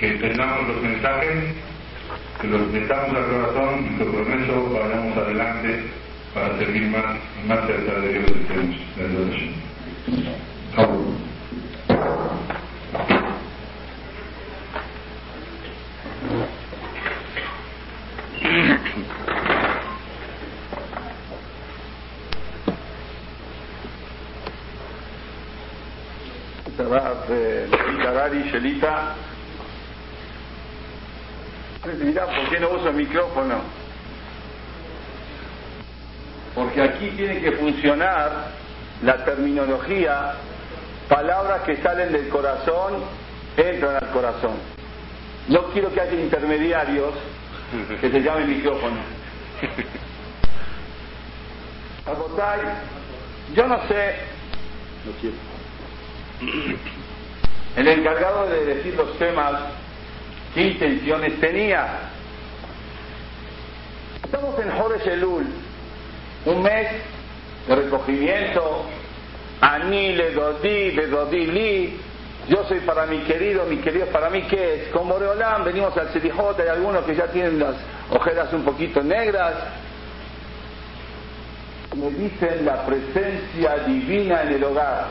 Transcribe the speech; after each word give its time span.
Que 0.00 0.08
entendamos 0.08 0.66
los 0.66 0.82
mensajes, 0.82 1.54
que 2.40 2.46
los 2.48 2.68
metamos 2.68 3.14
al 3.14 3.26
corazón 3.26 3.84
y 3.84 3.98
que 3.98 4.04
con 4.06 4.42
eso 4.42 4.70
vayamos 4.70 5.16
adelante 5.18 5.84
para 6.32 6.56
servir 6.56 6.88
más 6.88 7.18
y 7.44 7.48
más 7.48 7.66
cerca 7.66 8.00
de 8.00 8.08
Dios 8.08 8.30
estemos. 8.30 8.76
Gary, 28.14 28.50
Shelita. 28.50 29.29
Mirá, 31.98 32.26
¿por 32.26 32.48
qué 32.48 32.60
no 32.60 32.70
uso 32.70 32.88
el 32.88 32.94
micrófono? 32.94 33.56
Porque 36.54 36.82
aquí 36.82 37.10
tiene 37.16 37.40
que 37.40 37.52
funcionar 37.52 38.48
la 39.02 39.24
terminología, 39.24 40.34
palabras 41.08 41.62
que 41.62 41.76
salen 41.76 42.12
del 42.12 42.28
corazón, 42.28 43.02
entran 43.56 43.96
al 43.96 44.10
corazón. 44.10 44.52
No 45.48 45.64
quiero 45.72 45.92
que 45.92 46.00
haya 46.00 46.14
intermediarios 46.14 47.14
que 48.00 48.10
se 48.10 48.20
llamen 48.20 48.48
micrófono. 48.48 48.96
Abotay, 52.06 52.60
yo 53.54 53.66
no 53.66 53.78
sé, 53.86 54.16
no 55.04 55.12
quiero. 55.20 55.36
El 57.76 57.88
encargado 57.88 58.48
de 58.48 58.64
decir 58.64 58.94
los 58.94 59.16
temas 59.18 59.54
¿Qué 60.54 60.62
intenciones 60.62 61.38
tenía? 61.40 61.86
Estamos 64.24 64.58
en 64.58 64.70
Jodesh 64.70 65.06
Elul, 65.06 65.46
un 66.46 66.62
mes 66.62 66.88
de 67.68 67.76
recogimiento, 67.76 68.84
Anile, 69.60 70.32
Dodi, 70.32 70.90
Dodi 70.90 71.46
Li, 71.46 72.00
yo 72.48 72.64
soy 72.64 72.80
para 72.80 73.06
mi 73.06 73.18
querido, 73.20 73.64
mi 73.66 73.76
querido 73.76 74.06
para 74.06 74.28
mí, 74.28 74.42
¿qué 74.42 74.74
es? 74.74 74.88
Con 74.88 75.08
Boreolán 75.08 75.64
venimos 75.64 75.96
al 75.96 76.12
Serijot, 76.12 76.58
hay 76.58 76.68
algunos 76.68 77.04
que 77.04 77.14
ya 77.14 77.28
tienen 77.28 77.60
las 77.60 77.76
ojeras 78.10 78.52
un 78.52 78.64
poquito 78.64 79.02
negras. 79.04 79.54
Me 81.96 82.10
dicen 82.10 82.64
la 82.64 82.84
presencia 82.86 83.78
divina 83.86 84.42
en 84.42 84.54
el 84.54 84.64
hogar. 84.64 85.06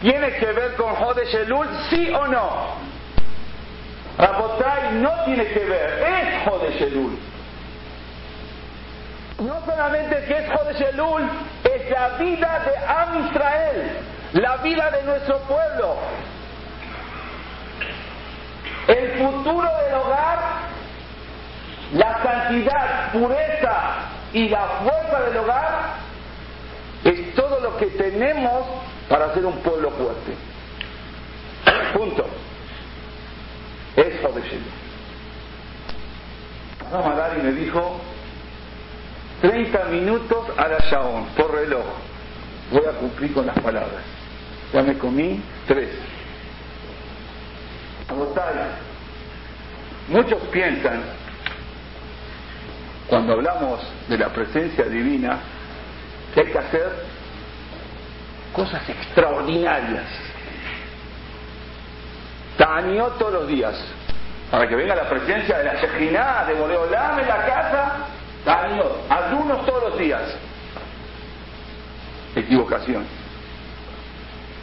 ¿Tiene 0.00 0.32
que 0.36 0.46
ver 0.46 0.74
con 0.76 0.94
Jodesh 0.94 1.34
Elul, 1.34 1.66
sí 1.90 2.10
o 2.10 2.26
no? 2.26 2.85
Rabotai 4.18 4.94
no 4.94 5.12
tiene 5.24 5.46
que 5.48 5.58
ver, 5.60 6.02
es 6.02 6.48
Jodeshelul. 6.48 7.18
No 9.38 9.62
solamente 9.66 10.24
que 10.24 10.38
es 10.38 10.50
Jodeshelul, 10.50 11.28
es 11.64 11.90
la 11.90 12.08
vida 12.16 12.62
de 12.64 12.76
Am 12.86 13.26
Israel, 13.26 13.98
la 14.32 14.56
vida 14.58 14.90
de 14.90 15.02
nuestro 15.02 15.38
pueblo. 15.40 15.96
El 18.88 19.18
futuro 19.18 19.68
del 19.84 19.94
hogar, 19.94 20.38
la 21.92 22.22
santidad, 22.22 23.12
pureza 23.12 23.76
y 24.32 24.48
la 24.48 24.66
fuerza 24.82 25.20
del 25.28 25.36
hogar 25.38 25.78
es 27.04 27.34
todo 27.34 27.60
lo 27.60 27.76
que 27.76 27.86
tenemos 27.86 28.64
para 29.08 29.34
ser 29.34 29.44
un 29.44 29.58
pueblo 29.58 29.90
fuerte. 29.90 30.34
Punto 31.92 32.26
es 33.96 34.20
Jodeshelu. 34.20 34.62
y 37.38 37.42
me 37.42 37.52
dijo 37.52 38.00
30 39.40 39.84
minutos 39.86 40.46
a 40.56 40.68
la 40.68 40.78
Shaon, 40.78 41.26
por 41.36 41.52
reloj. 41.52 41.84
Voy 42.70 42.82
a 42.86 42.92
cumplir 42.92 43.32
con 43.32 43.46
las 43.46 43.58
palabras. 43.58 44.02
Ya 44.72 44.82
me 44.82 44.96
comí 44.98 45.40
tres. 45.66 45.90
Muchos 50.08 50.40
piensan, 50.52 51.02
cuando 53.08 53.32
hablamos 53.32 53.80
de 54.08 54.18
la 54.18 54.28
presencia 54.28 54.84
divina, 54.84 55.40
que 56.32 56.40
hay 56.40 56.46
que 56.46 56.58
hacer 56.58 56.92
cosas 58.52 58.88
extraordinarias 58.88 60.06
Tañó 62.56 63.06
todos 63.18 63.32
los 63.32 63.48
días. 63.48 63.74
Para 64.50 64.68
que 64.68 64.76
venga 64.76 64.94
la 64.94 65.08
presencia 65.08 65.58
de 65.58 65.64
la 65.64 65.74
Shejinah, 65.74 66.44
de 66.46 66.54
Boreolam 66.54 67.18
en 67.18 67.28
la 67.28 67.46
casa, 67.46 67.92
Tañó. 68.44 68.84
Algunos 69.08 69.66
todos 69.66 69.90
los 69.90 69.98
días. 69.98 70.22
Equivocación. 72.34 73.04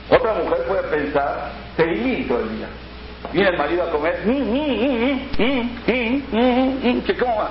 Otra 0.10 0.34
mujer 0.34 0.64
puede 0.68 0.84
pensar, 0.84 1.52
Teilín 1.76 2.28
todo 2.28 2.42
el 2.42 2.58
día. 2.58 2.68
Viene 3.32 3.50
el 3.50 3.58
marido 3.58 3.84
a 3.84 3.90
comer, 3.90 4.22
que 7.06 7.18
coma. 7.18 7.50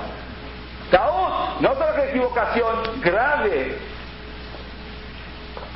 Taúd, 0.90 1.60
no 1.60 1.72
que 1.78 2.10
equivocación 2.10 3.00
grave. 3.00 3.78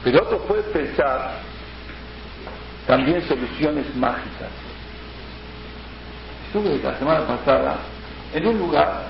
Pero 0.04 0.22
otro 0.22 0.38
puede 0.40 0.62
pensar, 0.64 1.40
también 2.86 3.26
soluciones 3.26 3.94
mágicas. 3.96 4.48
Estuve 6.46 6.78
la 6.82 6.98
semana 6.98 7.26
pasada 7.26 7.76
en 8.32 8.46
un 8.46 8.58
lugar, 8.58 9.02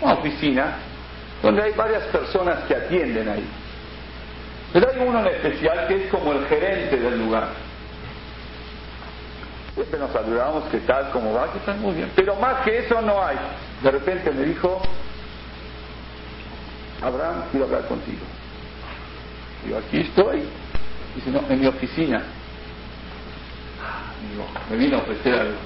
una 0.00 0.14
oficina, 0.14 0.76
donde 1.42 1.62
hay 1.62 1.72
varias 1.72 2.04
personas 2.04 2.60
que 2.64 2.74
atienden 2.74 3.28
ahí. 3.28 3.44
Pero 4.72 4.88
hay 4.90 5.06
uno 5.06 5.20
en 5.20 5.26
especial 5.26 5.88
que 5.88 6.04
es 6.04 6.10
como 6.10 6.32
el 6.32 6.46
gerente 6.46 6.96
del 6.96 7.18
lugar. 7.18 7.48
Siempre 9.74 9.98
nos 9.98 10.12
saludamos, 10.12 10.64
¿qué 10.70 10.78
tal? 10.78 11.10
¿Cómo 11.10 11.32
va? 11.32 11.50
¿Qué 11.52 11.58
tal? 11.60 11.78
Muy 11.78 11.94
bien. 11.94 12.10
Pero 12.14 12.36
más 12.36 12.60
que 12.60 12.78
eso 12.78 13.00
no 13.00 13.24
hay. 13.24 13.36
De 13.82 13.90
repente 13.90 14.30
me 14.30 14.44
dijo, 14.44 14.80
Abraham, 17.00 17.44
quiero 17.50 17.66
hablar 17.66 17.86
contigo. 17.86 18.20
Digo, 19.64 19.78
aquí 19.78 20.00
estoy. 20.00 20.42
Dice, 21.14 21.30
no, 21.30 21.40
en 21.48 21.60
mi 21.60 21.66
oficina 21.66 22.22
me 24.70 24.76
vino 24.76 24.96
a 24.96 25.00
ofrecer 25.00 25.34
algo. 25.34 25.58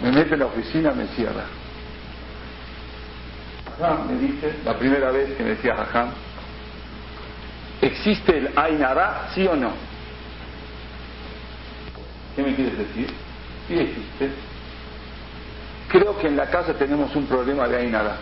Me 0.00 0.12
mete 0.12 0.34
en 0.34 0.40
la 0.40 0.46
oficina, 0.46 0.92
me 0.92 1.06
cierra. 1.08 1.44
me 4.08 4.18
dice, 4.18 4.54
la 4.64 4.78
primera 4.78 5.10
vez 5.10 5.36
que 5.36 5.42
me 5.42 5.50
decía 5.50 5.74
Jajam, 5.74 6.10
¿existe 7.80 8.38
el 8.38 8.50
Ainara, 8.56 9.28
sí 9.34 9.46
o 9.46 9.56
no? 9.56 9.72
¿Qué 12.34 12.42
me 12.42 12.54
quieres 12.54 12.76
decir? 12.76 13.10
Sí 13.66 13.78
existe. 13.78 14.30
Creo 15.88 16.18
que 16.18 16.26
en 16.26 16.36
la 16.36 16.50
casa 16.50 16.74
tenemos 16.74 17.14
un 17.16 17.26
problema 17.26 17.66
de 17.68 17.76
Ainara. 17.76 18.16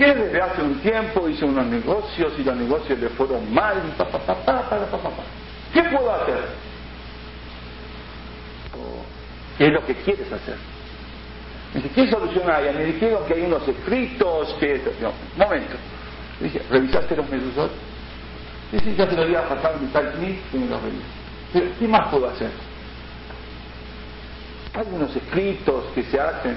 Que 0.00 0.14
desde 0.14 0.40
hace 0.40 0.62
un 0.62 0.80
tiempo 0.80 1.28
hizo 1.28 1.44
unos 1.44 1.66
negocios 1.66 2.32
y 2.38 2.42
los 2.42 2.56
negocios 2.56 2.98
le 2.98 3.10
fueron 3.10 3.52
mal 3.52 3.82
y 3.86 3.90
pa, 3.98 4.06
pa, 4.06 4.18
pa, 4.18 4.34
pa, 4.34 4.62
pa, 4.62 4.78
pa, 4.78 4.98
pa, 4.98 5.10
¿Qué 5.74 5.82
puedo 5.82 6.10
hacer? 6.10 6.40
¿Qué 9.58 9.66
es 9.66 9.72
lo 9.74 9.84
que 9.84 9.94
quieres 9.96 10.32
hacer? 10.32 10.56
Dice, 11.74 11.90
¿qué 11.90 12.10
solución 12.10 12.50
hay? 12.50 12.74
Me 12.74 12.84
dijeron 12.86 13.26
que 13.26 13.34
hay 13.34 13.42
unos 13.42 13.68
escritos, 13.68 14.56
que... 14.58 14.80
No, 15.02 15.12
momento. 15.36 15.76
Dije, 16.40 16.62
¿revisaste 16.70 17.14
los 17.16 17.28
medusot? 17.28 17.70
Dice, 18.72 18.94
ya 18.96 19.06
te 19.06 19.16
lo 19.16 19.24
voy 19.24 19.34
a 19.34 19.46
pasar 19.46 19.78
mi 19.78 19.86
tal 19.88 20.12
que 20.12 20.58
me 20.58 20.66
los 20.66 20.82
revise. 20.82 21.04
Pero, 21.52 21.66
¿qué 21.78 21.86
más 21.86 22.08
puedo 22.08 22.26
hacer? 22.26 22.50
Hay 24.72 24.86
unos 24.92 25.14
escritos 25.14 25.84
que 25.94 26.04
se 26.04 26.18
hacen. 26.18 26.56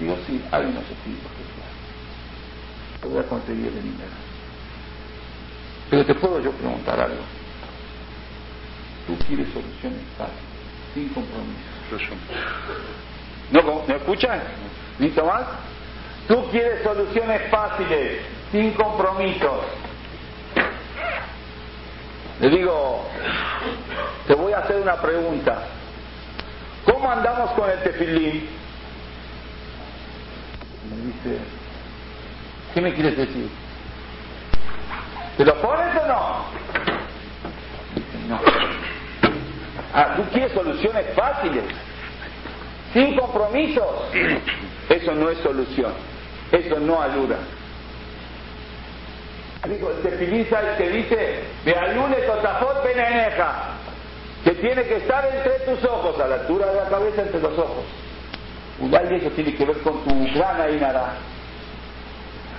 Digo, 0.00 0.16
sí, 0.26 0.42
hay 0.50 0.64
unos 0.64 0.82
escritos 0.82 1.30
que 1.30 1.44
se 1.44 1.60
hacen 1.60 1.63
voy 3.08 3.18
a 3.18 3.28
conseguir 3.28 3.66
el 3.66 3.82
dinero. 3.82 4.10
Pero 5.90 6.04
te 6.06 6.14
puedo 6.14 6.40
yo 6.40 6.50
preguntar 6.52 7.00
algo. 7.00 7.22
Tú 9.06 9.16
quieres 9.26 9.48
soluciones 9.52 10.00
fáciles, 10.16 10.40
sin 10.94 11.08
compromiso. 11.10 11.64
¿No, 13.50 13.84
¿Me 13.86 13.96
escuchan? 13.96 14.40
¿Listo 14.98 15.24
más? 15.24 15.42
Tú 16.26 16.48
quieres 16.50 16.82
soluciones 16.82 17.50
fáciles, 17.50 18.22
sin 18.50 18.72
compromisos. 18.72 19.64
Le 22.40 22.48
digo, 22.50 23.04
te 24.26 24.34
voy 24.34 24.52
a 24.52 24.58
hacer 24.58 24.80
una 24.80 25.00
pregunta. 25.00 25.62
¿Cómo 26.84 27.10
andamos 27.10 27.50
con 27.52 27.70
el 27.70 27.82
tefilín? 27.82 28.48
Me 30.90 30.96
dice, 30.96 31.40
¿qué 32.74 32.80
me 32.80 32.92
quieres 32.92 33.16
decir? 33.16 33.48
¿Te 35.36 35.44
lo 35.44 35.54
pones 35.60 35.96
o 35.96 36.06
no? 36.06 36.44
No. 38.28 38.40
Ah, 39.94 40.14
tú 40.16 40.24
quieres 40.32 40.52
soluciones 40.52 41.06
fáciles, 41.14 41.64
sin 42.92 43.16
compromisos. 43.16 43.86
Eso 44.88 45.14
no 45.14 45.30
es 45.30 45.38
solución, 45.38 45.92
eso 46.50 46.80
no 46.80 47.00
ayuda. 47.00 47.36
Digo, 49.68 49.90
el 49.90 50.02
tefilín 50.02 50.46
que 50.76 50.90
dice, 50.90 51.44
Bealune 51.64 52.16
totafot 52.16 52.84
beneneja, 52.84 53.52
que 54.44 54.50
tiene 54.52 54.82
que 54.84 54.96
estar 54.96 55.24
entre 55.26 55.60
tus 55.60 55.82
ojos, 55.84 56.20
a 56.20 56.26
la 56.26 56.34
altura 56.34 56.66
de 56.66 56.74
la 56.74 56.88
cabeza 56.88 57.22
entre 57.22 57.40
los 57.40 57.58
ojos. 57.58 57.84
Y 58.82 59.14
eso 59.14 59.30
tiene 59.30 59.54
que 59.54 59.64
ver 59.64 59.78
con 59.78 60.04
tu 60.04 60.34
grana 60.34 60.68
y 60.68 60.76
nada. 60.80 61.14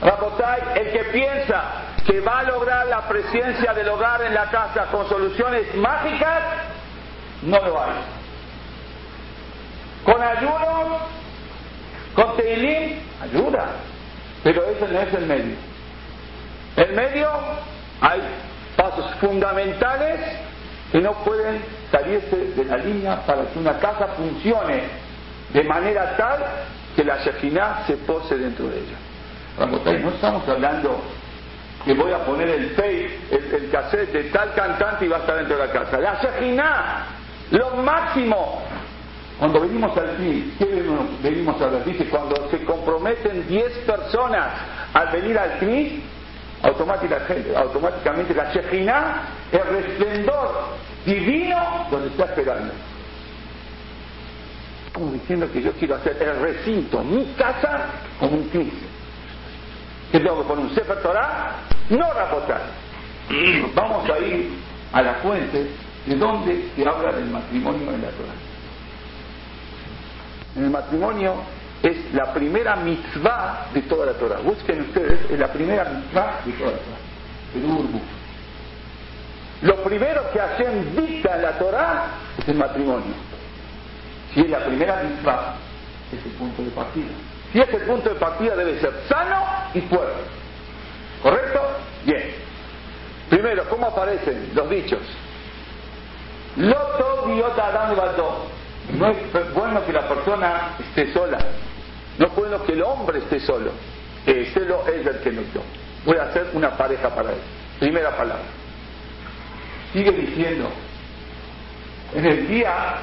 Rabotay, 0.02 0.62
el 0.76 0.92
que 0.92 1.04
piensa 1.06 1.64
que 2.06 2.20
va 2.22 2.40
a 2.40 2.44
lograr 2.44 2.88
la 2.88 3.08
presencia 3.08 3.74
del 3.74 3.90
hogar 3.90 4.22
en 4.22 4.34
la 4.34 4.46
casa 4.50 4.86
con 4.92 5.08
soluciones 5.10 5.74
mágicas, 5.76 6.42
no 7.42 7.60
lo 7.60 7.82
hay. 7.82 7.94
Con 10.04 10.22
ayuno, 10.22 11.00
con 12.14 12.38
teilín, 12.38 13.02
ayuda, 13.22 13.66
pero 14.44 14.64
ese 14.66 14.88
no 14.88 15.00
es 15.00 15.14
el 15.14 15.26
medio. 15.26 15.56
El 16.76 16.94
medio 16.94 17.30
hay 18.02 18.22
pasos 18.76 19.16
fundamentales 19.16 20.20
que 20.92 21.02
no 21.02 21.14
pueden 21.24 21.64
salirse 21.92 22.36
de 22.36 22.66
la 22.66 22.78
línea 22.78 23.26
para 23.26 23.46
que 23.46 23.58
una 23.58 23.80
casa 23.80 24.08
funcione 24.10 24.84
de 25.52 25.64
manera 25.64 26.16
tal 26.18 26.46
que 26.96 27.04
la 27.04 27.18
Shekhinah 27.18 27.86
se 27.88 27.98
pose 27.98 28.38
dentro 28.38 28.68
de 28.68 28.78
ella. 28.78 28.98
No 29.58 30.10
estamos 30.10 30.48
hablando 30.48 31.02
que 31.86 31.94
voy 31.94 32.12
a 32.12 32.26
poner 32.26 32.50
el 32.50 32.76
tape, 32.76 33.20
el, 33.32 33.70
cassette 33.72 34.12
de 34.12 34.24
tal 34.26 34.54
cantante 34.54 35.06
y 35.06 35.08
va 35.08 35.18
a 35.18 35.20
estar 35.20 35.38
dentro 35.38 35.58
de 35.58 35.68
la 35.68 35.72
casa. 35.72 36.00
La 36.00 36.20
Shekhinah, 36.20 37.06
lo 37.52 37.76
máximo. 37.78 38.64
Cuando 39.38 39.62
venimos 39.62 39.96
al 39.98 40.16
CNIS, 40.18 40.58
¿qué 40.58 40.66
venimos 41.22 41.62
a 41.62 41.68
ver? 41.68 41.84
Dice, 41.84 42.06
cuando 42.06 42.50
se 42.50 42.64
comprometen 42.64 43.46
10 43.48 43.72
personas 43.80 44.48
al 44.94 45.12
venir 45.12 45.38
al 45.38 45.60
CNIS, 45.60 46.02
automáticamente, 46.64 47.56
automáticamente 47.56 48.34
la 48.34 48.52
Shekhinah, 48.52 49.22
el 49.52 49.64
resplendor 49.64 50.52
divino, 51.06 51.88
donde 51.92 52.08
está 52.08 52.26
esperando. 52.26 52.74
Como 54.94 55.12
diciendo 55.12 55.52
que 55.52 55.62
yo 55.62 55.72
quiero 55.74 55.96
hacer 55.96 56.18
el 56.20 56.40
recinto, 56.40 57.04
mi 57.04 57.26
casa, 57.38 57.88
como 58.20 58.38
un 58.38 58.50
CNIS. 58.50 58.95
¿Que 60.16 60.22
tengo 60.22 60.44
que 60.44 60.48
poner 60.48 60.66
un 60.68 60.74
Sefer 60.74 61.02
Torah? 61.02 61.56
No 61.90 62.14
rapotar. 62.14 62.62
Vamos 63.76 64.10
a 64.10 64.18
ir 64.20 64.50
a 64.94 65.02
la 65.02 65.16
fuente 65.16 65.72
de 66.06 66.16
donde 66.16 66.70
se 66.74 66.88
habla 66.88 67.12
del 67.12 67.26
matrimonio 67.26 67.92
en 67.92 68.02
la 68.02 68.08
Torah. 68.12 68.34
El 70.56 70.70
matrimonio 70.70 71.34
es 71.84 72.14
la 72.14 72.34
primera 72.34 72.78
mitzvah 72.78 73.68
de 73.74 73.82
toda 73.82 74.06
la 74.06 74.14
Torah. 74.14 74.40
Busquen 74.40 74.84
ustedes, 74.84 75.20
es 75.30 75.38
la 75.38 75.52
primera 75.52 75.84
mitzvah 75.84 76.40
de 76.46 76.52
toda 76.54 76.72
la 76.72 76.78
Torah. 76.78 78.02
Lo 79.64 79.84
primero 79.84 80.32
que 80.32 80.40
hacen 80.40 80.96
dicta 80.96 81.36
en 81.36 81.42
la 81.42 81.60
Torah 81.60 82.06
es 82.38 82.48
el 82.48 82.56
matrimonio. 82.56 83.14
Si 84.34 84.40
es 84.40 84.50
la 84.50 84.60
primera 84.60 85.04
mitzvah, 85.04 85.56
es 86.14 86.26
el 86.26 86.32
punto 86.38 86.64
de 86.64 86.70
partida. 86.70 87.35
Si 87.56 87.62
es 87.62 87.70
el 87.70 87.84
punto 87.84 88.10
de 88.10 88.16
partida 88.16 88.54
debe 88.54 88.82
ser 88.82 88.92
sano 89.08 89.42
y 89.74 89.80
fuerte. 89.80 90.20
¿Correcto? 91.24 91.62
Bien. 92.04 92.36
Primero, 93.30 93.64
¿cómo 93.70 93.86
aparecen 93.86 94.52
los 94.54 94.70
dichos? 94.70 95.00
Loto 96.58 97.24
biota 97.28 97.68
adam 97.68 97.96
No 99.00 99.08
es 99.10 99.54
bueno 99.54 99.86
que 99.86 99.94
la 99.94 100.02
persona 100.02 100.76
esté 100.82 101.14
sola. 101.14 101.38
No 102.18 102.28
es 102.28 102.36
bueno 102.36 102.62
que 102.66 102.74
el 102.74 102.84
hombre 102.84 103.20
esté 103.20 103.40
solo. 103.40 103.72
El 104.26 104.48
celo 104.48 104.84
es 104.90 105.08
el 105.08 105.20
que 105.20 105.32
no 105.32 105.42
yo. 105.54 105.62
Voy 106.04 106.18
a 106.18 106.24
hacer 106.24 106.48
una 106.52 106.72
pareja 106.72 107.08
para 107.16 107.30
él. 107.30 107.40
Primera 107.80 108.18
palabra. 108.18 108.44
Sigue 109.94 110.12
diciendo. 110.12 110.68
En 112.14 112.26
el 112.26 112.50
día, 112.50 112.98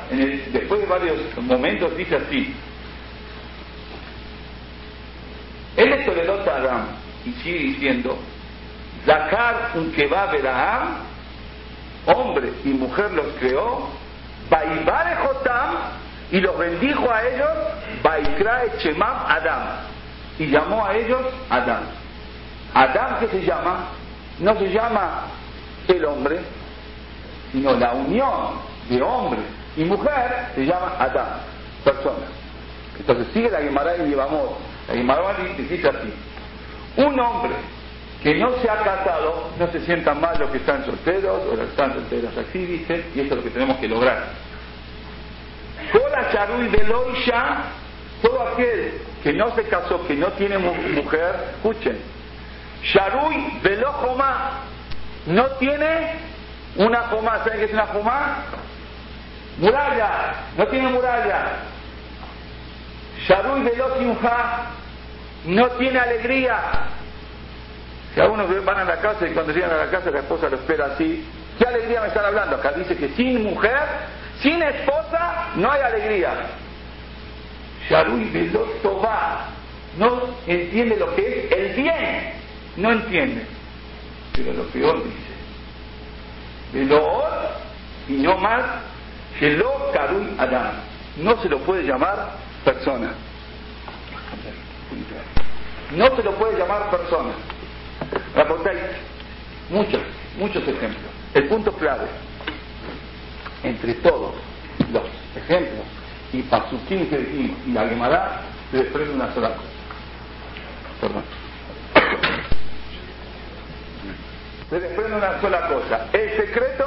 después 0.52 0.78
de 0.78 0.86
varios 0.86 1.16
momentos, 1.38 1.96
dice 1.96 2.16
así. 2.16 2.54
Él 5.76 5.92
es 5.92 6.06
Toledot 6.06 6.46
Adam. 6.46 6.86
Y 7.24 7.32
sigue 7.42 7.58
diciendo. 7.58 8.18
Zakar 9.04 9.72
un 9.74 9.92
kebab 9.92 10.34
hombre 12.06 12.52
y 12.64 12.68
mujer 12.68 13.12
los 13.12 13.26
creó. 13.38 13.88
Baibare 14.50 15.16
Jotam 15.16 15.76
y 16.32 16.40
los 16.40 16.58
bendijo 16.58 17.10
a 17.10 17.22
ellos, 17.28 17.48
Baikra 18.02 18.64
Echemam 18.64 19.26
Adam, 19.28 19.62
y 20.38 20.46
llamó 20.46 20.84
a 20.84 20.96
ellos 20.96 21.20
Adam. 21.50 21.82
Adam 22.74 23.20
que 23.20 23.28
se 23.28 23.42
llama, 23.44 23.88
no 24.38 24.58
se 24.58 24.72
llama 24.72 25.26
el 25.88 26.04
hombre, 26.06 26.40
sino 27.52 27.74
la 27.74 27.92
unión 27.92 28.60
de 28.88 29.02
hombre 29.02 29.40
y 29.76 29.84
mujer 29.84 30.48
se 30.54 30.64
llama 30.64 30.96
Adam, 30.98 31.28
persona. 31.84 32.26
Entonces 32.98 33.26
sigue 33.34 33.50
la 33.50 33.60
Gemara 33.60 33.96
y 33.98 34.08
llevamos, 34.08 34.52
la 34.92 34.98
Gemara 34.98 35.34
dice 35.56 35.88
así, 35.88 36.12
un 36.96 37.18
hombre 37.18 37.54
que 38.22 38.34
no 38.36 38.52
se 38.60 38.70
ha 38.70 38.76
casado, 38.76 39.50
no 39.58 39.72
se 39.72 39.80
sientan 39.80 40.20
mal 40.20 40.38
los 40.38 40.50
que 40.50 40.58
están 40.58 40.84
solteros 40.84 41.42
o 41.46 41.56
los 41.56 41.66
que 41.66 41.72
están 41.72 41.94
solteros, 41.94 42.36
así 42.36 42.58
dice, 42.64 43.04
y 43.14 43.20
eso 43.20 43.34
es 43.34 43.36
lo 43.36 43.42
que 43.42 43.50
tenemos 43.50 43.78
que 43.78 43.88
lograr 43.88 44.28
Cola 45.90 46.30
Charui 46.30 46.68
Loisha, 46.68 47.64
todo 48.22 48.48
aquel 48.48 49.00
que 49.22 49.32
no 49.32 49.54
se 49.54 49.64
casó, 49.64 50.06
que 50.06 50.14
no 50.14 50.28
tiene 50.32 50.58
mujer, 50.58 51.34
escuchen. 51.56 51.98
Sharui 52.84 53.58
Velojoma, 53.62 54.60
no 55.26 55.46
tiene 55.58 56.14
una 56.76 57.02
joma, 57.02 57.38
¿saben 57.44 57.60
qué 57.60 57.64
es 57.66 57.72
una 57.72 57.86
joma? 57.86 58.44
Muralla, 59.58 60.34
no 60.56 60.66
tiene 60.68 60.88
muralla. 60.88 61.46
Sharui 63.26 63.62
Velosimha, 63.62 64.70
no 65.46 65.68
tiene 65.72 65.98
alegría. 65.98 66.56
Si 68.14 68.20
algunos 68.20 68.64
van 68.64 68.78
a 68.78 68.84
la 68.84 68.96
casa 69.00 69.26
y 69.26 69.32
cuando 69.32 69.52
llegan 69.52 69.70
a 69.70 69.84
la 69.84 69.90
casa 69.90 70.10
la 70.10 70.20
esposa 70.20 70.48
lo 70.48 70.56
espera 70.56 70.86
así, 70.86 71.24
¿qué 71.58 71.66
alegría 71.66 72.00
me 72.02 72.08
están 72.08 72.24
hablando? 72.24 72.56
Acá 72.56 72.72
dice 72.72 72.96
que 72.96 73.08
sin 73.10 73.42
mujer 73.42 73.78
sin 74.42 74.60
esposa 74.62 75.52
no 75.56 75.70
hay 75.70 75.80
alegría. 75.80 76.32
Sharui 77.88 78.24
Velotová 78.30 79.48
no 79.98 80.36
entiende 80.46 80.96
lo 80.96 81.14
que 81.14 81.46
es 81.46 81.52
el 81.52 81.82
bien, 81.82 82.32
no 82.76 82.92
entiende. 82.92 83.46
Pero 84.34 84.52
lo 84.52 84.64
peor 84.64 85.04
dice, 85.04 85.32
Veloor 86.72 87.28
y 88.08 88.14
no 88.14 88.36
más, 88.38 88.62
Shelo 89.38 89.90
Karui 89.92 90.34
Adam. 90.38 90.72
No 91.18 91.40
se 91.42 91.48
lo 91.48 91.58
puede 91.60 91.84
llamar 91.84 92.30
persona. 92.64 93.12
No 95.96 96.16
se 96.16 96.22
lo 96.22 96.32
puede 96.32 96.58
llamar 96.58 96.90
persona. 96.90 97.32
Raportáis 98.34 98.80
muchos, 99.70 100.02
muchos 100.38 100.62
ejemplos. 100.66 101.10
El 101.34 101.48
punto 101.48 101.72
clave 101.72 102.06
entre 103.62 103.94
todos 103.94 104.34
los 104.92 105.04
ejemplos 105.36 105.84
y 106.32 106.42
Pasukim 106.42 107.08
que 107.08 107.18
dijimos 107.18 107.58
y 107.66 107.72
la 107.72 107.88
Gemara 107.88 108.42
se 108.70 108.78
desprende 108.78 109.14
una 109.14 109.32
sola 109.34 109.50
cosa. 109.50 109.68
Perdón. 111.00 111.22
Se 114.70 114.80
desprende 114.80 115.16
una 115.16 115.40
sola 115.40 115.68
cosa. 115.68 116.06
El 116.12 116.30
secreto 116.36 116.84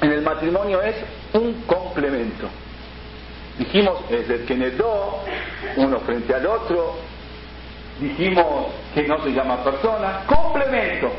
en 0.00 0.12
el 0.12 0.22
matrimonio 0.22 0.80
es 0.82 0.94
un 1.32 1.62
complemento. 1.62 2.48
Dijimos, 3.58 3.98
es 4.10 4.30
el 4.30 4.46
que 4.46 4.70
do 4.70 5.24
uno 5.76 6.00
frente 6.00 6.34
al 6.34 6.46
otro. 6.46 7.09
Dijimos 8.00 8.68
que 8.94 9.06
no 9.06 9.22
se 9.22 9.30
llama 9.30 9.62
persona. 9.62 10.22
Complemento. 10.26 11.10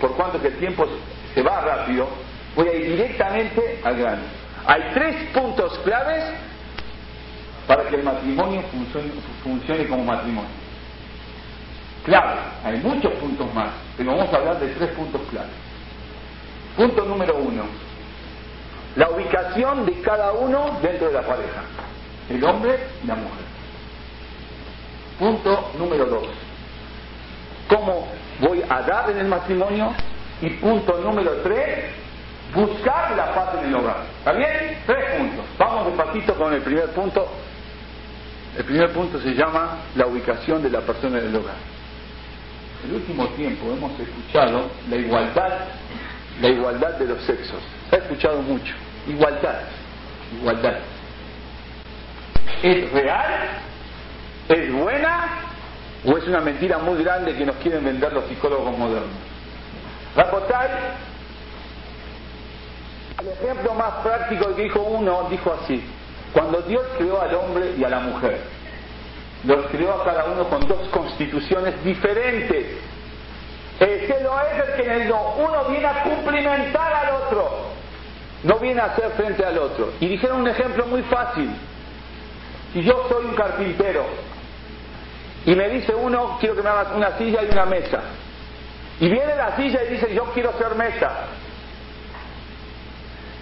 por 0.00 0.12
cuanto 0.12 0.40
que 0.40 0.48
el 0.48 0.58
tiempo 0.58 0.86
se 1.34 1.42
va 1.42 1.60
rápido, 1.62 2.08
voy 2.54 2.68
a 2.68 2.74
ir 2.74 2.90
directamente 2.90 3.80
al 3.82 3.96
grano. 3.96 4.22
Hay 4.66 4.82
tres 4.92 5.16
puntos 5.32 5.78
claves 5.80 6.22
para 7.66 7.84
que 7.88 7.96
el 7.96 8.02
matrimonio 8.02 8.62
funcione, 9.42 9.86
como 9.86 10.04
matrimonio. 10.04 10.50
Claro, 12.04 12.40
hay 12.64 12.78
muchos 12.78 13.12
puntos 13.14 13.52
más, 13.54 13.70
pero 13.96 14.14
vamos 14.14 14.32
a 14.32 14.36
hablar 14.36 14.60
de 14.60 14.68
tres 14.68 14.90
puntos 14.90 15.20
claves. 15.30 15.52
Punto 16.76 17.04
número 17.04 17.36
uno, 17.36 17.64
la 18.96 19.08
ubicación 19.10 19.86
de 19.86 20.00
cada 20.00 20.32
uno 20.32 20.78
dentro 20.82 21.08
de 21.08 21.14
la 21.14 21.22
pareja, 21.22 21.62
el 22.28 22.44
hombre 22.44 22.78
y 23.02 23.06
la 23.06 23.14
mujer. 23.14 23.51
Punto 25.18 25.70
número 25.78 26.06
dos, 26.06 26.26
cómo 27.68 28.08
voy 28.40 28.62
a 28.68 28.82
dar 28.82 29.10
en 29.10 29.18
el 29.18 29.26
matrimonio. 29.26 29.92
Y 30.40 30.50
punto 30.50 30.98
número 30.98 31.30
tres, 31.44 31.90
buscar 32.52 33.16
la 33.16 33.32
paz 33.32 33.54
en 33.60 33.68
el 33.68 33.74
hogar. 33.76 33.98
¿Está 34.18 34.32
bien? 34.32 34.78
Tres 34.86 35.04
puntos. 35.16 35.44
Vamos 35.56 35.86
despacito 35.86 36.34
con 36.34 36.52
el 36.52 36.62
primer 36.62 36.88
punto. 36.90 37.28
El 38.58 38.64
primer 38.64 38.92
punto 38.92 39.20
se 39.20 39.34
llama 39.34 39.78
la 39.94 40.06
ubicación 40.06 40.62
de 40.62 40.70
la 40.70 40.80
persona 40.80 41.20
en 41.20 41.26
el 41.26 41.36
hogar. 41.36 41.54
El 42.84 42.96
último 42.96 43.28
tiempo 43.28 43.72
hemos 43.72 43.92
escuchado 44.00 44.68
la 44.90 44.96
igualdad, 44.96 45.52
la 46.40 46.48
igualdad 46.48 46.98
de 46.98 47.06
los 47.06 47.22
sexos. 47.22 47.60
Se 47.88 47.96
ha 47.96 47.98
escuchado 48.00 48.42
mucho. 48.42 48.74
Igualdad, 49.06 49.60
igualdad. 50.40 50.74
¿Es 52.62 52.90
real? 52.90 53.48
¿Es 54.52 54.70
buena? 54.70 55.28
¿O 56.04 56.16
es 56.18 56.26
una 56.28 56.40
mentira 56.40 56.76
muy 56.78 57.02
grande 57.02 57.34
que 57.34 57.46
nos 57.46 57.56
quieren 57.56 57.84
vender 57.84 58.12
los 58.12 58.26
psicólogos 58.26 58.76
modernos? 58.76 59.08
Rapotay, 60.14 60.68
el 63.20 63.28
ejemplo 63.28 63.72
más 63.74 63.92
práctico 64.02 64.54
que 64.54 64.64
dijo 64.64 64.82
uno, 64.82 65.28
dijo 65.30 65.56
así, 65.62 65.82
cuando 66.34 66.60
Dios 66.62 66.82
creó 66.98 67.22
al 67.22 67.34
hombre 67.34 67.74
y 67.78 67.84
a 67.84 67.88
la 67.88 68.00
mujer, 68.00 68.40
los 69.44 69.66
creó 69.66 69.94
a 69.94 70.04
cada 70.04 70.24
uno 70.26 70.44
con 70.48 70.68
dos 70.68 70.86
constituciones 70.90 71.82
diferentes. 71.82 72.66
Es 73.80 74.02
el 74.02 74.06
que 74.06 75.12
uno 75.12 75.64
viene 75.70 75.86
a 75.86 76.02
cumplimentar 76.02 76.92
al 76.92 77.14
otro, 77.22 77.50
no 78.42 78.58
viene 78.58 78.80
a 78.82 78.86
hacer 78.86 79.10
frente 79.12 79.44
al 79.46 79.56
otro. 79.56 79.92
Y 79.98 80.08
dijeron 80.08 80.40
un 80.40 80.48
ejemplo 80.48 80.84
muy 80.86 81.02
fácil. 81.04 81.50
Si 82.72 82.82
yo 82.82 83.06
soy 83.08 83.26
un 83.26 83.34
carpintero 83.34 84.04
y 85.44 85.54
me 85.56 85.68
dice 85.68 85.94
uno, 85.94 86.36
quiero 86.38 86.54
que 86.54 86.62
me 86.62 86.70
hagas 86.70 86.88
una 86.94 87.16
silla 87.18 87.42
y 87.42 87.52
una 87.52 87.66
mesa. 87.66 88.00
Y 89.00 89.08
viene 89.08 89.34
la 89.34 89.56
silla 89.56 89.82
y 89.82 89.94
dice, 89.94 90.14
yo 90.14 90.24
quiero 90.32 90.50
hacer 90.50 90.74
mesa. 90.76 91.10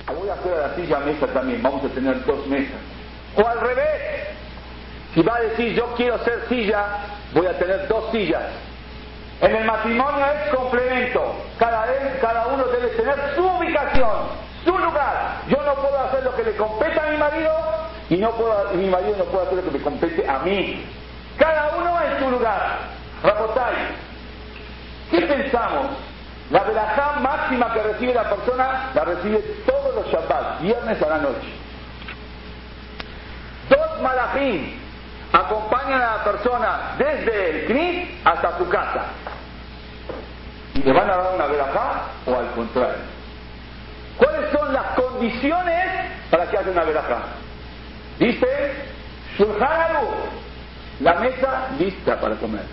Ah, 0.07 0.13
voy 0.13 0.29
a 0.29 0.35
hacer 0.35 0.57
la 0.57 0.75
silla 0.75 0.99
mesa 1.01 1.27
también, 1.27 1.63
vamos 1.63 1.85
a 1.85 1.89
tener 1.89 2.25
dos 2.25 2.47
mesas. 2.47 2.81
O 3.37 3.47
al 3.47 3.61
revés, 3.61 4.29
si 5.15 5.23
va 5.23 5.37
a 5.37 5.41
decir, 5.41 5.75
yo 5.75 5.95
quiero 5.97 6.15
hacer 6.15 6.47
silla, 6.49 6.85
voy 7.35 7.47
a 7.47 7.59
tener 7.59 7.87
dos 7.89 8.11
sillas. 8.11 8.45
En 9.43 9.57
el 9.57 9.65
matrimonio 9.65 10.25
es 10.27 10.55
complemento. 10.55 11.35
Cada, 11.59 11.87
cada 12.21 12.47
uno 12.49 12.65
debe 12.65 12.89
tener 12.89 13.17
su 13.35 13.47
ubicación, 13.47 14.11
su 14.65 14.79
lugar. 14.79 15.43
Yo 15.49 15.63
no 15.63 15.75
puedo 15.75 15.99
hacer 15.99 16.25
lo 16.25 16.35
que 16.35 16.45
le 16.45 16.57
compete 16.57 16.99
a 16.99 17.11
mi 17.11 17.17
marido 17.17 17.53
y 18.09 18.17
no 18.17 18.31
puedo, 18.33 18.71
mi 18.75 18.89
marido 18.89 19.17
no 19.19 19.25
puede 19.25 19.47
hacer 19.47 19.59
lo 19.59 19.65
que 19.65 19.79
me 19.79 19.85
compete 19.85 20.29
a 20.29 20.39
mí. 20.41 20.85
Cada 21.41 21.71
uno 21.75 21.99
en 22.03 22.19
su 22.19 22.31
lugar. 22.31 22.79
Rapotay, 23.23 23.75
¿qué 25.11 25.23
pensamos? 25.23 25.87
La 26.51 26.63
verajá 26.65 27.19
máxima 27.21 27.73
que 27.73 27.83
recibe 27.83 28.13
la 28.13 28.29
persona 28.29 28.91
la 28.95 29.05
recibe 29.05 29.39
todos 29.67 29.95
los 29.95 30.07
Shabbat, 30.09 30.61
viernes 30.61 31.03
a 31.03 31.09
la 31.09 31.19
noche. 31.19 31.49
Dos 33.71 34.03
malachim 34.03 34.79
acompañan 35.33 36.03
a 36.03 36.17
la 36.17 36.25
persona 36.25 36.81
desde 36.99 37.51
el 37.51 37.67
Knis 37.67 38.09
hasta 38.25 38.59
su 38.59 38.69
casa. 38.69 39.05
¿Y 40.75 40.83
le 40.83 40.93
van 40.93 41.09
a 41.09 41.17
dar 41.17 41.35
una 41.35 41.47
verajá 41.47 42.03
o 42.27 42.35
al 42.35 42.51
contrario? 42.51 43.05
¿Cuáles 44.19 44.51
son 44.53 44.73
las 44.73 44.85
condiciones 44.95 45.87
para 46.31 46.51
que 46.51 46.59
haya 46.59 46.71
una 46.71 46.85
verajá? 46.85 47.19
Dice, 48.19 48.75
Shulchan 49.39 49.97
la 51.01 51.15
mesa 51.15 51.69
lista 51.79 52.21
para 52.21 52.37
comer. 52.37 52.65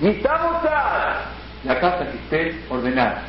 Mitamutar, 0.00 1.16
la 1.64 1.80
casa 1.80 2.06
que 2.10 2.16
esté 2.16 2.64
ordenada. 2.68 3.22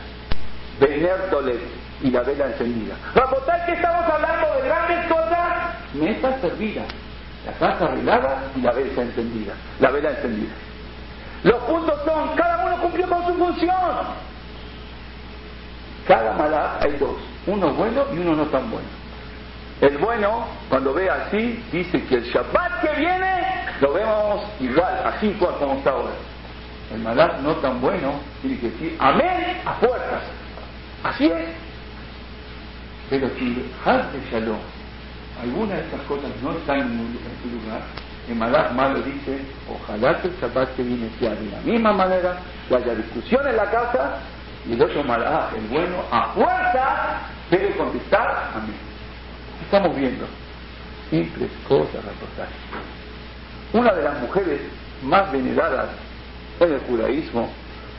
Vener 0.79 1.29
Dolet 1.29 1.61
y 2.01 2.09
la 2.09 2.21
vela 2.21 2.47
encendida. 2.47 2.95
Rapotal 3.13 3.65
que 3.65 3.73
estamos 3.73 4.05
hablando 4.05 4.55
de 4.55 4.67
grandes 4.67 5.05
cosas, 5.07 5.93
mesa 5.93 6.39
servida, 6.41 6.81
la 7.45 7.51
casa 7.53 7.85
arreglada 7.85 8.43
y 8.55 8.61
la 8.61 8.71
vela 8.71 9.01
encendida. 9.01 9.53
La 9.79 9.91
vela 9.91 10.09
encendida. 10.09 10.53
Los 11.43 11.61
puntos 11.63 11.99
son, 12.05 12.35
cada 12.35 12.65
uno 12.65 12.81
cumplió 12.81 13.07
con 13.07 13.25
su 13.27 13.33
función. 13.35 14.23
Cada 16.07 16.33
malá 16.33 16.77
hay 16.81 16.97
dos, 16.97 17.17
uno 17.45 17.71
bueno 17.73 18.05
y 18.13 18.17
uno 18.17 18.35
no 18.35 18.45
tan 18.47 18.69
bueno. 18.71 18.87
El 19.81 19.97
bueno, 19.97 20.47
cuando 20.69 20.93
ve 20.93 21.09
así, 21.09 21.63
dice 21.71 22.03
que 22.05 22.15
el 22.15 22.23
Shabbat 22.23 22.81
que 22.81 22.99
viene 22.99 23.42
lo 23.82 23.94
vemos 23.94 24.44
igual, 24.60 25.01
así 25.06 25.32
como 25.39 25.74
está 25.74 25.92
ahora. 25.92 26.13
El 26.94 27.00
malak 27.00 27.39
no 27.39 27.53
tan 27.56 27.82
bueno 27.82 28.13
tiene 28.42 28.60
que 28.60 28.70
decir 28.70 28.96
amén 29.00 29.58
a 29.65 29.74
fuerzas. 29.74 30.24
Así 31.03 31.25
es. 31.25 31.50
Pero 33.10 33.30
si 33.38 33.72
Haz 33.86 34.12
de 34.13 34.20
Shalom, 34.32 34.60
alguna 35.42 35.75
de 35.75 35.82
estas 35.82 36.01
cosas 36.01 36.30
no 36.42 36.51
están 36.51 36.82
en, 36.82 37.18
su 37.42 37.50
lugar, 37.50 37.82
el 38.30 38.36
malak 38.36 38.72
malo 38.72 39.01
dice, 39.01 39.39
ojalá 39.70 40.22
que 40.22 40.27
el 40.27 40.36
Shabbat 40.39 40.75
que 40.75 40.84
viene 40.84 41.10
sea 41.20 41.32
de 41.32 41.51
la 41.51 41.60
misma 41.60 41.94
manera, 41.94 42.38
que 42.68 42.75
haya 42.75 42.96
discusión 42.96 43.48
en 43.48 43.58
la 43.58 43.70
casa, 43.70 44.20
y 44.68 44.74
el 44.74 44.82
otro 44.82 45.03
malak, 45.03 45.53
el 45.58 45.68
bueno, 45.68 45.98
a 46.12 46.30
fuerza, 46.30 47.20
debe 47.50 47.75
contestar 47.75 48.51
amén. 48.56 48.75
Estamos 49.65 49.96
viendo 49.96 50.25
simples 51.10 51.50
cosas 51.68 52.03
reportajes. 52.06 52.92
Una 53.74 53.92
de 53.92 54.03
las 54.03 54.22
mujeres 54.22 54.62
más 55.01 55.32
veneradas 55.32 55.89
en 56.60 56.74
el 56.74 56.80
judaísmo 56.82 57.50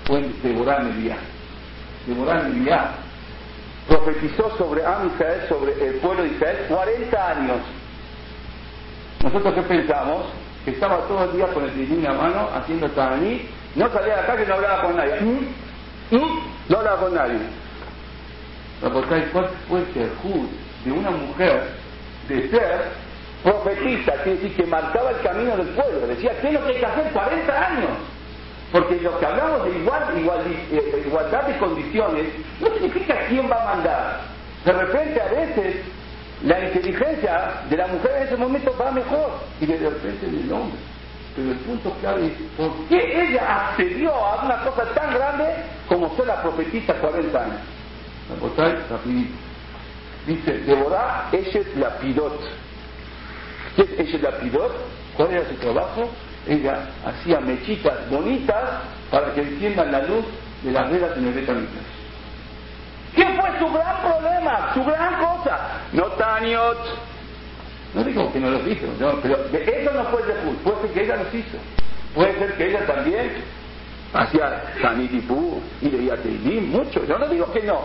fue 0.04 0.22
Deborah 0.42 0.78
Neviá. 0.84 1.16
Deborah 2.06 2.42
Neviá 2.44 2.92
profetizó 3.88 4.56
sobre 4.56 4.84
Am 4.84 5.08
Israel, 5.08 5.42
sobre 5.48 5.72
el 5.84 5.94
pueblo 5.96 6.22
de 6.22 6.30
Israel, 6.30 6.58
40 6.68 7.28
años. 7.28 7.56
¿Nosotros 9.22 9.54
qué 9.54 9.62
pensamos? 9.62 10.26
Que 10.64 10.70
estaba 10.70 10.98
todo 11.08 11.24
el 11.24 11.32
día 11.32 11.46
con 11.48 11.64
el 11.64 11.74
divino 11.74 11.96
en 11.96 12.04
la 12.04 12.22
mano, 12.22 12.48
haciendo 12.54 12.88
taní, 12.90 13.48
no 13.74 13.90
salía 13.90 14.18
de 14.18 14.26
calle 14.26 14.44
y 14.44 14.46
no 14.46 14.54
hablaba 14.54 14.82
con 14.82 14.96
nadie. 14.96 15.20
¿Mm? 15.20 16.16
¿Mm? 16.16 16.40
No 16.68 16.78
hablaba 16.78 17.00
con 17.00 17.14
nadie. 17.14 17.38
¿Cuál 18.80 19.48
fue 19.68 19.78
el 19.80 19.94
de 20.84 20.92
una 20.92 21.10
mujer 21.10 21.70
de 22.28 22.50
ser 22.50 23.03
profetista, 23.44 24.14
quiere 24.22 24.38
decir 24.38 24.56
que 24.56 24.66
marcaba 24.66 25.10
el 25.10 25.20
camino 25.20 25.56
del 25.56 25.68
pueblo, 25.68 26.06
decía, 26.06 26.32
¿qué 26.40 26.48
es 26.48 26.54
lo 26.54 26.64
que 26.64 26.72
hay 26.72 26.80
que 26.80 26.86
hacer? 26.86 27.12
40 27.12 27.66
años. 27.66 27.90
Porque 28.72 28.96
lo 29.02 29.18
que 29.20 29.26
hablamos 29.26 29.64
de 29.64 29.78
igual, 29.78 30.02
eh, 30.72 31.04
igualdad 31.06 31.42
de 31.46 31.58
condiciones 31.58 32.26
no 32.58 32.68
significa 32.72 33.14
quién 33.28 33.48
va 33.48 33.62
a 33.62 33.74
mandar. 33.76 34.20
De 34.64 34.72
repente 34.72 35.20
a 35.20 35.28
veces 35.28 35.76
la 36.42 36.64
inteligencia 36.64 37.52
de 37.68 37.76
la 37.76 37.86
mujer 37.86 38.10
en 38.16 38.22
ese 38.24 38.36
momento 38.36 38.74
va 38.80 38.90
mejor 38.90 39.30
y 39.60 39.66
de 39.66 39.78
repente 39.78 40.26
del 40.26 40.52
hombre. 40.52 40.78
Pero 41.36 41.50
el 41.50 41.58
punto 41.58 41.90
clave 42.00 42.26
es 42.26 42.32
por 42.56 42.72
qué 42.88 43.22
ella 43.22 43.68
accedió 43.68 44.12
a 44.12 44.44
una 44.44 44.56
cosa 44.64 44.84
tan 44.94 45.14
grande 45.14 45.44
como 45.86 46.16
ser 46.16 46.26
la 46.26 46.42
profetista 46.42 46.94
40 46.94 47.38
años. 47.38 47.60
rapidito. 48.90 49.34
Dice, 50.26 50.52
Deborah 50.52 51.28
Eshet 51.32 51.76
Lapidot. 51.76 52.40
¿Qué 53.76 53.82
es 53.82 54.00
Eshet 54.00 54.22
Lapidot? 54.22 54.72
¿Cuál 55.16 55.32
era 55.32 55.48
su 55.48 55.54
trabajo? 55.56 56.10
Ella 56.46 56.88
hacía 57.04 57.40
mechitas 57.40 58.08
bonitas 58.10 58.82
para 59.10 59.32
que 59.32 59.40
enciendan 59.40 59.90
la 59.90 60.02
luz 60.02 60.24
de 60.62 60.72
las 60.72 60.90
velas 60.90 61.16
en 61.16 61.26
el 61.26 61.34
Betamigdash. 61.34 61.94
¿Qué 63.14 63.24
fue 63.24 63.58
su 63.58 63.72
gran 63.72 64.02
problema? 64.02 64.74
Su 64.74 64.84
gran 64.84 65.14
cosa. 65.20 65.58
No 65.92 66.04
Taniot. 66.12 66.78
No 67.94 68.02
digo 68.02 68.32
que 68.32 68.40
no 68.40 68.50
los 68.50 68.66
hizo, 68.66 68.86
no, 68.98 69.20
pero 69.20 69.36
eso 69.52 69.92
no 69.92 70.04
fue 70.06 70.22
el 70.22 70.26
de 70.26 70.34
puede 70.64 70.80
ser 70.80 70.90
que 70.90 71.02
ella 71.04 71.16
los 71.16 71.32
hizo. 71.32 71.58
Puede 72.12 72.38
ser 72.38 72.54
que 72.54 72.68
ella 72.68 72.86
también 72.86 73.30
hacía 74.12 74.62
Sanitipú 74.82 75.60
y 75.80 75.88
leía 75.90 76.16
Teilim, 76.16 76.72
mucho. 76.72 77.04
Yo 77.06 77.18
no 77.18 77.28
digo 77.28 77.52
que 77.52 77.62
no. 77.62 77.80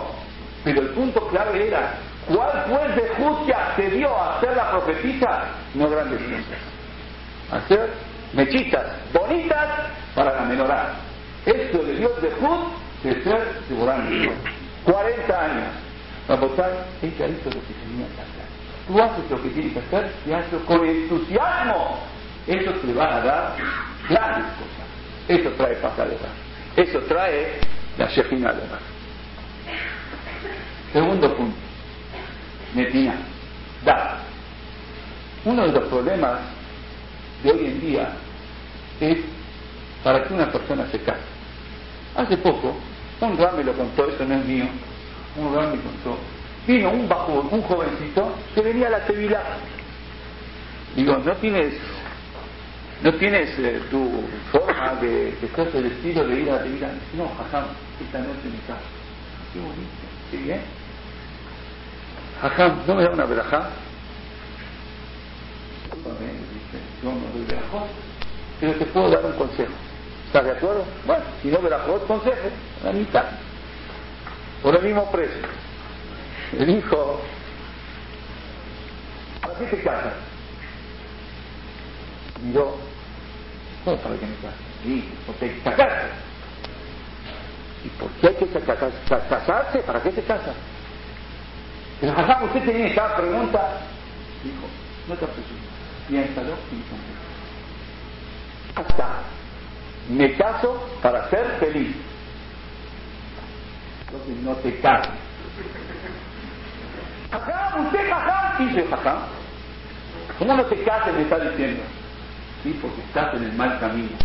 Pero 0.64 0.82
el 0.82 0.90
punto 0.90 1.28
clave 1.28 1.68
era 1.68 1.94
¿Cuál 2.30 2.92
el 2.92 2.96
de 2.96 3.46
que 3.46 3.54
accedió 3.54 4.16
a 4.16 4.38
hacer 4.38 4.56
la 4.56 4.70
profetisa? 4.70 5.46
No 5.74 5.90
grandes 5.90 6.22
cosas. 6.22 7.64
Hacer 7.64 7.90
mechitas 8.34 8.86
bonitas 9.12 9.68
para 10.14 10.36
la 10.36 10.42
menorá. 10.42 10.94
Esto 11.44 11.82
le 11.82 11.96
dio 11.96 12.10
de 12.22 12.30
Jud 12.32 12.68
crecer, 13.02 13.62
devorando. 13.68 14.32
40 14.86 15.40
años. 15.40 15.68
votar, 16.28 16.86
ella 17.02 17.28
hizo 17.28 17.46
lo 17.46 17.62
que 17.62 17.74
tenía 17.74 18.06
que 18.06 18.22
hacer. 18.22 18.46
Tú 18.88 19.02
haces 19.02 19.32
lo 19.32 19.42
que 19.42 19.50
tienes 19.50 19.74
que 19.74 19.80
hacer 19.80 20.12
y 20.28 20.32
hazlo 20.32 20.60
con 20.66 20.86
entusiasmo. 20.86 21.98
Eso 22.46 22.72
te 22.74 22.94
va 22.94 23.16
a 23.16 23.22
dar 23.22 23.56
grandes 24.08 24.46
cosas. 24.54 24.88
Eso 25.28 25.50
trae 25.58 25.76
paz 25.78 25.98
de 25.98 26.84
Eso 26.84 27.00
trae 27.08 27.60
la 27.98 28.08
Shejina 28.08 28.54
de 28.54 28.62
Segundo 30.94 31.36
punto. 31.36 31.58
Netina. 32.74 33.16
Da. 33.84 34.20
Uno 35.46 35.66
de 35.68 35.72
los 35.72 35.88
problemas 35.88 36.40
de 37.44 37.52
hoy 37.52 37.66
en 37.66 37.82
día 37.82 38.10
es 39.00 39.18
para 40.04 40.24
que 40.24 40.34
una 40.34 40.52
persona 40.52 40.86
se 40.92 41.00
case. 41.00 41.20
Hace 42.16 42.38
poco, 42.38 42.76
un 43.22 43.38
gran 43.38 43.56
me 43.56 43.64
lo 43.64 43.74
contó, 43.74 44.08
eso 44.08 44.26
no 44.26 44.36
es 44.36 44.46
mío, 44.46 44.66
un 45.38 45.54
gran 45.54 45.72
me 45.72 45.82
contó, 45.82 46.18
vino 46.68 46.92
un 46.92 47.08
bajo, 47.08 47.48
un 47.52 47.62
jovencito 47.62 48.36
que 48.54 48.62
venía 48.62 48.88
a 48.88 48.92
la 48.92 49.08
Sevilla. 49.08 49.42
Digo, 50.96 51.18
no 51.18 51.34
tienes, 51.36 51.76
no 53.04 53.14
tienes 53.14 53.58
eh, 53.60 53.82
tu 53.90 54.24
forma 54.52 54.96
de, 55.00 55.32
de 55.32 55.78
el 55.78 55.86
estilo 55.86 56.28
de 56.28 56.42
ir 56.42 56.50
a 56.50 56.56
la 56.56 56.64
Sevilla. 56.64 56.90
No, 57.16 57.30
jajam, 57.38 57.66
esta 58.02 58.20
noche 58.20 58.46
me 58.46 58.60
caso. 58.68 58.99
Qué 59.54 59.60
bonito, 59.60 59.90
qué 60.32 60.38
bien. 60.38 60.62
Jajam, 62.42 62.84
¿no 62.88 62.96
me 62.96 63.04
da 63.04 63.10
una 63.10 63.26
verajá? 63.26 63.70
Yo 67.04 67.12
no 67.12 67.28
doy 67.34 67.46
verajá, 67.48 67.86
pero 68.60 68.74
te 68.74 68.86
puedo 68.88 69.10
dar 69.10 69.26
un 69.26 69.34
consejo. 69.34 69.74
¿Estás 70.28 70.46
de 70.46 70.52
acuerdo? 70.52 70.86
Bueno, 71.06 71.24
si 71.42 71.48
no 71.48 71.62
verajó, 71.62 72.00
consejo, 72.02 72.50
la 72.84 72.92
mitad. 72.92 73.26
Por 74.62 74.76
el 74.76 74.84
mismo 74.84 75.10
precio. 75.12 75.42
Le 76.58 76.66
dijo, 76.66 77.22
¿para 79.42 79.56
qué 79.56 79.66
te 79.66 79.84
casas? 79.84 80.14
Miró, 82.44 82.78
¿cómo 83.84 83.98
para 83.98 84.16
qué 84.18 84.26
me 84.26 84.36
casas? 84.36 84.60
Sí, 84.84 85.14
porque 85.26 85.60
casarse. 85.64 86.29
¿Y 87.84 87.90
por 87.90 88.10
qué 88.14 88.28
hay 88.28 88.36
que 88.36 88.48
casarse? 89.30 89.80
¿Para 89.80 90.02
qué 90.02 90.12
se 90.12 90.24
casa? 90.24 90.54
Pero 92.00 92.14
Hassan, 92.14 92.44
usted 92.46 92.66
tenía 92.66 92.88
esta 92.88 93.16
pregunta. 93.16 93.60
Dijo, 94.44 94.68
no 95.08 95.16
te 95.16 95.26
apresures, 95.26 95.64
piénsalo 96.08 96.54
y 96.72 96.84
Hasta 98.80 99.24
me 100.10 100.34
caso 100.36 100.90
para 101.02 101.30
ser 101.30 101.46
feliz. 101.60 101.96
Entonces 104.06 104.36
no 104.38 104.56
te 104.56 104.80
cases. 104.80 105.12
Jajam, 107.32 107.86
usted 107.86 108.10
jajam, 108.10 108.68
dice 108.68 108.88
jajam. 108.90 109.20
¿Cómo 110.40 110.56
no 110.56 110.66
te 110.66 110.84
cases? 110.84 111.14
Me 111.14 111.22
está 111.22 111.38
diciendo. 111.40 111.84
Sí, 112.64 112.78
porque 112.82 113.02
estás 113.02 113.34
en 113.36 113.44
el 113.44 113.54
mal 113.54 113.80
camino. 113.80 114.18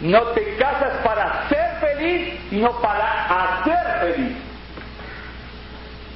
No 0.00 0.22
te 0.28 0.56
casas 0.56 0.98
para 1.02 1.48
ser 1.48 1.76
feliz, 1.80 2.40
sino 2.50 2.70
para 2.80 3.60
hacer 3.60 3.78
feliz. 4.00 4.36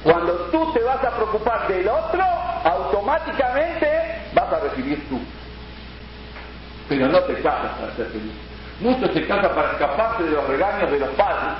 Cuando 0.03 0.33
tú 0.51 0.71
te 0.73 0.81
vas 0.83 1.03
a 1.03 1.11
preocupar 1.11 1.67
del 1.67 1.87
otro, 1.87 2.23
automáticamente 2.63 3.87
vas 4.33 4.53
a 4.53 4.59
recibir 4.59 5.07
tú. 5.09 5.19
Pero 6.89 7.07
no 7.07 7.19
te 7.21 7.33
casas 7.41 7.71
para 7.79 7.95
ser 7.95 8.07
feliz. 8.07 8.33
Muchos 8.81 9.11
se 9.13 9.25
casan 9.27 9.53
para 9.53 9.71
escaparse 9.71 10.23
de 10.23 10.31
los 10.31 10.47
regaños 10.47 10.91
de 10.91 10.99
los 10.99 11.09
padres 11.09 11.53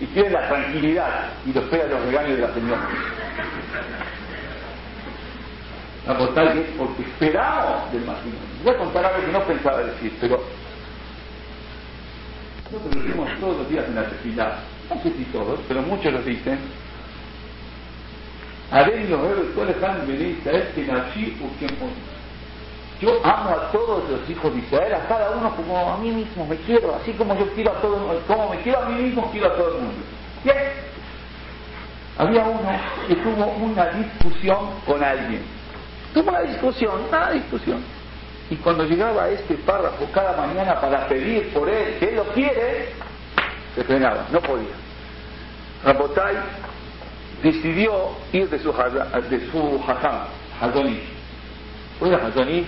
y 0.00 0.06
quieren 0.06 0.32
la 0.32 0.48
tranquilidad 0.48 1.08
y 1.46 1.52
los 1.52 1.64
esperan 1.64 1.90
los 1.90 2.04
regaños 2.06 2.36
de 2.36 2.42
la 2.42 2.54
señora. 2.54 2.80
La 6.06 6.18
portal 6.18 6.58
es 6.58 6.66
porque 6.76 7.02
esperamos 7.02 7.92
del 7.92 8.04
matrimonio. 8.04 8.40
Voy 8.62 8.74
a 8.74 8.78
contar 8.78 9.04
algo 9.06 9.26
que 9.26 9.32
no 9.32 9.40
pensaba 9.40 9.78
decir, 9.78 10.16
pero 10.20 10.42
nosotros 12.72 13.04
decimos 13.04 13.28
todos 13.40 13.56
los 13.58 13.68
días 13.68 13.84
en 13.88 13.94
la 13.94 14.06
tefilá. 14.08 14.58
No 14.88 15.02
sé 15.02 15.10
si 15.16 15.24
todos, 15.24 15.60
pero 15.68 15.82
muchos 15.82 16.12
lo 16.12 16.22
dicen. 16.22 16.58
Yo 23.00 23.20
amo 23.24 23.50
a 23.50 23.70
todos 23.70 24.08
los 24.08 24.30
hijos 24.30 24.52
de 24.54 24.60
Israel, 24.60 24.94
a 24.94 25.08
cada 25.08 25.30
uno 25.30 25.54
como 25.56 25.92
a 25.92 25.98
mí 25.98 26.10
mismo, 26.10 26.46
me 26.46 26.56
quiero, 26.56 26.94
así 26.94 27.12
como 27.12 27.36
yo 27.38 27.46
quiero 27.54 27.72
a 27.72 27.80
todo 27.80 27.96
el 27.96 28.00
mundo, 28.02 28.22
como 28.26 28.50
me 28.50 28.60
quiero 28.62 28.80
a 28.80 28.88
mí 28.88 29.02
mismo, 29.02 29.30
quiero 29.30 29.48
a 29.48 29.56
todo 29.56 29.76
el 29.76 29.82
mundo. 29.82 30.00
Bien. 30.42 30.56
Había 32.16 32.44
uno 32.44 32.70
que 33.08 33.16
tuvo 33.16 33.46
una 33.46 33.86
discusión 33.86 34.58
con 34.86 35.02
alguien. 35.02 35.42
Tuvo 36.14 36.30
una 36.30 36.42
discusión, 36.42 36.92
una 37.08 37.30
discusión. 37.32 37.82
Y 38.50 38.56
cuando 38.56 38.84
llegaba 38.84 39.24
a 39.24 39.30
este 39.30 39.54
párrafo 39.54 40.06
cada 40.12 40.36
mañana 40.36 40.80
para 40.80 41.06
pedir 41.08 41.52
por 41.52 41.68
él, 41.68 41.96
que 41.98 42.10
él 42.10 42.16
lo 42.16 42.24
quiere, 42.32 42.90
se 43.74 43.84
frenaba, 43.84 44.26
no 44.30 44.40
podía. 44.40 44.74
Rabotai 45.84 46.36
decidió 47.42 48.10
ir 48.32 48.48
de 48.48 48.58
su, 48.58 48.72
de 48.72 49.50
su 49.50 49.84
hajam, 49.86 50.26
Hadonish. 50.60 51.02
Fue 51.98 52.14
a 52.14 52.18
Hadonish 52.18 52.66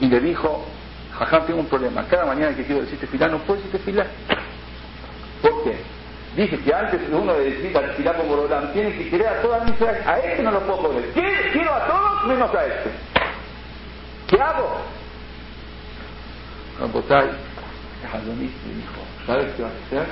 y 0.00 0.06
le 0.06 0.20
dijo, 0.20 0.64
Jajam, 1.18 1.46
tengo 1.46 1.60
un 1.60 1.66
problema, 1.66 2.04
cada 2.08 2.24
mañana 2.24 2.56
que 2.56 2.64
quiero 2.64 2.82
decirte 2.82 3.06
filar, 3.06 3.30
no 3.30 3.38
puedo 3.40 3.60
decirte 3.60 3.78
filar. 3.78 4.06
¿Por 5.42 5.64
qué? 5.64 5.76
Dice 6.36 6.58
que 6.58 6.72
antes 6.72 7.00
uno 7.10 7.34
de 7.34 7.50
decir 7.50 7.76
filar 7.96 8.16
como 8.16 8.36
Borolán, 8.36 8.72
tiene 8.72 8.96
que 8.96 9.10
querer 9.10 9.26
a 9.26 9.42
todas 9.42 9.64
mis 9.64 9.80
a 9.82 10.18
este 10.20 10.42
no 10.42 10.52
lo 10.52 10.60
puedo 10.60 10.82
poner. 10.82 11.10
Quiero 11.12 11.74
a 11.74 11.86
todos 11.86 12.26
menos 12.26 12.54
a 12.54 12.66
este. 12.66 12.90
¿Qué 14.30 14.40
hago? 14.40 14.76
Rambotai, 16.78 17.26
le 17.26 18.74
dijo, 18.74 19.00
¿sabes 19.26 19.52
qué 19.56 19.62
vas 19.62 19.72
a 19.72 19.86
hacer? 19.86 20.06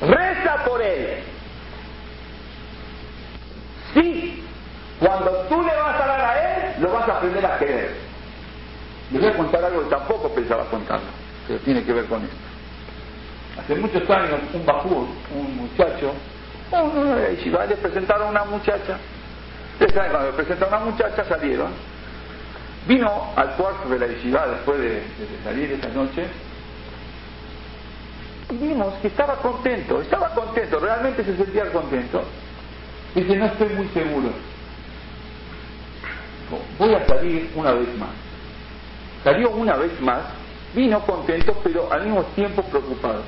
Reza 0.00 0.64
por 0.64 0.80
él. 0.80 1.22
Sí, 3.92 4.42
cuando 4.98 5.30
tú 5.50 5.62
le 5.62 5.76
vas 5.76 6.00
a 6.00 6.06
dar 6.06 6.20
a 6.20 6.38
él, 6.38 6.82
lo 6.82 6.92
vas 6.92 7.06
a 7.10 7.18
aprender 7.18 7.44
a 7.44 7.58
querer. 7.58 7.94
Les 9.12 9.20
voy 9.20 9.30
a 9.30 9.36
contar 9.36 9.64
algo 9.64 9.82
que 9.82 9.90
tampoco 9.90 10.30
pensaba 10.30 10.64
contarlo, 10.64 11.10
pero 11.46 11.58
tiene 11.60 11.84
que 11.84 11.92
ver 11.92 12.06
con 12.06 12.22
esto. 12.22 12.36
Hace 13.60 13.74
muchos 13.74 14.08
años, 14.08 14.40
un 14.54 14.64
bajur, 14.64 15.06
un 15.34 15.56
muchacho, 15.56 16.14
de 16.70 17.36
Yeshiva, 17.36 17.66
le 17.66 17.76
presentaron 17.76 18.28
a 18.28 18.30
una 18.30 18.44
muchacha. 18.44 18.96
Ustedes 19.74 19.92
saben, 19.92 20.10
cuando 20.10 20.30
le 20.30 20.36
presentaron 20.36 20.72
a 20.72 20.76
una 20.78 20.90
muchacha, 20.92 21.24
salieron. 21.24 21.99
Vino 22.86 23.32
al 23.36 23.54
cuarto 23.56 23.88
de 23.88 23.98
la 23.98 24.06
Yeshiva 24.06 24.46
después 24.48 24.78
de, 24.78 24.88
de 24.88 25.42
salir 25.44 25.72
esa 25.72 25.88
noche 25.88 26.26
y 28.50 28.56
vimos 28.56 28.94
que 29.00 29.08
estaba 29.08 29.36
contento, 29.36 30.00
estaba 30.00 30.34
contento, 30.34 30.80
realmente 30.80 31.24
se 31.24 31.36
sentía 31.36 31.70
contento. 31.70 32.22
Dice, 33.14 33.36
no 33.36 33.46
estoy 33.46 33.68
muy 33.70 33.86
seguro. 33.88 34.30
Voy 36.78 36.94
a 36.94 37.06
salir 37.06 37.50
una 37.54 37.72
vez 37.72 37.96
más. 37.96 38.10
Salió 39.22 39.50
una 39.50 39.76
vez 39.76 40.00
más, 40.00 40.22
vino 40.74 41.00
contento, 41.00 41.56
pero 41.62 41.92
al 41.92 42.04
mismo 42.04 42.24
tiempo 42.34 42.62
preocupado. 42.62 43.22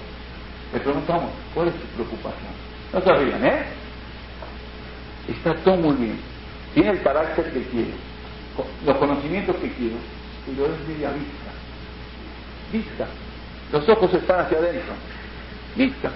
Le 0.73 0.81
preguntamos, 0.81 1.31
¿cuál 1.55 1.69
es 1.69 1.75
su 1.75 1.87
preocupación? 1.89 2.53
No 2.93 3.01
sabían, 3.03 3.47
¿eh? 3.47 3.63
Está 5.29 5.55
todo 5.63 5.77
muy 5.77 5.95
bien. 5.97 6.21
Tiene 6.75 6.91
el 6.91 7.03
carácter 7.03 7.53
que 7.53 7.63
quiere, 7.65 7.93
los 8.85 8.97
conocimientos 8.97 9.57
que 9.57 9.73
quiere, 9.73 9.97
pero 10.47 10.67
es 10.67 10.89
media 10.89 11.11
vista. 11.11 11.51
Vista. 12.73 13.07
Los 13.73 13.89
ojos 13.89 14.13
están 14.15 14.41
hacia 14.41 14.59
adentro. 14.59 14.93
Vista. 15.77 16.11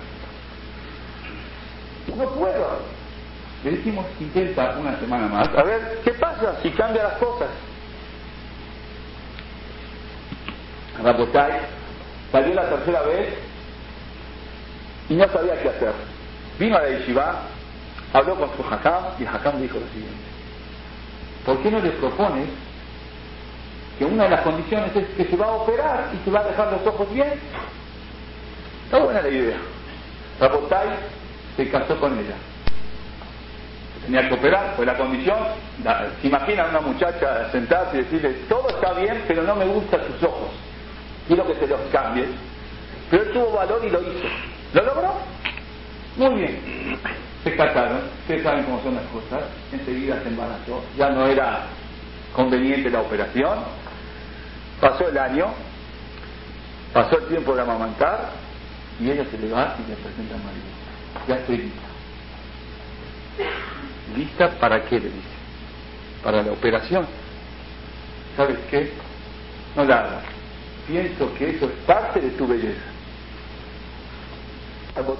No 2.16 2.29
puedo. 2.31 2.96
Le 3.64 3.70
decimos, 3.72 4.07
intenta 4.20 4.77
una 4.79 4.99
semana 5.01 5.27
más. 5.29 5.49
A 5.49 5.62
ver, 5.62 6.01
¿qué 6.05 6.12
pasa 6.12 6.57
si 6.62 6.70
cambia 6.70 7.05
las 7.05 7.14
cosas? 7.14 7.49
Rabotai, 11.03 11.61
salió 12.33 12.55
la 12.55 12.68
tercera 12.68 13.03
vez 13.03 13.35
y 15.09 15.14
no 15.14 15.29
sabía 15.29 15.61
qué 15.62 15.68
hacer. 15.68 15.92
Vino 16.59 16.77
a 16.77 16.83
la 16.83 16.88
yeshiva, 16.90 17.42
habló 18.12 18.37
con 18.37 18.51
su 18.57 18.62
hakam 18.62 19.05
y 19.18 19.22
el 19.22 19.29
hakam 19.29 19.61
dijo 19.61 19.79
lo 19.79 19.87
siguiente. 19.88 20.36
¿Por 21.47 21.63
qué 21.63 21.71
no 21.71 21.79
le 21.79 21.91
propones 21.93 22.49
que 23.99 24.05
una 24.05 24.25
de 24.25 24.31
las 24.31 24.43
condiciones 24.43 24.95
es 24.95 25.09
que 25.17 25.25
se 25.25 25.37
va 25.37 25.47
a 25.47 25.53
operar 25.53 26.11
y 26.13 26.25
se 26.25 26.31
va 26.31 26.41
a 26.41 26.45
dejar 26.45 26.73
los 26.73 26.87
ojos 26.87 27.11
bien? 27.15 27.33
Está 28.85 28.99
buena 28.99 29.23
la 29.23 29.29
idea. 29.29 29.57
Rabotai 30.39 30.89
se 31.57 31.71
casó 31.71 31.99
con 31.99 32.19
ella. 32.19 32.35
Tenía 34.05 34.29
que 34.29 34.35
operar, 34.35 34.75
fue 34.77 34.85
la 34.85 34.99
condición. 34.99 35.39
se 36.21 36.27
imagina 36.27 36.65
a 36.65 36.69
una 36.69 36.81
muchacha 36.81 37.51
sentarse 37.51 37.97
y 37.97 38.03
decirle, 38.03 38.31
todo 38.49 38.69
está 38.69 38.93
bien, 38.93 39.25
pero 39.27 39.43
no 39.43 39.57
me 39.57 39.65
gustan 39.65 40.01
sus 40.07 40.23
ojos 40.29 40.51
quiero 41.27 41.47
que 41.47 41.55
se 41.55 41.67
los 41.67 41.81
cambie. 41.93 42.27
Pero 43.11 43.23
él 43.23 43.33
tuvo 43.33 43.53
valor 43.53 43.83
y 43.85 43.91
lo 43.91 44.01
hizo. 44.01 44.29
¿Lo 44.75 44.85
logró? 44.85 45.15
Muy 46.17 46.35
bien. 46.35 46.99
Se 47.47 47.55
casaron, 47.55 48.01
ustedes 48.23 48.43
saben 48.43 48.65
cómo 48.65 48.83
son 48.83 48.97
las 48.97 49.05
cosas, 49.05 49.45
enseguida 49.71 50.21
se 50.21 50.31
embarazó, 50.31 50.83
ya 50.99 51.11
no 51.11 51.29
era 51.29 51.67
conveniente 52.35 52.91
la 52.91 53.03
operación, 53.03 53.61
pasó 54.81 55.07
el 55.07 55.17
año, 55.17 55.55
pasó 56.93 57.19
el 57.19 57.29
tiempo 57.29 57.55
de 57.55 57.63
amamantar 57.63 58.31
y 58.99 59.13
ella 59.13 59.25
se 59.31 59.39
le 59.39 59.49
va 59.49 59.77
y 59.79 59.89
le 59.89 59.95
presenta 59.95 60.35
al 60.35 60.43
marido. 60.43 60.65
Ya 61.29 61.37
estoy 61.37 61.59
lista. 61.59 61.83
¿Lista 64.17 64.51
para 64.59 64.83
qué? 64.83 64.99
Le 64.99 65.07
dice. 65.07 65.37
Para 66.25 66.43
la 66.43 66.51
operación. 66.51 67.07
¿Sabes 68.37 68.59
qué? 68.69 68.91
No 69.77 69.85
la 69.85 70.01
hagas. 70.01 70.25
Pienso 70.89 71.33
que 71.35 71.51
eso 71.51 71.67
es 71.67 71.73
parte 71.87 72.21
de 72.21 72.31
tu 72.31 72.45
belleza. 72.49 72.83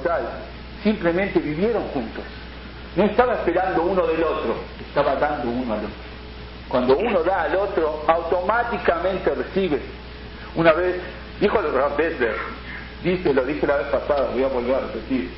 Tal, 0.03 0.56
simplemente 0.87 1.41
vivieron 1.41 1.83
juntos. 1.89 2.23
No 2.95 3.03
estaba 3.07 3.35
esperando 3.35 3.83
uno 3.83 4.07
del 4.07 4.23
otro, 4.23 4.55
estaba 4.87 5.17
dando 5.17 5.51
uno 5.51 5.75
al 5.75 5.81
otro. 5.81 6.07
Cuando 6.69 6.97
uno 6.97 7.25
da 7.25 7.43
al 7.43 7.57
otro, 7.57 8.05
automáticamente 8.07 9.35
recibe. 9.35 9.81
Una 10.55 10.73
vez, 10.73 11.01
dijo 11.41 11.59
el 11.59 11.73
Rav 11.73 11.97
dice, 11.97 13.35
lo 13.35 13.45
dije 13.45 13.67
la 13.67 13.79
vez 13.79 13.89
pasada, 13.89 14.31
voy 14.33 14.45
a 14.45 14.47
volver 14.47 14.77
a 14.77 14.81
repetir. 14.81 15.29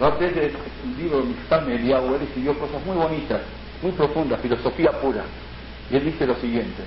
Rav 0.00 0.20
es 0.20 0.52
un 0.84 0.96
libro 0.98 1.22
de 1.22 1.74
Eliyahu, 1.76 2.16
él 2.16 2.22
escribió 2.22 2.58
cosas 2.58 2.84
muy 2.84 2.96
bonitas, 2.96 3.40
muy 3.82 3.92
profundas, 3.92 4.40
filosofía 4.40 4.90
pura. 5.00 5.22
Y 5.92 5.96
él 5.96 6.04
dice 6.06 6.26
lo 6.26 6.34
siguiente, 6.34 6.82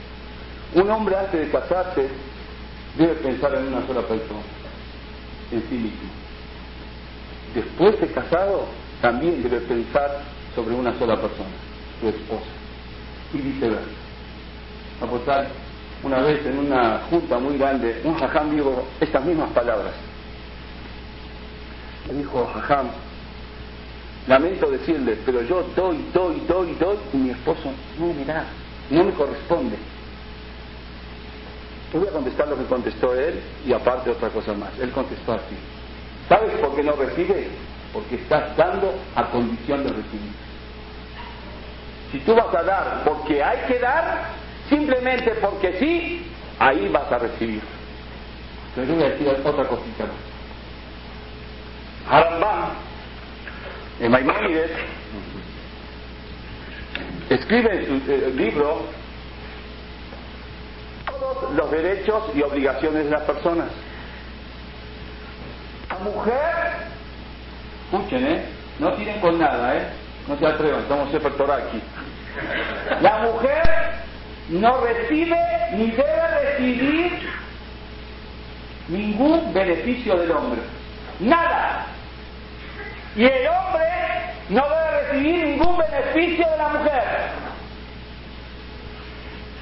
un 0.75 0.91
hombre 0.91 1.15
antes 1.15 1.39
de 1.39 1.49
casarse 1.49 2.09
debe 2.97 3.13
pensar 3.15 3.55
en 3.55 3.67
una 3.67 3.87
sola 3.87 4.01
persona, 4.01 4.41
en 5.49 5.61
sí 5.69 5.75
mismo. 5.75 6.20
Después 7.53 7.99
de 7.99 8.07
casado, 8.07 8.65
también 9.01 9.43
debe 9.43 9.59
pensar 9.61 10.21
sobre 10.55 10.75
una 10.75 10.97
sola 10.97 11.15
persona, 11.15 11.49
su 11.99 12.07
esposa, 12.07 12.45
y 13.33 13.37
viceversa. 13.37 14.01
A 15.01 15.05
una 16.03 16.21
vez 16.21 16.45
en 16.45 16.57
una 16.57 16.99
junta 17.09 17.37
muy 17.37 17.57
grande, 17.57 18.01
un 18.03 18.15
jajam 18.15 18.51
dijo 18.51 18.87
estas 18.99 19.23
mismas 19.23 19.51
palabras. 19.51 19.93
Le 22.07 22.13
dijo 22.15 22.49
jajam, 22.53 22.87
lamento 24.27 24.69
decirle, 24.71 25.17
pero 25.25 25.41
yo 25.43 25.63
doy, 25.75 26.05
doy, 26.13 26.41
doy, 26.47 26.75
doy, 26.79 26.97
y 27.13 27.17
mi 27.17 27.29
esposo 27.31 27.71
no 27.99 28.13
me 28.13 28.25
da, 28.25 28.45
no 28.89 29.03
me 29.03 29.11
corresponde. 29.11 29.77
Voy 31.93 32.07
a 32.07 32.11
contestar 32.11 32.47
lo 32.47 32.57
que 32.57 32.63
contestó 32.65 33.13
él 33.13 33.41
y 33.65 33.73
aparte 33.73 34.09
otra 34.09 34.29
cosa 34.29 34.53
más. 34.53 34.69
Él 34.79 34.91
contestó 34.91 35.33
así. 35.33 35.55
¿Sabes 36.31 36.53
por 36.61 36.73
qué 36.77 36.83
no 36.83 36.93
recibe? 36.93 37.49
Porque 37.91 38.15
estás 38.15 38.55
dando 38.55 38.95
a 39.17 39.25
condición 39.31 39.83
de 39.83 39.89
recibir. 39.89 40.31
Si 42.09 42.19
tú 42.19 42.33
vas 42.33 42.55
a 42.55 42.63
dar 42.63 43.03
porque 43.03 43.43
hay 43.43 43.67
que 43.67 43.77
dar, 43.79 44.29
simplemente 44.69 45.31
porque 45.41 45.77
sí, 45.77 46.25
ahí 46.57 46.87
vas 46.87 47.11
a 47.11 47.17
recibir. 47.17 47.61
Pero 48.73 48.93
voy 48.93 49.03
a 49.03 49.09
decir 49.09 49.27
otra 49.43 49.67
cosita 49.67 50.05
más. 50.05 50.15
Harambam, 52.09 52.69
en 53.99 54.11
Maimónides, 54.11 54.71
escribe 57.29 57.75
en 57.75 58.05
su 58.05 58.09
eh, 58.09 58.31
libro 58.33 58.83
todos 61.07 61.53
los 61.55 61.71
derechos 61.71 62.23
y 62.33 62.41
obligaciones 62.41 63.03
de 63.03 63.11
las 63.11 63.23
personas. 63.23 63.67
Mujer, 66.03 66.87
escuchen, 67.85 68.25
¿eh? 68.25 68.45
No 68.79 68.93
tienen 68.93 69.19
con 69.19 69.37
nada, 69.37 69.75
¿eh? 69.77 69.87
No 70.27 70.37
se 70.37 70.45
atrevan, 70.45 70.81
estamos 70.81 71.13
en 71.13 71.51
aquí. 71.51 71.81
La 73.01 73.17
mujer 73.19 73.93
no 74.49 74.81
recibe 74.81 75.37
ni 75.73 75.91
debe 75.91 76.27
recibir 76.41 77.29
ningún 78.87 79.53
beneficio 79.53 80.15
del 80.17 80.31
hombre. 80.31 80.61
Nada. 81.19 81.85
Y 83.15 83.23
el 83.23 83.47
hombre 83.47 83.87
no 84.49 84.63
debe 84.63 85.01
recibir 85.01 85.47
ningún 85.47 85.77
beneficio 85.77 86.49
de 86.49 86.57
la 86.57 86.69
mujer. 86.69 87.03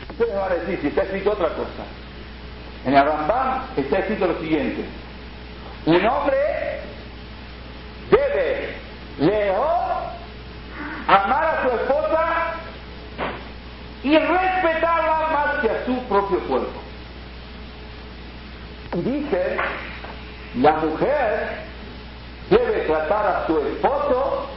Ustedes 0.10 0.36
van 0.36 0.52
a 0.52 0.56
decir 0.56 0.80
si 0.82 0.88
está 0.88 1.04
escrito 1.04 1.32
otra 1.32 1.50
cosa. 1.50 1.84
En 2.86 2.96
el 2.96 3.06
Rambam 3.06 3.64
está 3.76 4.00
escrito 4.00 4.28
lo 4.28 4.40
siguiente. 4.40 4.86
Un 5.86 6.06
hombre 6.06 6.82
debe 8.12 8.76
lejos 9.20 9.68
amar 11.08 11.44
a 11.44 11.62
su 11.64 11.76
esposa 11.76 12.26
y 14.04 14.18
respetarla 14.18 15.30
más 15.32 15.60
que 15.62 15.70
a 15.70 15.86
su 15.86 15.96
propio 16.04 16.40
cuerpo. 16.42 16.80
Dice, 18.94 19.58
la 20.56 20.72
mujer 20.74 21.60
debe 22.50 22.82
tratar 22.82 23.28
a 23.28 23.48
su 23.48 23.60
esposo 23.60 24.50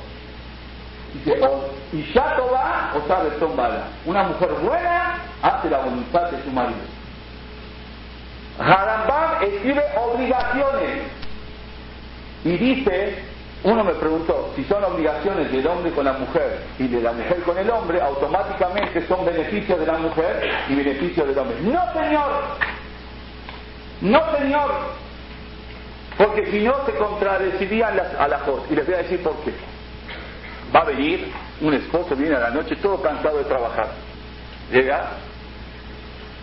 y 1.92 2.12
ya 2.14 2.36
va 2.52 2.92
o 2.94 3.06
sabe 3.06 3.30
tombada. 3.32 3.88
Una 4.06 4.22
mujer 4.24 4.50
buena 4.62 5.18
hace 5.42 5.70
la 5.70 5.78
voluntad 5.78 6.30
de 6.30 6.42
su 6.42 6.50
marido. 6.50 7.01
Harambam 8.58 9.42
escribe 9.42 9.82
obligaciones 9.96 11.02
y 12.44 12.56
dice 12.58 13.32
uno 13.64 13.84
me 13.84 13.94
preguntó, 13.94 14.52
si 14.56 14.64
son 14.64 14.82
obligaciones 14.82 15.52
del 15.52 15.64
hombre 15.68 15.92
con 15.92 16.04
la 16.04 16.14
mujer 16.14 16.64
y 16.80 16.88
de 16.88 17.00
la 17.00 17.12
mujer 17.12 17.42
con 17.42 17.56
el 17.56 17.70
hombre, 17.70 18.00
automáticamente 18.00 19.06
son 19.06 19.24
beneficios 19.24 19.78
de 19.78 19.86
la 19.86 19.98
mujer 19.98 20.50
y 20.68 20.74
beneficios 20.74 21.28
del 21.28 21.38
hombre. 21.38 21.56
No, 21.60 21.92
señor. 21.92 22.42
No, 24.00 24.36
señor. 24.36 24.72
Porque 26.18 26.50
si 26.50 26.60
no 26.60 26.74
se 26.84 26.92
contradecirían 26.96 27.96
las 27.96 28.14
alajos. 28.14 28.62
Y 28.68 28.74
les 28.74 28.84
voy 28.84 28.94
a 28.96 28.98
decir 28.98 29.22
por 29.22 29.36
qué. 29.44 29.52
Va 30.74 30.80
a 30.80 30.84
venir 30.84 31.30
un 31.60 31.74
esposo, 31.74 32.16
viene 32.16 32.34
a 32.34 32.40
la 32.40 32.50
noche 32.50 32.74
todo 32.76 33.00
cansado 33.00 33.38
de 33.38 33.44
trabajar. 33.44 33.90
Llega 34.72 35.10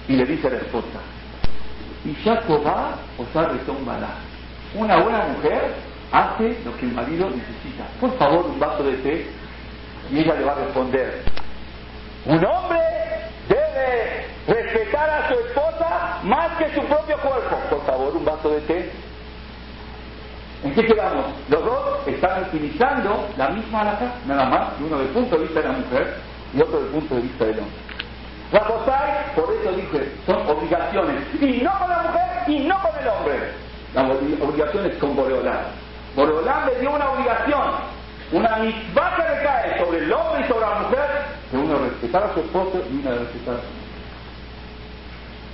y 0.07 0.15
le 0.15 0.25
dice 0.25 0.49
la 0.49 0.57
esposa, 0.57 0.99
y 2.05 2.15
ya 2.23 2.41
va 2.47 2.95
o 3.17 3.25
sale 3.33 3.59
Una 4.75 4.97
buena 4.97 5.25
mujer 5.25 5.73
hace 6.11 6.57
lo 6.63 6.75
que 6.77 6.85
el 6.85 6.93
marido 6.93 7.29
necesita. 7.29 7.85
Por 7.99 8.17
favor, 8.17 8.45
un 8.45 8.59
vaso 8.59 8.83
de 8.83 8.97
té. 8.97 9.27
Y 10.11 10.19
ella 10.19 10.33
le 10.35 10.45
va 10.45 10.53
a 10.53 10.55
responder, 10.55 11.23
un 12.25 12.43
hombre 12.43 12.79
debe 13.47 14.25
respetar 14.47 15.07
a 15.07 15.27
su 15.27 15.33
esposa 15.35 16.19
más 16.23 16.57
que 16.57 16.73
su 16.73 16.81
propio 16.87 17.17
cuerpo. 17.17 17.57
Por 17.69 17.85
favor, 17.85 18.15
un 18.15 18.25
vaso 18.25 18.49
de 18.49 18.61
té. 18.61 18.91
¿En 20.63 20.73
qué 20.73 20.85
quedamos? 20.85 21.25
Los 21.47 21.63
dos 21.63 22.07
están 22.07 22.43
utilizando 22.43 23.29
la 23.37 23.49
misma 23.49 23.81
alhaja, 23.81 24.13
nada 24.25 24.45
más, 24.45 24.69
uno 24.79 24.97
desde 24.97 25.09
el 25.09 25.13
punto 25.13 25.37
de 25.37 25.43
vista 25.43 25.61
de 25.61 25.67
la 25.67 25.73
mujer 25.73 26.15
y 26.53 26.61
otro 26.61 26.81
desde 26.81 26.87
el 26.87 26.99
punto 26.99 27.15
de 27.15 27.21
vista 27.21 27.45
del 27.45 27.59
hombre. 27.59 27.88
La 28.51 28.63
por 29.35 29.53
eso 29.53 29.71
dice, 29.73 30.11
son 30.25 30.47
obligaciones, 30.47 31.23
y 31.39 31.61
no 31.61 31.77
con 31.77 31.89
la 31.89 31.99
mujer 31.99 32.29
y 32.47 32.59
no 32.61 32.81
con 32.81 32.91
el 32.99 33.07
hombre. 33.07 33.35
Las 33.93 34.09
obligaciones 34.41 34.97
con 34.97 35.15
Boreolá. 35.15 35.65
Borolán 36.15 36.65
le 36.65 36.79
dio 36.79 36.91
una 36.91 37.11
obligación, 37.11 37.61
una 38.31 38.55
mitzvah 38.57 39.15
que 39.15 39.21
le 39.21 39.43
cae 39.43 39.79
sobre 39.79 39.99
el 39.99 40.11
hombre 40.11 40.41
y 40.43 40.47
sobre 40.47 40.61
la 40.61 40.79
mujer, 40.79 41.07
de 41.51 41.57
uno 41.57 41.77
respetar 41.77 42.23
a 42.23 42.33
su 42.33 42.39
esposo 42.39 42.81
y 42.91 42.95
una 43.01 43.11
respetar 43.11 43.55
a 43.55 43.59
su 43.59 43.67
mujer. 43.67 43.79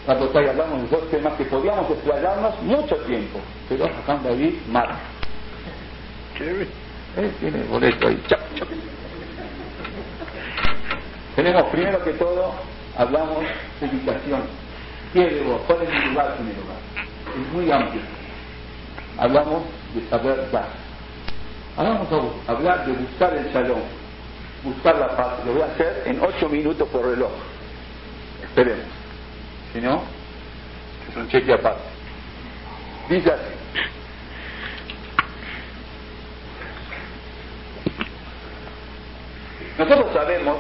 La 0.08 0.52
hablamos 0.52 0.84
de 0.84 0.98
dos 0.98 1.10
temas 1.10 1.34
que 1.34 1.46
podíamos 1.46 1.90
explayarnos 1.90 2.62
mucho 2.62 2.96
tiempo, 3.08 3.40
pero 3.68 3.86
acá 3.86 4.20
David 4.24 4.54
mal. 4.70 4.90
Chévere. 6.38 6.70
Eh, 7.18 7.32
tiene 7.40 7.64
boleto 7.64 8.08
ahí. 8.08 8.24
Chap. 8.28 8.40
Tenemos 11.36 11.64
primero 11.70 12.04
que 12.04 12.12
todo, 12.12 12.54
hablamos 12.98 13.44
de 13.80 13.88
ubicación. 13.88 14.42
¿Qué 15.14 15.30
debo? 15.30 15.58
¿Cuál 15.60 15.84
es 15.84 15.90
mi 15.90 16.10
lugar 16.10 16.36
el 16.40 16.46
lugar? 16.46 16.78
Es 17.30 17.54
muy 17.54 17.72
amplio. 17.72 18.02
Hablamos 19.18 19.64
de 19.94 20.10
saber 20.10 20.52
dar. 20.52 20.68
Ahora 21.78 21.90
vamos 21.92 22.40
a 22.48 22.52
hablar 22.52 22.86
de 22.86 22.94
buscar 22.94 23.34
el 23.34 23.52
salón, 23.52 23.82
buscar 24.64 24.98
la 24.98 25.16
paz. 25.16 25.46
Lo 25.46 25.54
voy 25.54 25.62
a 25.62 25.66
hacer 25.66 26.04
en 26.06 26.22
ocho 26.22 26.50
minutos 26.50 26.88
por 26.90 27.06
reloj. 27.06 27.32
Esperemos. 28.44 28.86
Si 29.74 29.82
no, 29.82 30.04
es 31.10 31.16
un 31.18 31.28
cheque 31.28 31.54
aparte. 31.54 31.82
Dice 33.10 33.32
así. 33.32 33.56
Nosotros 39.78 40.14
sabemos, 40.14 40.58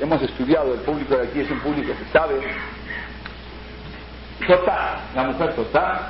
hemos 0.00 0.22
estudiado, 0.22 0.74
el 0.74 0.80
público 0.80 1.16
de 1.16 1.28
aquí 1.28 1.40
es 1.40 1.50
un 1.50 1.60
público 1.60 1.92
que 1.92 2.18
sabe, 2.18 2.40
total, 4.46 4.98
la 5.14 5.24
mujer 5.24 5.54
total, 5.54 6.08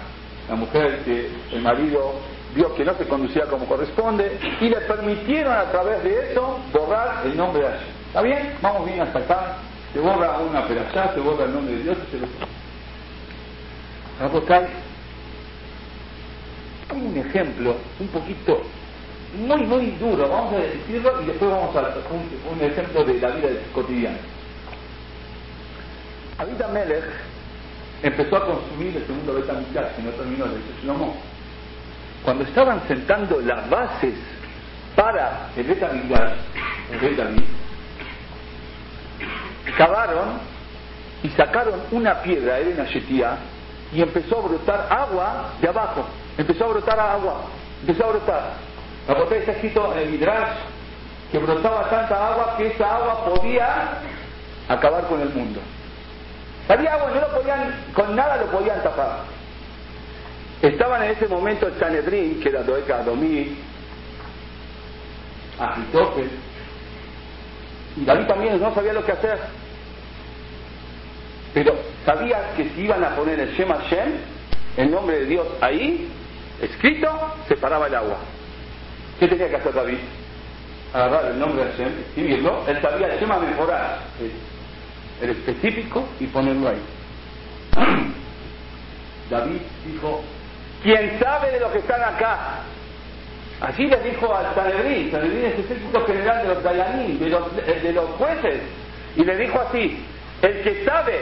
la 0.49 0.55
mujer, 0.55 1.01
que 1.05 1.31
el 1.53 1.63
marido 1.63 2.15
vio 2.55 2.75
que 2.75 2.85
no 2.85 2.95
se 2.95 3.07
conducía 3.07 3.45
como 3.47 3.67
corresponde 3.67 4.39
y 4.61 4.69
le 4.69 4.81
permitieron 4.83 5.53
a 5.53 5.65
través 5.65 6.03
de 6.03 6.31
eso 6.31 6.59
borrar 6.73 7.27
el 7.27 7.37
nombre 7.37 7.63
de 7.63 7.69
Hashem. 7.69 7.89
¿Está 8.09 8.23
bien? 8.23 8.55
Vamos 8.63 8.87
bien 8.87 9.01
hasta 9.01 9.19
acá. 9.19 9.57
Se 9.93 10.01
borra 10.01 10.39
una 10.39 10.67
perashá, 10.67 11.13
se 11.15 11.21
borra 11.21 11.45
el 11.45 11.55
nombre 11.55 11.75
de 11.75 11.83
Dios 11.83 11.99
y 12.09 12.11
se 12.11 12.19
lo... 12.21 12.27
Hay 16.91 17.07
un 17.07 17.17
ejemplo 17.17 17.77
un 18.01 18.09
poquito 18.09 18.63
muy, 19.37 19.63
muy 19.63 19.91
duro, 19.93 20.29
vamos 20.29 20.55
a 20.55 20.59
decirlo 20.59 21.23
y 21.23 21.27
después 21.27 21.51
vamos 21.51 21.75
a 21.77 21.81
un, 21.81 22.57
un 22.57 22.65
ejemplo 22.65 23.05
de 23.05 23.15
la 23.21 23.29
vida 23.31 23.49
cotidiana. 23.75 24.19
Abita 26.39 26.69
Melech 26.69 27.05
empezó 28.03 28.37
a 28.37 28.47
consumir 28.47 28.97
el 28.97 29.07
segundo 29.07 29.35
Betamikdash, 29.35 29.97
que 29.97 30.03
no 30.03 30.11
terminó 30.11 30.45
el 30.45 30.63
Shlomo. 30.83 31.17
Cuando 32.25 32.45
estaban 32.45 32.81
sentando 32.87 33.41
las 33.41 33.69
bases 33.69 34.15
para 34.95 35.51
el 35.57 35.65
Betamikdash, 35.65 36.33
el 36.93 36.99
Bet 37.01 37.19
cavaron 39.77 40.41
y 41.23 41.29
sacaron 41.31 41.81
una 41.91 42.23
piedra, 42.23 42.59
era 42.59 42.71
una 42.71 42.91
yetía, 42.91 43.37
y 43.93 44.03
empezó 44.03 44.39
a 44.39 44.49
brotar 44.49 44.87
agua 44.91 45.51
de 45.61 45.69
abajo. 45.69 46.07
Empezó 46.37 46.67
a 46.67 46.69
brotar 46.69 47.01
agua, 47.01 47.43
empezó 47.81 48.05
a 48.05 48.09
brotar. 48.11 48.68
La 49.09 49.15
botella 49.15 49.41
está 49.41 49.53
escrito 49.53 49.93
en 49.95 50.01
el 50.01 50.11
Midrash 50.11 50.59
que 51.33 51.39
brotaba 51.39 51.89
tanta 51.89 52.29
agua 52.29 52.55
que 52.59 52.67
esa 52.69 52.97
agua 52.97 53.25
podía 53.25 53.99
acabar 54.69 55.07
con 55.07 55.21
el 55.23 55.31
mundo. 55.31 55.61
Había 56.69 56.93
agua, 56.93 57.11
no 57.15 57.21
lo 57.23 57.29
podían, 57.29 57.75
con 57.95 58.15
nada 58.15 58.37
lo 58.37 58.47
podían 58.47 58.83
tapar. 58.83 59.21
Estaban 60.61 61.05
en 61.05 61.11
ese 61.13 61.27
momento 61.27 61.69
el 61.69 61.79
Sanedrín, 61.79 62.41
que 62.41 62.51
era 62.51 62.63
Doeca 62.63 63.03
Domí, 63.03 63.57
Agitofel, 65.59 66.31
y 67.97 68.05
David 68.05 68.27
también 68.27 68.61
no 68.61 68.75
sabía 68.75 68.93
lo 68.93 69.05
que 69.05 69.13
hacer. 69.13 69.39
Pero 71.55 71.75
sabía 72.05 72.55
que 72.57 72.69
si 72.71 72.83
iban 72.83 73.03
a 73.03 73.17
poner 73.17 73.41
el 73.41 73.55
Shem 73.55 73.69
Hashem, 73.69 74.13
el 74.77 74.91
nombre 74.91 75.21
de 75.21 75.25
Dios 75.25 75.47
ahí, 75.63 76.11
escrito, 76.61 77.09
separaba 77.49 77.87
el 77.87 77.95
agua. 77.95 78.19
¿Qué 79.19 79.27
tenía 79.27 79.49
que 79.49 79.57
hacer 79.57 79.75
David? 79.75 79.99
Agarrar 80.95 81.33
el 81.33 81.39
nombre 81.39 81.65
de 81.65 81.71
Hashem, 81.73 81.93
escribirlo. 82.09 82.65
Él 82.67 82.81
sabía 82.81 83.13
el 83.13 83.21
Shema 83.21 83.39
mejorar 83.39 83.99
el 85.21 85.31
específico 85.31 86.09
y 86.21 86.27
ponerlo 86.27 86.69
ahí. 86.69 86.83
David 89.31 89.61
dijo, 89.87 90.23
¿quién 90.83 91.19
sabe 91.21 91.51
de 91.51 91.61
lo 91.61 91.73
que 91.73 91.79
están 91.79 92.03
acá? 92.03 92.61
Así 93.61 93.87
le 93.87 93.97
dijo 93.99 94.35
al 94.35 94.55
Sanedrín, 94.55 95.11
Sanedrín 95.11 95.45
es 95.45 95.55
el 95.55 95.65
ejército 95.65 96.07
general 96.07 96.43
de 96.43 96.55
los 96.55 96.63
Dayaní, 96.63 97.17
de 97.17 97.29
los, 97.29 97.43
eh, 97.67 97.81
de 97.83 97.93
los 97.93 98.09
jueces, 98.11 98.61
y 99.17 99.25
le 99.25 99.37
dijo 99.37 99.61
así, 99.61 100.05
el 100.43 100.63
que 100.63 100.85
sabe 100.85 101.19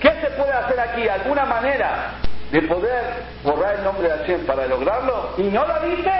qué 0.00 0.08
se 0.22 0.30
puede 0.30 0.52
hacer 0.52 0.80
aquí, 0.80 1.06
alguna 1.06 1.44
manera 1.44 2.12
de 2.54 2.62
poder 2.62 3.02
borrar 3.42 3.74
el 3.74 3.82
nombre 3.82 4.06
de 4.06 4.16
Hashem 4.16 4.46
para 4.46 4.68
lograrlo, 4.68 5.30
y 5.36 5.42
no 5.42 5.66
lo 5.66 5.80
dice, 5.88 6.12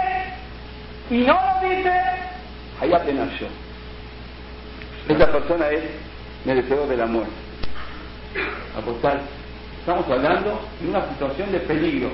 y 1.08 1.18
no 1.18 1.32
lo 1.32 1.68
dice, 1.68 1.92
ahí 2.80 2.92
apenas 2.92 3.30
yo. 3.38 3.46
Esa 5.08 5.30
persona 5.30 5.68
es 5.68 5.84
merecedor 6.44 6.88
de 6.88 6.96
la 6.96 7.06
muerte. 7.06 7.32
Apostar. 8.76 9.20
Estamos 9.78 10.10
hablando 10.10 10.60
de 10.80 10.88
una 10.88 11.08
situación 11.10 11.52
de 11.52 11.60
peligro. 11.60 12.10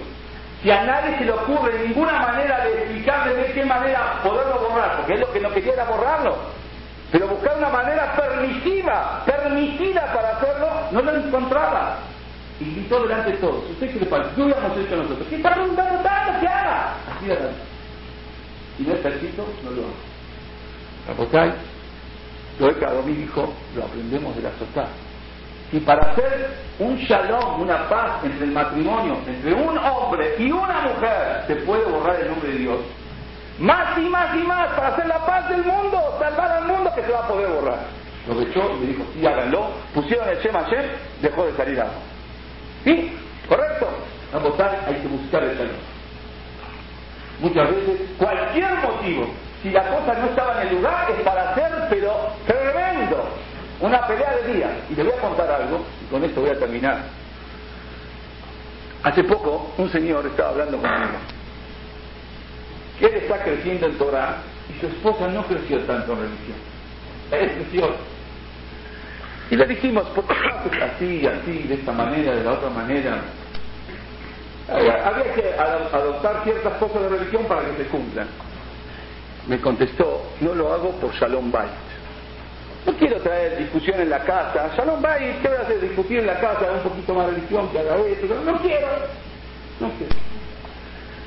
Si 0.62 0.70
a 0.70 0.84
nadie 0.84 1.16
se 1.16 1.24
le 1.24 1.32
ocurre 1.32 1.88
ninguna 1.88 2.20
manera 2.20 2.64
de 2.64 2.72
explicarle 2.74 3.34
de 3.36 3.52
qué 3.52 3.64
manera 3.64 4.20
poderlo 4.22 4.68
borrar, 4.68 4.98
porque 4.98 5.14
es 5.14 5.20
lo 5.20 5.32
que 5.32 5.40
no 5.40 5.50
quería 5.50 5.72
era 5.72 5.84
borrarlo, 5.84 6.36
pero 7.10 7.26
buscar 7.26 7.56
una 7.56 7.70
manera 7.70 8.14
permisiva, 8.16 9.22
permitida 9.24 10.12
para 10.12 10.36
hacerlo, 10.36 10.68
no 10.90 11.00
lo 11.00 11.16
encontraba. 11.16 12.09
Y 12.60 12.74
gritó 12.74 13.02
delante 13.02 13.32
de 13.32 13.36
todos, 13.38 13.70
¿usted 13.70 13.90
qué 13.90 14.00
le 14.00 14.06
parece? 14.06 14.34
¿Qué 14.34 14.42
hubiéramos 14.42 14.76
hecho 14.76 14.96
nosotros? 14.96 15.26
¿Qué 15.28 15.36
está 15.36 15.54
preguntando 15.54 16.02
tanto 16.02 16.40
que 16.40 16.46
haga? 16.46 16.94
Así 17.16 17.30
era. 17.30 17.50
Y 18.78 18.82
no 18.82 18.94
está 18.94 19.08
escrito, 19.08 19.46
no 19.64 19.70
lo 19.70 19.82
hago. 19.82 20.10
Apostáis, 21.10 21.54
lo 22.58 22.78
que 22.78 22.84
Adomí 22.84 23.14
dijo, 23.14 23.52
lo 23.74 23.84
aprendemos 23.84 24.36
de 24.36 24.42
la 24.42 24.50
sociedad. 24.58 24.88
Y 25.72 25.80
para 25.80 26.10
hacer 26.10 26.50
un 26.78 26.96
shalom, 26.98 27.62
una 27.62 27.88
paz 27.88 28.24
entre 28.24 28.44
el 28.44 28.52
matrimonio, 28.52 29.16
entre 29.26 29.54
un 29.54 29.78
hombre 29.78 30.34
y 30.38 30.50
una 30.50 30.80
mujer, 30.80 31.44
se 31.46 31.56
puede 31.56 31.84
borrar 31.84 32.20
el 32.20 32.28
nombre 32.28 32.50
de 32.50 32.58
Dios. 32.58 32.78
Más 33.58 33.96
y 33.96 34.02
más 34.02 34.34
y 34.34 34.38
más 34.38 34.68
para 34.74 34.88
hacer 34.88 35.06
la 35.06 35.24
paz 35.24 35.48
del 35.48 35.64
mundo, 35.64 35.98
salvar 36.18 36.50
al 36.50 36.66
mundo 36.66 36.92
que 36.94 37.02
se 37.02 37.12
va 37.12 37.20
a 37.20 37.28
poder 37.28 37.48
borrar. 37.48 37.78
Lo 38.26 38.40
echó 38.42 38.76
y 38.76 38.80
le 38.80 38.86
dijo, 38.88 39.04
sí, 39.14 39.26
háganlo. 39.26 39.70
Pusieron 39.94 40.28
el 40.28 40.38
Shem 40.38 40.52
Hashem, 40.52 40.84
dejó 41.22 41.46
de 41.46 41.56
salir 41.56 41.80
agua. 41.80 41.92
¿Sí? 42.84 43.12
¿Correcto? 43.48 43.88
A 44.32 44.38
votar 44.38 44.84
hay 44.86 44.94
que 44.94 45.08
buscar 45.08 45.42
el 45.44 45.56
shalom. 45.56 45.76
Muchas 47.40 47.70
veces, 47.70 48.00
cualquier 48.18 48.74
motivo 48.78 49.30
si 49.62 49.70
la 49.70 49.82
cosa 49.82 50.14
no 50.14 50.26
estaba 50.26 50.62
en 50.62 50.68
el 50.68 50.74
lugar, 50.76 51.10
es 51.10 51.22
para 51.22 51.50
hacer, 51.50 51.70
pero 51.90 52.32
tremendo, 52.46 53.28
una 53.80 54.06
pelea 54.06 54.36
de 54.36 54.54
día. 54.54 54.70
Y 54.88 54.94
le 54.94 55.02
voy 55.02 55.12
a 55.12 55.20
contar 55.20 55.50
algo, 55.50 55.84
y 56.02 56.10
con 56.10 56.24
esto 56.24 56.40
voy 56.40 56.50
a 56.50 56.58
terminar. 56.58 57.02
Hace 59.02 59.24
poco, 59.24 59.70
un 59.76 59.90
señor 59.90 60.26
estaba 60.26 60.50
hablando 60.50 60.78
conmigo. 60.78 61.18
Él 63.00 63.14
está 63.14 63.42
creciendo 63.42 63.86
en 63.86 63.98
Torah 63.98 64.36
y 64.74 64.80
su 64.80 64.86
esposa 64.86 65.28
no 65.28 65.42
creció 65.44 65.80
tanto 65.80 66.12
en 66.12 66.20
religión. 66.20 66.58
Él 67.30 67.50
creció. 67.52 67.94
Y 69.50 69.56
le 69.56 69.66
dijimos, 69.66 70.04
¿por 70.10 70.24
haces 70.24 70.82
así, 70.94 71.26
así, 71.26 71.62
de 71.64 71.74
esta 71.74 71.92
manera, 71.92 72.34
de 72.34 72.44
la 72.44 72.52
otra 72.52 72.70
manera? 72.70 73.18
Había 74.68 75.34
que 75.34 75.52
adoptar 75.92 76.44
ciertas 76.44 76.74
cosas 76.74 77.02
de 77.02 77.08
religión 77.08 77.44
para 77.46 77.62
que 77.62 77.82
se 77.82 77.88
cumplan 77.88 78.28
me 79.50 79.60
contestó, 79.60 80.22
no 80.40 80.54
lo 80.54 80.72
hago 80.72 80.90
por 80.92 81.12
Shalom 81.14 81.50
Bait. 81.50 81.70
No 82.86 82.92
quiero 82.94 83.16
traer 83.20 83.58
discusión 83.58 84.00
en 84.00 84.10
la 84.10 84.20
casa. 84.20 84.70
Shalom 84.76 85.02
Bait, 85.02 85.42
¿qué 85.42 85.48
voy 85.48 85.56
a? 85.56 85.80
Discutir 85.80 86.18
en 86.20 86.26
la 86.26 86.38
casa, 86.38 86.70
un 86.72 86.88
poquito 86.88 87.14
más 87.14 87.26
de 87.26 87.32
religión 87.32 87.68
que 87.70 87.78
haga 87.80 87.96
esto. 87.96 88.26
No 88.44 88.58
quiero. 88.60 88.86
No 89.80 89.90
quiero. 89.98 90.14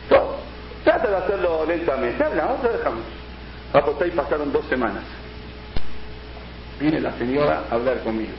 No, 0.09 0.35
trata 0.83 1.09
de 1.09 1.15
hacerlo 1.17 1.65
lentamente. 1.65 2.23
Hablamos, 2.23 2.63
lo 2.63 2.71
dejamos. 2.71 3.03
Y 4.05 4.11
pasaron 4.11 4.53
dos 4.53 4.65
semanas. 4.67 5.03
Viene 6.79 6.99
la 6.99 7.17
señora 7.17 7.63
a 7.69 7.75
hablar 7.75 8.01
conmigo. 8.01 8.33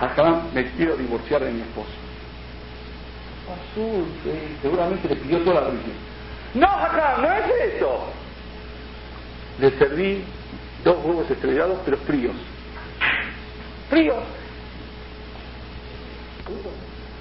Acá 0.00 0.42
me 0.52 0.70
quiero 0.72 0.96
divorciar 0.96 1.44
de 1.44 1.50
mi 1.50 1.60
esposo. 1.60 1.90
Azul, 3.52 4.06
seguramente 4.62 5.08
le 5.08 5.16
pidió 5.16 5.38
toda 5.40 5.60
la 5.60 5.66
religión. 5.68 5.96
No, 6.54 6.66
acá, 6.66 7.16
no 7.18 7.32
es 7.32 7.74
eso. 7.74 8.06
Le 9.58 9.70
serví 9.78 10.24
dos 10.84 11.04
huevos 11.04 11.30
estrellados, 11.30 11.78
pero 11.84 11.98
fríos. 11.98 12.36
Fríos. 13.90 14.24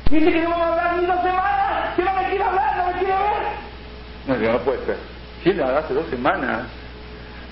Dice 0.09 0.31
que 0.31 0.41
no 0.41 0.49
vamos 0.49 0.67
a 0.67 0.69
hablar 0.71 0.97
ni 0.99 1.05
dos 1.05 1.21
semanas, 1.21 1.95
que 1.95 2.03
no 2.03 2.13
me 2.13 2.29
quiere 2.29 2.43
hablar, 2.43 2.77
no 2.77 2.85
me 2.87 2.93
quiere 2.93 3.13
ver. 3.13 4.41
No, 4.47 4.53
no 4.53 4.59
puede 4.63 4.85
ser. 4.85 4.97
Si 5.43 5.49
él 5.49 5.61
hace 5.61 5.93
dos 5.93 6.07
semanas 6.09 6.67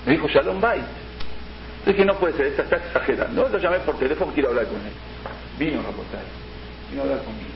me 0.06 0.12
dijo 0.12 0.28
Shalom 0.28 0.60
Bait. 0.60 0.99
Dije, 1.86 2.04
no 2.04 2.14
puede 2.18 2.36
ser, 2.36 2.46
está, 2.46 2.62
está 2.62 2.76
exagerando. 2.76 3.48
Lo 3.48 3.58
llamé 3.58 3.78
por 3.80 3.98
teléfono, 3.98 4.32
quiero 4.32 4.50
hablar 4.50 4.66
con 4.66 4.76
él. 4.76 4.92
Vino 5.58 5.80
a 5.80 5.84
reportar, 5.84 6.20
vino 6.90 7.02
a 7.02 7.04
hablar 7.04 7.24
conmigo. 7.24 7.50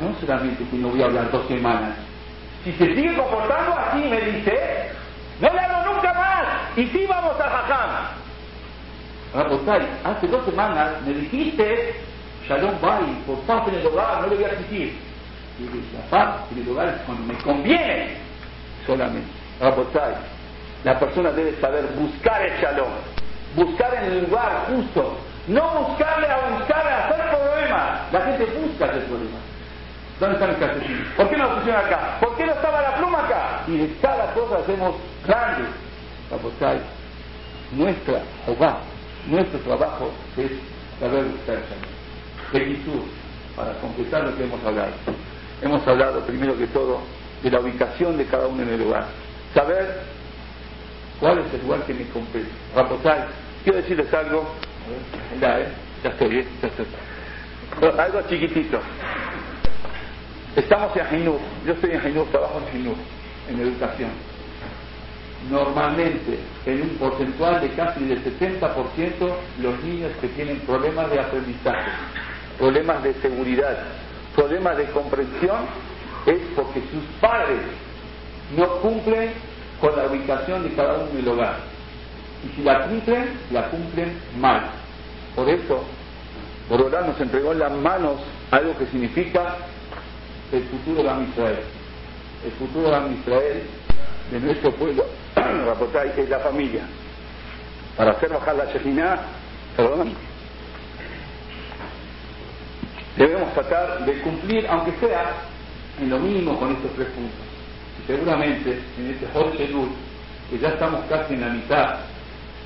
No 0.00 0.20
solamente 0.20 0.64
que 0.64 0.76
no 0.76 0.88
voy 0.88 1.02
a 1.02 1.06
hablar 1.06 1.30
dos 1.30 1.46
semanas, 1.46 1.96
si 2.64 2.72
se 2.72 2.94
sigue 2.94 3.14
comportando 3.16 3.74
así, 3.78 4.00
me 4.00 4.20
dice, 4.20 4.90
no 5.40 5.52
le 5.52 5.58
hago 5.58 5.94
nunca 5.94 6.12
más. 6.14 6.78
Y 6.78 6.86
sí 6.88 7.06
vamos 7.08 7.40
a 7.40 7.48
Jajam. 7.48 7.90
Rabotai, 9.34 9.86
hace 10.04 10.26
dos 10.26 10.44
semanas 10.44 11.00
me 11.06 11.14
dijiste, 11.14 11.94
Shalom 12.48 12.80
Bay, 12.80 13.22
por 13.26 13.38
paz 13.42 13.68
en 13.68 13.76
el 13.76 13.86
hogar, 13.86 14.22
no 14.22 14.26
le 14.28 14.34
voy 14.36 14.44
a 14.44 14.48
exigir. 14.48 14.98
Y 15.58 15.96
la 15.96 16.02
paz 16.10 16.40
en 16.50 16.62
el 16.62 16.68
hogar 16.68 16.88
es 16.88 17.00
cuando 17.02 17.32
me 17.32 17.40
conviene 17.40 18.16
solamente. 18.86 19.28
Rabotai, 19.60 20.14
la 20.84 20.98
persona 20.98 21.30
debe 21.32 21.60
saber 21.60 21.84
buscar 21.98 22.42
el 22.42 22.60
Shalom, 22.60 22.88
buscar 23.54 23.94
en 23.94 24.04
el 24.04 24.24
lugar 24.24 24.66
justo, 24.68 25.18
no 25.48 25.86
buscarle 25.88 26.26
a 26.26 26.38
buscar 26.58 26.86
a 26.86 27.08
hacer 27.08 27.36
problemas. 27.36 28.12
La 28.12 28.20
gente 28.22 28.44
busca 28.46 28.86
hacer 28.86 29.04
problemas. 29.04 29.40
¿Dónde 30.18 30.34
están 30.34 30.50
mis 30.50 30.58
calcetines? 30.58 31.06
¿Por 31.16 31.28
qué 31.30 31.36
no 31.36 31.44
lo 31.44 31.56
pusieron 31.56 31.84
acá? 31.84 32.16
¿Por 32.20 32.36
qué 32.36 32.46
no 32.46 32.52
estaba 32.52 32.82
la 32.82 32.94
pluma 32.96 33.18
acá? 33.24 33.62
Y 33.66 33.78
de 33.78 33.96
cada 34.02 34.32
cosa 34.34 34.58
hacemos 34.58 34.96
grandes. 35.26 35.66
Rabotai, 36.30 36.80
nuestra 37.72 38.20
hogar, 38.46 38.76
nuestro 39.26 39.58
trabajo 39.60 40.10
es 40.36 40.50
saber 41.00 41.24
buscar 41.24 41.56
el 41.56 42.82
Señor. 42.82 43.04
para 43.56 43.72
completar 43.80 44.24
lo 44.24 44.36
que 44.36 44.44
hemos 44.44 44.64
hablado. 44.64 44.92
Hemos 45.62 45.86
hablado 45.86 46.20
primero 46.20 46.56
que 46.56 46.66
todo 46.68 47.00
de 47.42 47.50
la 47.50 47.60
ubicación 47.60 48.16
de 48.16 48.26
cada 48.26 48.46
uno 48.46 48.62
en 48.62 48.68
el 48.70 48.80
lugar. 48.80 49.06
Saber 49.54 50.19
cuál 51.20 51.38
es 51.38 51.54
el 51.54 51.60
lugar 51.62 51.84
que 51.84 51.94
me 51.94 52.04
compete. 52.08 52.48
Rapotal, 52.74 53.28
quiero 53.62 53.78
decirles 53.78 54.12
algo. 54.12 54.44
Ya, 55.40 55.60
¿eh? 55.60 55.68
ya 56.02 56.10
estoy 56.10 56.28
bien, 56.28 56.48
ya 56.60 56.68
estoy. 56.68 56.86
Algo 57.98 58.22
chiquitito. 58.28 58.80
Estamos 60.56 60.96
en 60.96 61.06
Jinú, 61.06 61.38
yo 61.64 61.72
estoy 61.74 61.92
en 61.92 62.00
Jinú, 62.00 62.24
trabajo 62.26 62.60
en 62.66 62.72
Jinú, 62.72 62.94
en 63.48 63.60
educación. 63.60 64.10
Normalmente, 65.48 66.38
en 66.66 66.82
un 66.82 66.88
porcentual 66.98 67.60
de 67.60 67.68
casi 67.70 68.04
del 68.04 68.22
70%, 68.24 68.70
los 69.62 69.84
niños 69.84 70.10
que 70.20 70.28
tienen 70.28 70.58
problemas 70.60 71.08
de 71.10 71.20
aprendizaje, 71.20 71.90
problemas 72.58 73.02
de 73.02 73.14
seguridad, 73.14 73.78
problemas 74.34 74.76
de 74.76 74.84
comprensión, 74.86 75.66
es 76.26 76.38
porque 76.56 76.80
sus 76.92 77.04
padres 77.20 77.60
no 78.56 78.66
cumplen 78.80 79.32
con 79.80 79.96
la 79.96 80.06
ubicación 80.06 80.62
de 80.62 80.74
cada 80.74 80.94
uno 80.94 81.10
en 81.12 81.18
el 81.18 81.28
hogar. 81.28 81.56
Y 82.44 82.56
si 82.56 82.62
la 82.62 82.86
cumplen, 82.86 83.38
la 83.50 83.68
cumplen 83.68 84.18
mal. 84.38 84.70
Por 85.34 85.48
eso, 85.48 85.82
Borolán 86.68 87.08
nos 87.08 87.20
entregó 87.20 87.52
en 87.52 87.58
las 87.60 87.72
manos 87.72 88.20
algo 88.50 88.76
que 88.76 88.86
significa 88.86 89.56
el 90.52 90.62
futuro 90.64 91.02
de 91.02 91.24
Israel. 91.24 91.60
El 92.44 92.52
futuro 92.52 92.90
de 92.90 93.14
Israel, 93.14 93.62
de 94.30 94.40
nuestro 94.40 94.72
pueblo, 94.72 95.04
es 96.16 96.28
la 96.28 96.38
familia. 96.40 96.82
Para 97.96 98.12
hacer 98.12 98.30
bajar 98.30 98.56
la 98.56 98.64
Shekinah, 98.66 99.18
perdón, 99.76 100.14
debemos 103.16 103.52
tratar 103.52 104.04
de 104.06 104.20
cumplir, 104.20 104.66
aunque 104.68 104.92
sea 105.00 105.32
en 106.00 106.08
lo 106.08 106.18
mínimo, 106.18 106.58
con 106.58 106.72
estos 106.72 106.92
tres 106.92 107.08
puntos. 107.08 107.49
Seguramente 108.10 108.76
en 108.98 109.10
este 109.10 109.68
Luz, 109.68 109.88
que 110.50 110.58
ya 110.58 110.70
estamos 110.70 111.04
casi 111.08 111.34
en 111.34 111.42
la 111.42 111.48
mitad, 111.50 111.94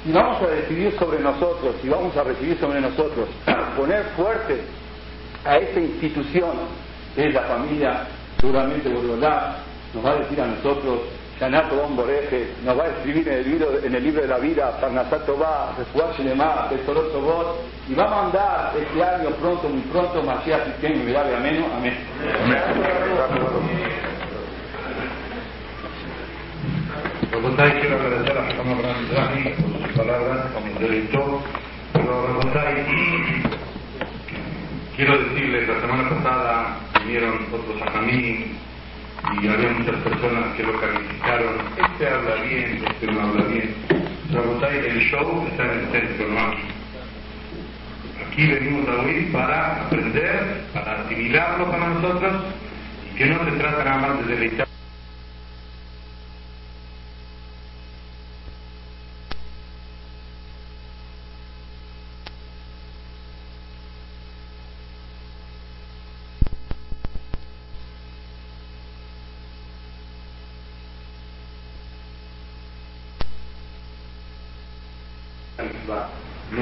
y 0.07 0.11
vamos 0.11 0.41
a 0.43 0.47
decidir 0.47 0.97
sobre 0.99 1.19
nosotros, 1.21 1.75
y 1.83 1.89
vamos 1.91 2.17
a 2.17 2.23
recibir 2.23 2.59
sobre 2.59 2.81
nosotros, 2.81 3.29
poner 3.77 4.05
fuerte 4.17 4.63
a 5.45 5.59
esta 5.59 5.81
institución 5.81 6.53
que 7.15 7.29
es 7.29 7.35
la 7.35 7.43
familia, 7.43 8.07
seguramente 8.41 8.89
Borolá 8.89 9.57
nos 9.93 10.05
va 10.05 10.13
a 10.13 10.17
decir 10.17 10.41
a 10.41 10.47
nosotros, 10.47 11.01
Yanato 11.39 11.77
Boreje, 11.89 12.49
nos 12.65 12.79
va 12.79 12.85
a 12.85 12.89
escribir 12.89 13.29
en 13.29 13.35
el 13.35 13.45
libro, 13.51 13.79
en 13.85 13.95
el 13.95 14.03
libro 14.03 14.23
de 14.23 14.29
la 14.29 14.39
vida, 14.39 14.81
Parnasato 14.81 15.39
va, 15.39 15.75
Refuah 15.77 16.13
Shelema, 16.17 16.69
Tesoroso 16.71 17.21
Vos, 17.21 17.47
y 17.87 17.95
va 17.95 18.05
a 18.05 18.23
mandar 18.23 18.73
este 18.79 19.05
año 19.05 19.29
pronto, 19.41 19.69
muy 19.69 19.83
pronto, 19.83 20.23
Mashiach 20.23 20.77
Siquem 20.77 21.03
y 21.03 21.05
Vidal 21.05 21.35
Ameno. 21.35 21.67
Amén. 21.77 21.99
Rabotai, 27.45 27.79
quiero 27.79 27.97
agradecer 28.01 28.39
a 28.39 28.57
Jama 28.57 28.75
Brandi 28.81 29.51
por 29.51 29.83
sus 29.83 29.99
palabras 29.99 30.47
como 30.55 30.81
director, 30.81 31.41
pero 31.93 32.27
Rabotai, 32.27 32.87
quiero 34.97 35.19
decirles, 35.19 35.69
la 35.69 35.81
semana 35.83 36.09
pasada 36.09 36.79
vinieron 37.05 37.47
otros 37.53 37.83
a 37.83 38.01
mí 38.01 38.57
y 39.43 39.47
había 39.47 39.69
muchas 39.73 39.97
personas 39.97 40.57
que 40.57 40.63
lo 40.63 40.81
calificaron. 40.81 41.55
Este 41.77 42.09
habla 42.09 42.35
bien, 42.49 42.83
este 42.83 43.07
no 43.09 43.21
habla 43.21 43.45
bien. 43.45 43.75
Rabotai, 44.33 44.79
el 44.79 45.01
show 45.01 45.47
está 45.51 45.65
en 45.65 45.81
el 45.81 45.87
centro, 45.93 46.29
no. 46.29 46.55
Aquí 48.27 48.47
venimos 48.47 48.89
a 48.89 49.03
oír 49.03 49.31
para 49.33 49.83
aprender, 49.85 50.65
para 50.73 51.03
asimilarlo 51.03 51.71
para 51.71 51.89
nosotros 51.89 52.43
y 53.13 53.19
que 53.19 53.27
no 53.27 53.45
se 53.45 53.51
trata 53.59 53.85
nada 53.85 53.99
más 53.99 54.27
de 54.27 54.35
deleitar. 54.35 54.74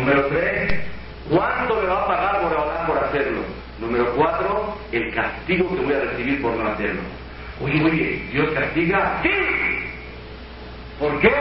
Número 0.03 0.27
tres, 0.27 0.81
¿cuánto 1.31 1.77
me 1.77 1.87
va 1.87 2.03
a 2.03 2.07
pagar 2.09 2.43
Boreolán 2.43 2.87
por 2.89 2.99
hacerlo? 2.99 3.43
Número 3.79 4.13
cuatro, 4.17 4.77
el 4.91 5.15
castigo 5.15 5.69
que 5.69 5.81
voy 5.81 5.95
a 5.95 6.01
recibir 6.01 6.43
por 6.43 6.55
no 6.55 6.69
hacerlo. 6.69 7.03
Oye, 7.63 7.85
oye, 7.85 8.29
¿Dios 8.33 8.51
castiga? 8.51 9.21
¡Sí! 9.23 9.31
¿Por 10.99 11.21
qué? 11.21 11.33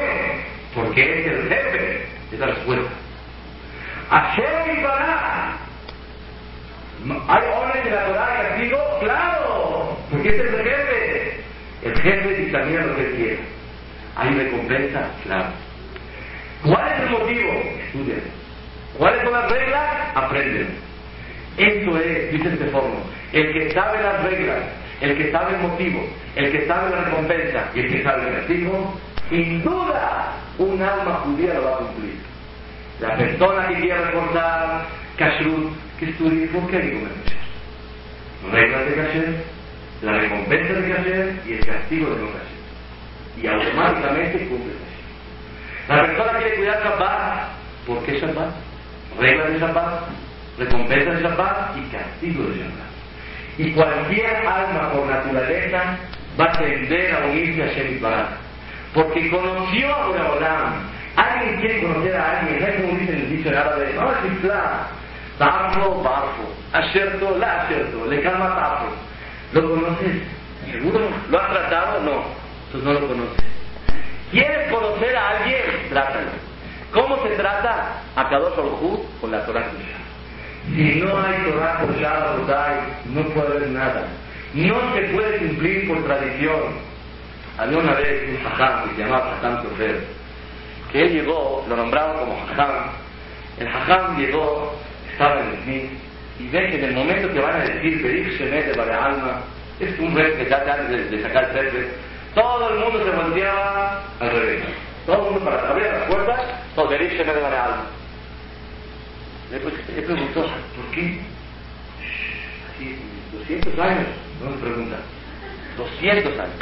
Porque 0.76 1.02
es 1.02 1.26
el 1.26 1.50
jefe. 1.50 2.06
Es 2.32 2.40
la 2.40 2.46
respuesta. 2.46 2.92
Hashem 4.12 4.78
y 4.78 4.84
Bará. 4.84 5.58
¿Hay 7.30 7.44
orden 7.44 7.88
en 7.88 7.96
la 7.96 8.06
Torah 8.06 8.30
de 8.30 8.50
castigo? 8.50 8.78
¡Claro! 9.00 9.98
Porque 10.12 10.30
es 10.30 10.40
el 10.40 10.56
jefe. 10.58 11.44
El 11.82 12.00
jefe 12.00 12.34
dictamina 12.36 12.86
lo 12.86 12.96
que 12.96 13.02
él 13.08 13.14
quiere. 13.16 13.40
¿Hay 14.16 14.30
recompensa? 14.36 15.10
Claro. 15.24 15.50
¿Cuál 16.64 16.92
es 16.94 17.00
el 17.00 17.10
motivo? 17.10 17.52
Estudian. 17.88 18.41
¿Cuáles 18.98 19.24
son 19.24 19.34
las 19.34 19.50
reglas? 19.52 20.16
Aprenden. 20.16 20.68
Esto 21.58 21.98
es, 21.98 22.32
dice 22.32 22.54
este 22.54 22.66
forno, 22.68 22.96
el 23.34 23.54
que 23.54 23.72
sabe 23.72 24.02
las 24.02 24.24
reglas, 24.24 24.60
el 25.02 25.18
que 25.18 25.32
sabe 25.32 25.56
el 25.56 25.62
motivo, 25.62 26.08
el 26.36 26.52
que 26.52 26.66
sabe 26.66 26.92
la 26.92 27.04
recompensa 27.04 27.66
y 27.76 27.80
el 27.80 27.92
que 27.92 28.04
sabe 28.04 28.28
el 28.28 28.36
castigo, 28.36 29.00
sin 29.30 29.64
duda 29.64 30.34
un 30.58 30.82
alma 30.82 31.22
judía 31.26 31.54
lo 31.56 31.64
va 31.64 31.74
a 31.74 31.78
cumplir. 31.78 32.16
La 33.00 33.18
persona 33.18 33.68
que 33.68 33.76
quiere 33.76 34.06
recordar 34.06 34.86
kashrut, 35.18 35.74
que 36.00 36.06
estudie, 36.06 36.48
¿por 36.48 36.70
qué 36.70 36.78
kasher? 36.78 37.02
Reglas 38.52 38.86
de 38.86 38.96
kasher, 38.96 39.44
la 40.02 40.14
recompensa 40.14 40.74
de 40.74 40.94
kasher 40.94 41.42
y 41.48 41.54
el 41.54 41.66
castigo 41.66 42.10
de 42.12 42.22
no 42.22 42.28
kasher. 42.28 43.42
Y 43.42 43.48
automáticamente 43.48 44.48
cumple 44.48 44.92
la 45.88 46.06
persona 46.06 46.40
quiere 46.40 46.56
cuidar 46.56 46.84
Shabbat. 46.84 47.50
¿Por 47.86 48.04
qué 48.06 48.20
Shabbat? 48.20 48.71
Reglas 49.20 49.54
de 49.54 49.60
Shabbat, 49.60 50.04
recompensa 50.58 51.12
de 51.12 51.22
Shabbat 51.22 51.78
y 51.78 51.82
castigo 51.92 52.44
de 52.44 52.58
Shabbat. 52.58 52.92
Y 53.58 53.72
cualquier 53.74 54.36
alma 54.48 54.92
por 54.92 55.06
naturaleza 55.06 55.98
va 56.40 56.46
a 56.46 56.52
tender 56.54 57.14
a 57.14 57.26
unirse 57.26 57.64
a 57.64 57.68
Shem 57.74 58.02
Barak. 58.02 58.30
Porque 58.94 59.30
conoció 59.30 59.94
a 59.94 60.08
Boreolam. 60.08 60.74
Alguien 61.16 61.60
quiere 61.60 61.82
conocer 61.84 62.16
a 62.16 62.40
alguien, 62.40 62.60
no 62.60 62.68
es 62.68 62.82
como 62.82 63.00
dice 63.00 63.14
el 63.14 63.30
dicho 63.30 63.50
en 63.50 63.56
árabe, 63.56 63.94
no 63.96 64.12
es 64.12 64.34
Islam. 64.38 64.70
Barfo, 65.38 66.04
barfo. 66.04 66.54
Acierto, 66.72 67.38
la 67.38 67.64
acierto. 67.64 68.06
Le 68.06 68.22
calma 68.22 68.56
tapo. 68.56 68.86
¿Lo 69.54 69.70
conoces? 69.70 70.22
¿Seguro? 70.72 71.00
¿Lo 71.30 71.42
has 71.42 71.50
tratado? 71.50 72.02
No. 72.04 72.24
Entonces 72.68 72.84
no 72.84 72.94
lo 72.94 73.08
conoces. 73.08 73.46
¿Quieres 74.32 74.72
conocer 74.72 75.16
a 75.16 75.30
alguien? 75.30 75.62
Trátalo. 75.90 76.51
¿Cómo 76.92 77.22
se 77.24 77.30
trata? 77.36 78.02
A 78.16 78.30
Kadosh 78.30 78.60
Orjú 78.60 79.06
con 79.22 79.32
la 79.32 79.46
Torah 79.46 79.68
Si 80.76 81.00
no 81.00 81.18
hay 81.22 81.52
Torah 81.52 81.80
Koshá, 81.80 82.78
no 83.06 83.22
puede 83.30 83.48
haber 83.48 83.70
nada. 83.70 84.08
No 84.54 84.76
se 84.94 85.02
puede 85.14 85.38
cumplir 85.38 85.88
por 85.88 86.04
tradición. 86.04 86.92
Había 87.58 87.78
una 87.78 87.94
vez 87.94 88.30
un 88.30 88.44
jajam 88.44 88.90
que 88.90 88.96
se 88.96 89.02
llamaba 89.04 89.38
Jajam 89.42 89.64
Sofer, 89.64 90.04
que 90.92 91.02
él 91.02 91.12
llegó, 91.14 91.66
lo 91.70 91.76
nombraron 91.76 92.20
como 92.20 92.46
jajam. 92.48 92.92
El 93.60 93.70
jajam 93.70 94.18
llegó, 94.18 94.76
estaba 95.12 95.42
en 95.42 95.48
el 95.48 95.58
fin, 95.58 96.00
y 96.40 96.48
ve 96.48 96.70
que 96.70 96.76
en 96.78 96.84
el 96.86 96.96
momento 96.96 97.32
que 97.32 97.40
van 97.40 97.62
a 97.62 97.64
decir 97.64 98.02
Berich 98.02 98.38
Shemet 98.38 98.76
de 98.76 98.82
Alma, 98.82 99.42
es 99.80 100.00
un 100.00 100.16
rey 100.16 100.34
que 100.38 100.46
trata 100.46 100.78
de, 100.84 101.06
de 101.06 101.22
sacar 101.22 101.56
el 101.56 101.90
todo 102.34 102.70
el 102.70 102.80
mundo 102.80 103.04
se 103.04 103.12
volteaba 103.12 104.04
al 104.20 104.32
revés. 104.32 104.64
Todo 105.06 105.16
el 105.16 105.22
mundo 105.24 105.40
para 105.46 105.70
abrir 105.70 105.88
las 105.88 106.04
puertas, 106.04 106.40
todo 106.76 106.88
derecho 106.90 107.26
me 107.26 107.34
de 107.34 107.46
alma. 107.46 107.86
Después 109.50 109.74
le 109.96 110.02
preguntó, 110.02 110.42
¿por 110.42 110.86
qué? 110.94 111.20
Así, 112.70 112.98
200 113.34 113.80
años, 113.80 114.08
no 114.44 114.52
me 114.52 114.58
pregunta. 114.58 114.98
200 115.78 116.40
años. 116.40 116.56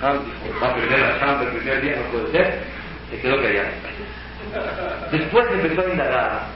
dijo, 0.00 0.60
va 0.62 0.68
a 0.68 0.74
perder 0.74 0.98
la 0.98 1.20
chamba 1.20 1.42
el 1.44 1.48
primer 1.50 1.82
día, 1.82 1.96
no 1.96 2.10
puede 2.10 2.32
ser. 2.32 2.62
Se 3.10 3.20
quedó 3.20 3.40
callado. 3.42 3.68
Después 5.12 5.46
empezó 5.52 5.80
a 5.86 5.90
indagar. 5.90 6.46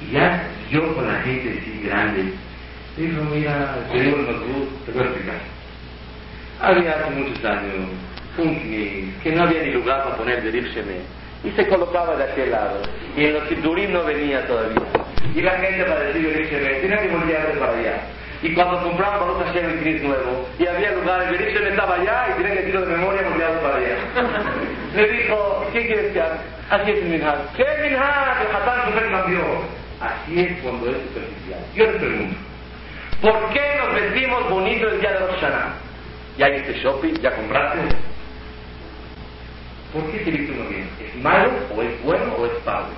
Y 0.00 0.12
ya 0.12 0.46
yo 0.70 0.94
con 0.94 1.06
la 1.06 1.20
gente 1.20 1.58
así 1.60 1.82
grande, 1.84 2.32
dijo, 2.96 3.22
mira, 3.24 3.76
te 3.90 4.00
digo 4.00 4.16
el 4.18 4.26
te 4.26 4.92
voy 4.92 5.02
a 5.02 5.06
explicar. 5.06 5.40
Había 6.60 6.90
hace 6.92 7.10
muchos 7.10 7.44
años 7.44 7.88
un 8.38 9.14
que 9.22 9.32
no 9.32 9.42
había 9.42 9.62
ni 9.62 9.72
lugar 9.72 10.04
para 10.04 10.16
poner 10.16 10.42
de 10.42 10.50
y 11.42 11.50
se 11.52 11.66
colocaba 11.68 12.16
de 12.16 12.24
aquel 12.24 12.50
lado. 12.50 12.80
Y 13.16 13.24
en 13.24 13.34
los 13.34 13.48
Sidurim 13.48 13.92
no 13.92 14.04
venía 14.04 14.46
todavía. 14.46 14.82
Y 15.34 15.40
la 15.40 15.52
gente 15.52 15.84
va 15.84 15.94
a 15.94 16.00
decir, 16.00 16.26
Berit 16.26 16.80
tiene 16.80 16.98
que 16.98 17.08
voltearse 17.08 17.52
para 17.58 17.72
allá. 17.78 18.00
Y 18.42 18.54
cuando 18.54 18.82
compraban 18.82 19.20
Baruch 19.20 19.46
Hashem 19.46 19.70
el 19.70 19.80
Cris 19.80 20.02
nuevo, 20.02 20.48
y 20.58 20.66
había 20.66 20.92
lugares, 20.92 21.30
Berit 21.30 21.56
estaba 21.56 21.94
allá 21.96 22.26
y 22.30 22.32
tenía 22.34 22.52
que 22.52 22.60
decirlo 22.60 22.80
de 22.86 22.96
memoria 22.96 23.22
volteado 23.22 23.60
para 23.60 23.76
allá. 23.76 23.96
Le 24.94 25.08
dijo, 25.08 25.66
¿qué 25.72 25.86
quieres 25.86 26.12
que 26.12 26.20
haga? 26.20 26.38
Así 26.70 26.90
es 26.90 26.98
el 26.98 27.04
Minhaj. 27.04 27.38
¿Qué 27.56 27.64
Minhaj? 27.82 28.42
El 28.42 28.56
Hatán 28.56 28.94
se 28.94 29.10
cambió. 29.10 29.40
Así 30.00 30.40
es 30.40 30.62
cuando 30.62 30.90
es 30.90 30.96
superficial. 30.96 31.60
Yo 31.74 31.86
les 31.86 31.96
pregunto, 31.96 32.36
¿por 33.20 33.50
qué 33.52 33.60
nos 33.78 33.94
vestimos 33.94 34.50
bonito 34.50 34.88
el 34.88 35.00
día 35.00 35.12
de 35.12 35.20
los 35.20 35.40
Shana? 35.40 35.74
¿Ya 36.38 36.48
hiciste 36.48 36.80
shopping? 36.80 37.14
¿Ya 37.20 37.36
compraste? 37.36 37.80
¿Por 39.92 40.08
qué 40.10 40.24
se 40.24 40.30
viste 40.30 40.52
uno 40.52 40.68
bien? 40.68 40.88
¿Es 41.04 41.22
malo 41.22 41.50
o 41.74 41.82
es 41.82 42.02
bueno 42.02 42.34
o 42.36 42.46
es 42.46 42.52
padre? 42.64 42.92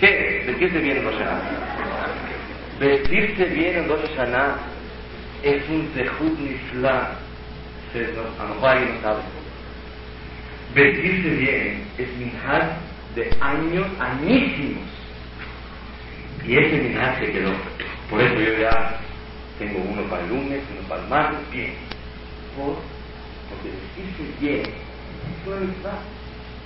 ¿Qué 0.00 0.38
es? 0.38 0.46
Vestirse 0.46 0.78
bien 0.78 0.96
en 0.96 1.04
Rosh 1.04 1.14
Vestirse 2.80 3.44
bien 3.44 3.76
en 3.76 3.88
Rosh 3.88 4.00
Hashanah 4.16 4.56
es 5.42 5.68
un 5.68 5.90
zehut 5.94 6.38
nifla. 6.38 7.10
A 7.94 8.42
lo 8.44 8.54
mejor 8.54 8.70
alguien 8.70 8.94
no 8.94 9.00
sabe. 9.02 9.20
Vestirse 10.74 11.28
bien 11.28 11.84
es 11.98 12.08
minhaj 12.16 12.78
de 13.14 13.36
años, 13.40 13.86
añísimos. 14.00 14.88
Y 16.46 16.56
ese 16.56 16.76
minhaj 16.78 17.18
se 17.18 17.32
quedó. 17.32 17.52
Por 18.08 18.22
eso 18.22 18.40
yo 18.40 18.58
ya 18.58 18.98
tengo 19.58 19.80
uno 19.80 20.02
para 20.04 20.22
el 20.22 20.30
lunes, 20.30 20.62
uno 20.72 20.88
para 20.88 21.02
el 21.02 21.08
martes, 21.08 21.50
bien. 21.52 21.74
Por, 22.56 22.78
porque 23.50 23.68
vestirse 23.68 24.40
bien 24.40 24.62
es 24.62 25.46
una 25.46 25.60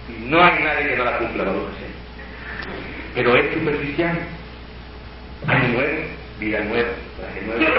no 0.09 0.43
hay 0.43 0.63
nadie 0.63 0.89
que 0.89 0.97
no 0.97 1.05
la 1.05 1.19
cumpla, 1.19 1.45
la 1.45 1.53
Pero 3.15 3.37
es 3.37 3.55
superficial. 3.55 4.19
Año 5.47 5.69
nuevo, 5.69 6.03
vida 6.41 6.61
nueva, 6.61 6.89
nuevo. 7.45 7.75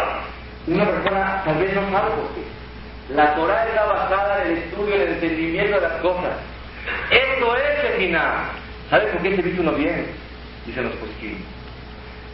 Una 0.67 0.85
persona 0.85 1.41
tal 1.45 1.57
vez 1.57 1.73
no 1.73 1.89
sabe 1.91 2.09
por 2.11 2.35
qué. 2.35 3.13
La 3.13 3.35
Torah 3.35 3.65
está 3.65 3.85
basada 3.85 4.43
en 4.43 4.51
el 4.51 4.57
estudio, 4.57 4.95
en 4.95 5.01
el 5.01 5.07
entendimiento 5.09 5.75
de 5.75 5.81
las 5.81 6.01
cosas. 6.01 6.33
Esto 7.09 7.55
es 7.55 7.95
final. 7.97 8.45
¿Sabe 8.89 9.07
por 9.07 9.21
qué 9.21 9.35
se 9.35 9.41
viste 9.41 9.61
uno 9.61 9.71
bien? 9.73 10.07
Dicen 10.65 10.83
los 10.83 10.95
posquín. 10.95 11.37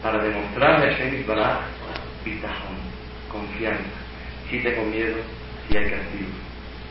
Para 0.02 0.22
demostrarle 0.22 0.86
a 0.86 0.90
Hashem 0.90 1.26
Baraj, 1.26 1.60
bitajón, 2.24 2.76
confianza. 3.30 3.82
Si 4.50 4.58
tengo 4.60 4.84
miedo, 4.84 5.16
si 5.68 5.76
hay 5.76 5.90
castigo. 5.90 6.30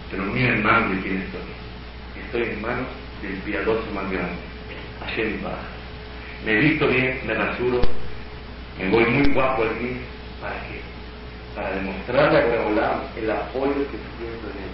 Pero 0.09 0.23
mi 0.23 0.43
hermano 0.43 0.95
de 0.95 1.01
quién 1.01 1.21
estoy 1.21 1.41
estoy 2.33 2.51
en 2.51 2.61
manos 2.63 2.87
del 3.21 3.33
piadoso 3.41 3.85
más 3.93 4.11
grande, 4.11 4.33
Hashem. 5.01 5.39
Me 6.43 6.55
visto 6.55 6.87
bien, 6.87 7.21
me 7.27 7.33
rasuro, 7.35 7.81
me 8.79 8.89
voy 8.89 9.05
muy 9.05 9.33
guapo 9.33 9.63
aquí. 9.63 9.97
¿Para 10.41 10.55
qué? 10.61 10.81
Para 11.55 11.75
demostrarle 11.75 12.39
a 12.39 12.45
Boreolam 12.45 13.01
el 13.15 13.29
apoyo 13.29 13.75
que 13.75 13.99
siento 14.17 14.47
en 14.49 14.63
él. 14.63 14.73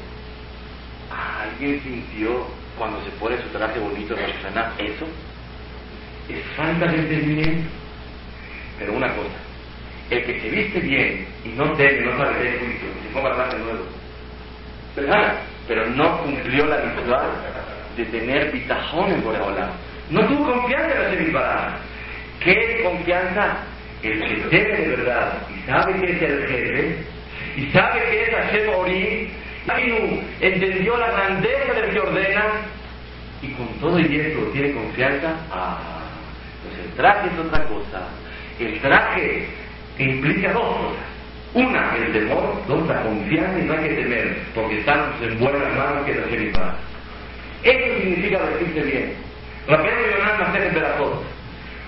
¿Alguien 1.11 1.83
sintió 1.83 2.47
cuando 2.77 3.03
se 3.03 3.09
pone 3.19 3.35
su 3.41 3.49
traje 3.49 3.77
bonito 3.77 4.15
en 4.15 4.55
la 4.55 4.73
eso? 4.79 5.05
Es 6.29 6.45
falta 6.55 6.87
de 6.87 6.97
entendimiento. 6.97 7.69
Pero 8.79 8.93
una 8.93 9.13
cosa, 9.15 9.35
el 10.11 10.23
que 10.23 10.39
se 10.39 10.49
viste 10.49 10.79
bien 10.79 11.27
y 11.43 11.49
no 11.49 11.73
teme, 11.73 12.05
no 12.05 12.17
sabe 12.17 12.41
de 12.41 12.57
juicio, 12.57 12.87
se 13.03 13.13
ponga 13.13 13.35
traje 13.35 13.57
nuevo, 13.57 13.83
¿verdad? 14.95 15.39
Pero 15.69 15.85
no 15.85 16.17
cumplió 16.23 16.65
la 16.65 16.77
misión 16.77 17.21
de 17.95 18.05
tener 18.05 18.51
bitajón 18.51 19.11
en 19.11 19.23
Boreolam. 19.23 19.69
No 20.09 20.25
tuvo 20.27 20.51
confianza 20.51 20.95
en 20.95 21.03
la 21.03 21.09
Shemibara. 21.11 21.77
¿Qué 22.43 22.81
confianza? 22.83 23.57
El 24.01 24.19
que 24.19 24.35
teme 24.49 24.77
de 24.77 24.95
verdad 24.95 25.33
y 25.53 25.69
sabe 25.69 25.93
que 25.99 26.11
es 26.13 26.21
el 26.21 26.47
jefe 26.47 26.97
y 27.57 27.65
sabe 27.71 27.99
que 27.99 28.23
es 28.23 28.29
Hashem 28.29 28.69
Ori, 28.69 29.29
entendió 30.39 30.97
la 30.97 31.11
grandeza 31.11 31.73
del 31.73 31.91
que 31.91 31.99
ordena 31.99 32.45
y 33.41 33.47
con 33.49 33.67
todo 33.79 33.99
y 33.99 34.19
eso 34.19 34.39
tiene 34.53 34.71
confianza. 34.71 35.33
Ah, 35.51 35.77
pues 36.63 36.79
el 36.85 36.93
traje 36.93 37.27
es 37.27 37.39
otra 37.45 37.63
cosa. 37.65 38.07
El 38.57 38.79
traje 38.79 39.47
implica 39.99 40.53
dos 40.53 40.77
cosas. 40.77 41.08
Una, 41.53 41.95
el 41.95 42.11
temor, 42.13 42.61
dos, 42.67 42.87
la 42.87 43.01
confianza 43.01 43.59
y 43.59 43.63
no 43.63 43.73
hay 43.73 43.89
que 43.89 43.95
temer, 43.95 44.37
porque 44.53 44.79
estamos 44.79 45.19
en 45.21 45.39
buenas 45.39 45.75
manos 45.75 46.05
que 46.05 46.13
la 46.13 46.59
paz. 46.59 46.75
Eso 47.63 47.97
significa 47.97 48.39
vestirse 48.39 48.81
bien. 48.81 49.13
Rafael 49.67 50.11
Leonardo 50.11 50.43
Masejet 50.45 50.73
de 50.73 50.81
la 50.81 50.97
cosa. 50.97 51.17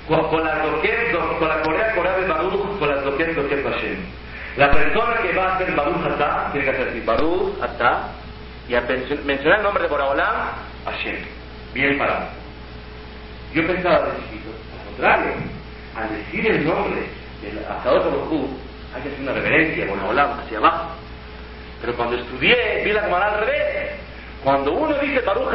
Con 0.07 0.43
la 0.43 0.65
doquer, 0.65 1.11
con 1.11 1.47
la 1.47 1.61
Corea, 1.61 1.95
Corea 1.95 2.17
de 2.17 2.27
Baruch, 2.27 2.79
con 2.79 2.89
la 2.89 3.01
doquer, 3.01 3.35
doquer 3.35 3.63
Hashem. 3.63 3.97
La 4.57 4.69
persona 4.71 5.17
que 5.21 5.33
va 5.33 5.45
a 5.45 5.55
hacer 5.55 5.73
Baruch 5.75 6.05
Atá, 6.05 6.49
tiene 6.51 6.65
que 6.65 6.71
hacer 6.71 6.89
así, 6.89 6.99
Baruch 7.01 7.61
Atá, 7.61 8.09
y 8.67 8.75
a 8.75 8.81
mencionar 8.81 9.59
el 9.59 9.63
nombre 9.63 9.83
de 9.83 9.89
Boraholam, 9.89 10.49
Hashem. 10.85 11.17
Bien 11.73 11.97
parado. 11.97 12.27
Yo 13.53 13.65
pensaba 13.67 13.99
de 13.99 14.09
al 14.09 14.85
contrario, 14.87 15.33
al 15.95 16.09
decir 16.09 16.47
el 16.47 16.65
nombre 16.65 17.01
del 17.41 17.59
Asador 17.65 18.03
Baruch 18.03 18.49
hay 18.93 19.01
que 19.01 19.09
hacer 19.09 19.21
una 19.21 19.33
reverencia, 19.33 19.85
bueno, 19.87 20.07
hablamos 20.07 20.39
hacia 20.39 20.57
abajo. 20.57 20.95
Pero 21.81 21.95
cuando 21.95 22.17
estudié, 22.17 22.83
vi 22.83 22.91
la 22.91 23.01
cámara 23.01 23.33
al 23.33 23.39
revés. 23.39 23.91
Cuando 24.43 24.73
uno 24.73 24.93
dice 24.99 25.19
Baruch 25.21 25.51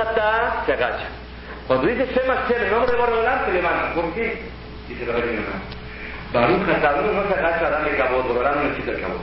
se 0.64 0.72
agacha. 0.72 1.08
Cuando 1.66 1.86
dice 1.86 2.06
Shema 2.14 2.46
Shem, 2.48 2.62
el 2.62 2.70
nombre 2.70 2.92
de 2.92 2.98
Boreolán, 2.98 3.44
se 3.46 3.52
levanta. 3.52 3.94
¿Por 3.94 4.12
qué? 4.14 4.42
Dice 4.88 5.06
la 5.06 5.14
Reina 5.14 5.42
Baruch 6.32 6.60
uno 6.60 7.22
no 7.22 7.28
se 7.28 7.34
agacha 7.34 7.66
a 7.66 7.70
darle 7.70 7.96
cabot, 7.96 8.26
Boreolán 8.26 8.56
no 8.56 8.62
necesita 8.64 8.92
el 8.92 9.00
cabot. 9.00 9.22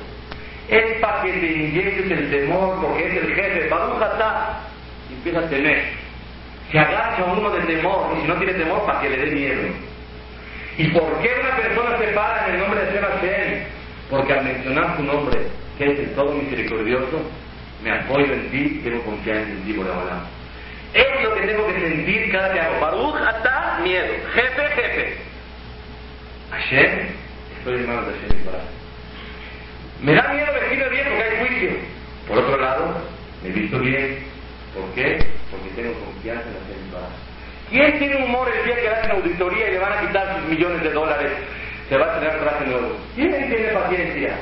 Es 0.69 0.99
para 0.99 1.21
que 1.23 1.31
te 1.33 1.45
inyectes 1.45 2.11
el 2.11 2.31
temor, 2.31 2.81
porque 2.81 3.07
es 3.07 3.23
el 3.23 3.35
jefe. 3.35 3.69
Baruch 3.69 4.01
y 5.09 5.13
empieza 5.13 5.39
a 5.39 5.49
temer. 5.49 5.83
Se 6.71 6.79
agacha 6.79 7.23
uno 7.25 7.49
de 7.49 7.61
temor, 7.61 8.15
y 8.17 8.21
si 8.21 8.27
no 8.27 8.35
tiene 8.35 8.53
temor, 8.53 8.85
para 8.85 9.01
que 9.01 9.09
le 9.09 9.17
dé 9.17 9.31
miedo. 9.31 9.61
¿Y 10.77 10.87
por 10.87 11.21
qué 11.21 11.29
una 11.39 11.55
persona 11.55 11.97
se 11.99 12.07
para 12.13 12.47
en 12.47 12.55
el 12.55 12.59
nombre 12.61 12.83
de 12.83 12.91
Shem? 12.91 13.03
Porque 14.13 14.31
al 14.31 14.43
mencionar 14.43 14.95
tu 14.95 15.01
nombre, 15.01 15.39
que 15.75 15.85
es 15.85 15.99
el 15.99 16.13
todo 16.13 16.35
misericordioso, 16.35 17.19
me 17.83 17.91
apoyo 17.91 18.31
en 18.31 18.51
ti, 18.51 18.81
tengo 18.83 19.01
confianza 19.05 19.49
en 19.49 19.63
ti, 19.63 19.73
por 19.73 19.87
ahora. 19.87 20.21
Es 20.93 21.23
lo 21.23 21.33
que 21.33 21.47
tengo 21.47 21.65
que 21.65 21.79
sentir 21.79 22.31
cada 22.31 22.53
que 22.53 22.59
hago. 22.59 22.79
Baruch 22.79 23.15
hasta 23.15 23.79
miedo. 23.81 24.13
Jefe, 24.35 24.67
jefe. 24.75 25.17
Hashem, 26.51 27.07
estoy 27.57 27.73
en 27.73 27.87
manos 27.87 28.05
de 28.05 28.13
Hashem 28.13 28.37
y 28.37 30.05
Me 30.05 30.13
da 30.13 30.27
miedo 30.31 30.53
vestirme 30.53 30.89
bien 30.89 31.07
porque 31.09 31.23
hay 31.23 31.47
juicio. 31.47 31.69
Por 32.27 32.37
otro 32.37 32.57
lado, 32.57 33.01
me 33.41 33.49
visto 33.49 33.79
bien. 33.79 34.19
¿Por 34.75 34.93
qué? 34.93 35.25
Porque 35.49 35.69
tengo 35.75 35.93
confianza 36.05 36.43
en 36.49 36.53
Hashem 36.53 36.83
y 37.71 37.75
¿Quién 37.75 37.97
tiene 37.97 38.23
humor 38.23 38.47
el 38.55 38.63
día 38.63 38.75
que 38.79 38.89
hacen 38.89 39.09
auditoría 39.09 39.69
y 39.69 39.71
le 39.71 39.79
van 39.79 39.93
a 39.93 40.01
quitar 40.01 40.37
sus 40.37 40.49
millones 40.51 40.83
de 40.83 40.91
dólares 40.91 41.31
se 41.89 41.97
va 41.97 42.05
a 42.05 42.19
tener 42.19 42.39
traje 42.39 42.65
nuevo. 42.65 42.97
¿Quién 43.15 43.31
tiene 43.31 43.67
paciencia? 43.73 44.35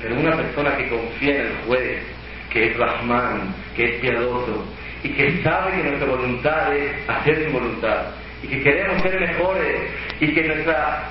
Pero 0.00 0.16
una 0.16 0.36
persona 0.36 0.76
que 0.76 0.88
confía 0.88 1.36
en 1.36 1.46
el 1.46 1.56
juez, 1.66 2.02
que 2.50 2.70
es 2.70 2.76
Rahman, 2.76 3.54
que 3.74 3.84
es 3.84 4.00
piadoso, 4.00 4.64
y 5.02 5.08
que 5.10 5.42
sabe 5.42 5.72
que 5.72 5.88
nuestra 5.88 6.08
voluntad 6.08 6.74
es 6.74 6.92
hacer 7.08 7.46
su 7.46 7.52
voluntad, 7.52 8.06
y 8.42 8.48
que 8.48 8.62
queremos 8.62 9.02
ser 9.02 9.20
mejores, 9.20 9.90
y 10.20 10.34
que 10.34 10.42
nuestra 10.42 11.10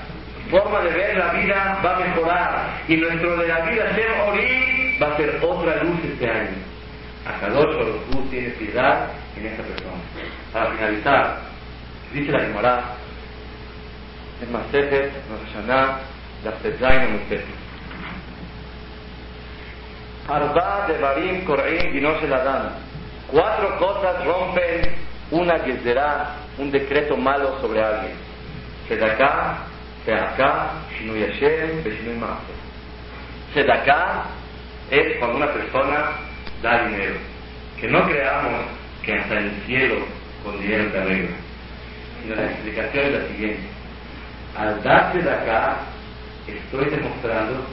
forma 0.49 0.82
de 0.82 0.91
ver 0.91 1.17
la 1.17 1.34
vida 1.34 1.82
va 1.84 1.95
a 1.95 1.99
mejorar, 1.99 2.82
y 2.88 2.97
nuestro 2.97 3.38
de 3.38 3.47
la 3.47 3.61
vida 3.61 3.95
ser 3.95 4.07
orí 4.28 4.97
va 5.01 5.13
a 5.13 5.17
ser 5.17 5.39
otra 5.41 5.84
luz 5.84 5.99
este 6.03 6.30
año. 6.30 6.76
Akadosh 7.26 7.76
Baruj 7.76 8.30
tiene 8.30 8.49
piedad 8.49 9.07
en 9.36 9.47
esta 9.47 9.63
persona. 9.63 9.97
Para 10.53 10.71
finalizar, 10.71 11.39
dice 12.13 12.32
la 12.32 12.39
Gemara, 12.39 12.84
en 14.41 14.51
Masejet, 14.51 15.11
Rosh 15.29 15.55
Daftezain 16.43 17.11
Mutef. 17.13 17.43
Arba 20.27 20.88
de 20.88 20.97
Barim. 20.97 21.45
Cuatro 23.27 23.77
cosas 23.77 24.25
rompen 24.25 24.95
una 25.31 25.63
que 25.63 25.77
será 25.79 26.36
un 26.57 26.71
decreto 26.71 27.17
malo 27.17 27.59
sobre 27.61 27.83
alguien. 27.83 28.13
Sedaká, 28.88 29.57
Sedaká, 30.05 30.71
Shinui 30.91 31.21
Hashem, 31.21 31.83
Beshinui. 31.83 32.19
Sedaká 33.53 34.25
es 34.91 35.17
cuando 35.17 35.38
una 35.38 35.51
persona 35.51 36.11
da 36.61 36.86
dinero. 36.88 37.15
Que 37.79 37.88
no 37.88 38.07
creamos 38.07 38.65
que 39.03 39.13
hasta 39.13 39.39
el 39.39 39.51
cielo 39.65 40.05
con 40.43 40.59
dinero 40.59 40.91
te 40.91 40.99
arregla. 40.99 41.36
La 42.36 42.45
explicación 42.45 43.05
es 43.05 43.13
la 43.13 43.27
siguiente 43.27 43.74
al 44.56 44.82
darse 44.84 45.22
de 45.22 45.30
acá, 45.30 45.78
estoy 46.47 46.86
demostrando 46.89 47.66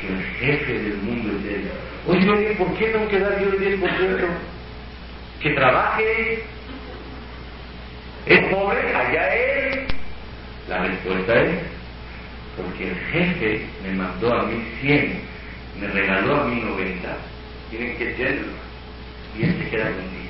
que 0.00 0.08
el 0.08 0.22
jefe 0.40 0.72
del 0.72 0.96
mundo 0.98 1.32
es 1.38 1.54
él. 1.54 1.70
Oye, 2.06 2.54
¿por 2.56 2.74
qué 2.74 2.86
tengo 2.86 3.08
que 3.08 3.18
dar 3.18 3.38
yo 3.40 3.48
el 3.50 3.80
10%? 3.80 4.26
Que 5.40 5.50
trabaje. 5.50 6.44
Es 8.26 8.40
pobre, 8.54 8.94
allá 8.94 9.34
él. 9.34 9.86
La 10.68 10.84
respuesta 10.84 11.34
es, 11.42 11.58
Porque 12.56 12.88
el 12.88 12.96
jefe 12.96 13.66
me 13.82 13.94
mandó 13.94 14.32
a 14.32 14.44
mí 14.44 14.64
100, 14.80 15.20
me 15.80 15.88
regaló 15.88 16.40
a 16.40 16.44
mí 16.44 16.60
90, 16.60 17.16
tienen 17.70 17.96
que 17.98 18.06
tenerlo. 18.06 18.52
Y 19.38 19.42
él 19.42 19.56
se 19.58 19.70
queda 19.70 19.84
con 19.84 20.10
10. 20.10 20.24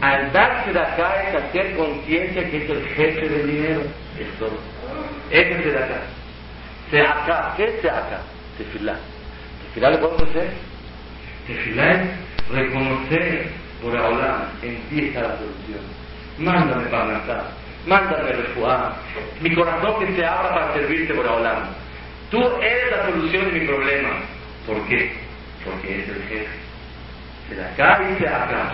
Al 0.00 0.32
darse 0.32 0.72
de 0.72 0.80
acá 0.80 1.28
es 1.28 1.34
hacer 1.34 1.76
conciencia 1.76 2.50
que 2.50 2.56
es 2.64 2.70
el 2.70 2.88
jefe 2.88 3.28
del 3.28 3.46
dinero. 3.46 3.82
¿Qué 7.56 7.64
es 7.64 7.80
se 7.80 7.90
acá? 7.90 8.20
Tefilá. 8.58 8.96
Tefilá 9.64 9.90
lo 9.90 10.00
podemos 10.00 10.22
hacer. 10.30 10.50
Tefilá 11.46 11.92
es 11.92 12.00
reconocer 12.50 13.50
por 13.82 13.96
ti 14.88 15.08
está 15.08 15.22
la 15.22 15.36
solución. 15.36 15.80
Mándame 16.38 16.84
para 16.86 17.04
matar. 17.04 17.44
Mándame 17.86 18.32
refuá. 18.32 18.96
Mi 19.40 19.54
corazón 19.54 19.98
que 20.00 20.16
se 20.16 20.24
abra 20.24 20.50
para 20.50 20.74
servirte 20.74 21.14
por 21.14 21.26
hablar. 21.28 21.68
Tú 22.30 22.42
eres 22.60 22.90
la 22.90 23.06
solución 23.06 23.44
de 23.46 23.60
mi 23.60 23.66
problema. 23.66 24.10
¿Por 24.66 24.82
qué? 24.88 25.12
Porque 25.64 26.00
es 26.00 26.08
el 26.08 26.22
jefe. 26.22 26.48
Se 27.48 27.54
de 27.54 27.64
acá 27.64 28.00
y 28.10 28.18
se 28.18 28.28
acá. 28.28 28.72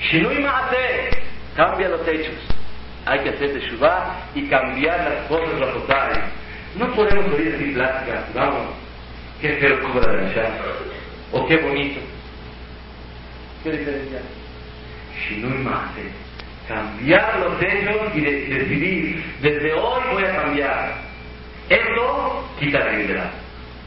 Shinui 0.00 0.38
Maase, 0.40 1.10
cambia 1.56 1.88
los 1.88 2.06
hechos. 2.06 2.34
Hay 3.06 3.20
que 3.20 3.30
hacer 3.30 3.52
Teshuvah 3.52 4.16
y 4.34 4.48
cambiar 4.48 4.98
las 4.98 5.26
cosas 5.28 5.72
totales. 5.72 6.18
No 6.76 6.92
podemos 6.94 7.32
oír 7.32 7.54
así 7.54 7.72
pláticas, 7.72 8.34
vamos, 8.34 8.74
qué 9.40 9.54
feo 9.56 9.80
cobra 9.80 10.12
de 10.12 10.26
allá, 10.26 10.50
o 11.32 11.46
qué 11.46 11.56
bonito. 11.56 12.00
¿Qué 13.62 13.70
diferencia? 13.70 14.20
Shinui 15.16 15.58
Maase, 15.64 16.02
cambiar 16.68 17.38
los 17.38 17.62
hechos 17.62 18.14
y 18.14 18.20
decidir, 18.20 19.24
desde 19.40 19.72
hoy 19.72 20.02
voy 20.12 20.24
a 20.24 20.36
cambiar. 20.42 20.94
Esto 21.70 22.44
quita 22.60 22.80
la 22.80 22.92
vida. 22.92 23.30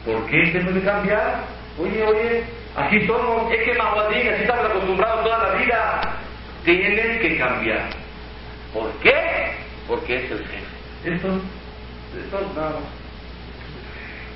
¿Por 0.04 0.26
qué 0.26 0.50
tengo 0.52 0.72
que 0.74 0.80
cambiar? 0.80 1.44
Oye, 1.78 2.02
oye, 2.04 2.44
Así 2.76 3.04
somos, 3.06 3.52
es 3.52 3.62
que 3.64 3.74
Mahuadín, 3.74 4.28
así 4.28 4.42
estamos 4.42 4.66
acostumbrados 4.66 5.24
toda 5.24 5.38
la 5.38 5.58
vida. 5.58 6.00
Tienes 6.64 7.20
que 7.20 7.36
cambiar. 7.36 7.90
¿Por 8.72 8.92
qué? 9.02 9.52
Porque 9.88 10.24
es 10.24 10.30
el 10.30 10.46
jefe. 10.46 11.14
Esto, 11.14 11.28
esto 12.18 12.52
nada 12.54 12.72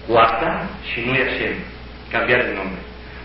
Cuarta, 0.06 0.68
Shinui 0.84 1.16
Hashem, 1.16 1.56
cambiar 2.10 2.40
el 2.40 2.54
nombre. 2.56 2.80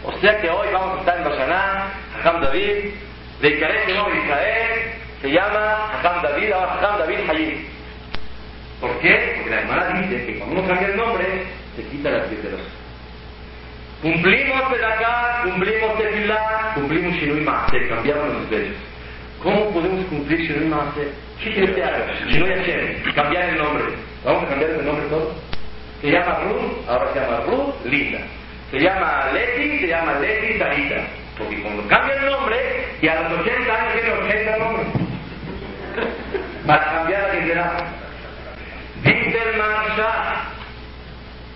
O 0.05 0.17
sea 0.19 0.39
que 0.39 0.49
hoy 0.49 0.67
vamos 0.71 0.97
a 0.97 0.99
estar 0.99 1.17
en 1.17 1.23
Bashaná, 1.25 1.91
Hakam 2.17 2.41
David, 2.41 2.93
de 3.41 3.49
Ikaret 3.49 3.89
Israel, 3.89 4.91
se 5.21 5.29
llama 5.29 5.91
Hakam 5.93 6.21
David, 6.21 6.51
ahora 6.53 6.73
Hakam 6.75 6.99
David 6.99 7.29
Hayim. 7.29 7.65
¿Por 8.79 8.97
qué? 8.99 9.33
Porque 9.35 9.49
la 9.49 9.61
hermana 9.61 9.99
dice 9.99 10.25
que 10.25 10.37
cuando 10.39 10.59
uno 10.59 10.67
cambia 10.67 10.87
el 10.87 10.95
nombre, 10.95 11.25
se 11.75 11.83
quita 11.83 12.11
la 12.11 12.17
los 12.19 12.29
Cumplimos 14.01 14.61
acá, 14.61 15.41
cumplimos 15.43 15.97
Tefilá, 15.97 16.71
cumplimos 16.75 17.13
Shinui 17.15 17.41
Maase, 17.41 17.87
cambiamos 17.89 18.33
los 18.33 18.49
derechos. 18.49 18.88
¿Cómo 19.41 19.71
podemos 19.71 20.05
cumplir 20.07 20.41
Shinui 20.41 20.67
Maase? 20.67 21.11
¿Qué 21.41 21.53
quiere 21.53 21.73
que 21.73 21.83
haga? 21.83 22.05
Cambiar 23.15 23.49
el 23.49 23.57
nombre. 23.57 23.85
¿Vamos 24.25 24.43
a 24.43 24.47
cambiar 24.47 24.71
el 24.71 24.85
nombre 24.85 25.05
todo? 25.09 25.33
Se 26.01 26.11
llama 26.11 26.39
Ruth, 26.43 26.89
ahora 26.89 27.13
se 27.13 27.19
llama 27.19 27.39
Ruth 27.47 27.85
Linda. 27.85 28.19
Se 28.71 28.79
llama 28.79 29.31
Leti, 29.33 29.79
se 29.79 29.87
llama 29.87 30.19
Leti 30.19 30.59
Sarita. 30.59 31.07
Porque 31.37 31.61
cuando 31.61 31.87
cambia 31.87 32.15
el 32.15 32.25
nombre, 32.25 32.57
y 33.01 33.07
a 33.07 33.21
los 33.21 33.39
80 33.39 33.73
años 33.73 33.93
tiene 33.93 34.11
80 34.11 34.57
nombres. 34.57 34.87
Para 36.67 36.85
cambiar 36.85 37.21
la. 37.55 37.99
Dice 39.03 39.37
el 39.49 39.57
Marsha, 39.57 40.41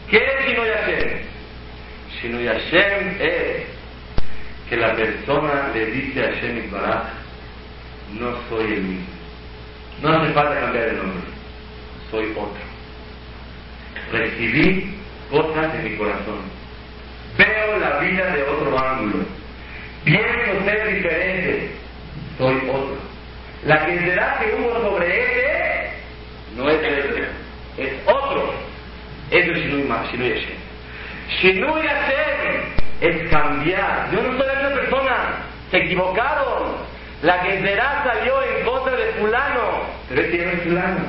¿qué 0.09 0.17
es 0.17 0.47
Shinui 0.47 0.69
Hashem? 0.69 1.33
sino 2.21 2.37
Hashem 2.37 3.17
es 3.19 3.63
que 4.69 4.77
la 4.77 4.95
persona 4.95 5.71
le 5.73 5.85
dice 5.87 6.23
a 6.23 6.27
Hashem 6.27 6.71
Baraj, 6.71 7.22
no 8.19 8.37
soy 8.49 8.73
el 8.73 8.81
mismo. 8.81 9.07
No 10.01 10.09
hace 10.09 10.33
falta 10.33 10.59
cambiar 10.59 10.89
el 10.89 10.97
nombre, 10.97 11.23
soy 12.11 12.31
otro. 12.31 12.63
Recibí 14.11 14.95
cosas 15.29 15.73
en 15.75 15.83
mi 15.83 15.97
corazón. 15.97 16.41
Veo 17.37 17.79
la 17.79 17.99
vida 17.99 18.35
de 18.35 18.43
otro 18.43 18.79
ángulo. 18.79 19.25
Pienso 20.03 20.65
ser 20.65 20.93
diferente, 20.93 21.71
soy 22.37 22.55
otro. 22.69 22.97
La 23.65 23.85
será 23.85 24.39
que 24.39 24.61
hubo 24.61 24.73
sobre 24.81 25.07
este 25.07 25.53
no 26.57 26.69
es 26.69 26.81
este, 26.83 27.27
es 27.77 27.93
otro. 28.05 28.53
Eso 29.31 29.51
es 29.51 29.57
Shinui 29.59 29.87
Hashem. 29.87 30.41
Shinui 31.39 31.87
hacer 31.87 32.63
es 33.01 33.29
cambiar. 33.29 34.11
Yo 34.11 34.21
no 34.21 34.37
soy 34.37 34.47
la 34.47 34.53
misma 34.53 34.75
persona. 34.81 35.13
Se 35.71 35.77
equivocaron. 35.77 36.82
La 37.23 37.41
que 37.41 37.61
será 37.61 38.03
salió 38.03 38.33
en 38.43 38.65
contra 38.65 38.97
de 38.97 39.13
fulano. 39.13 39.83
Pero 40.09 40.21
no 40.21 40.51
es 40.51 40.61
fulano. 40.63 40.99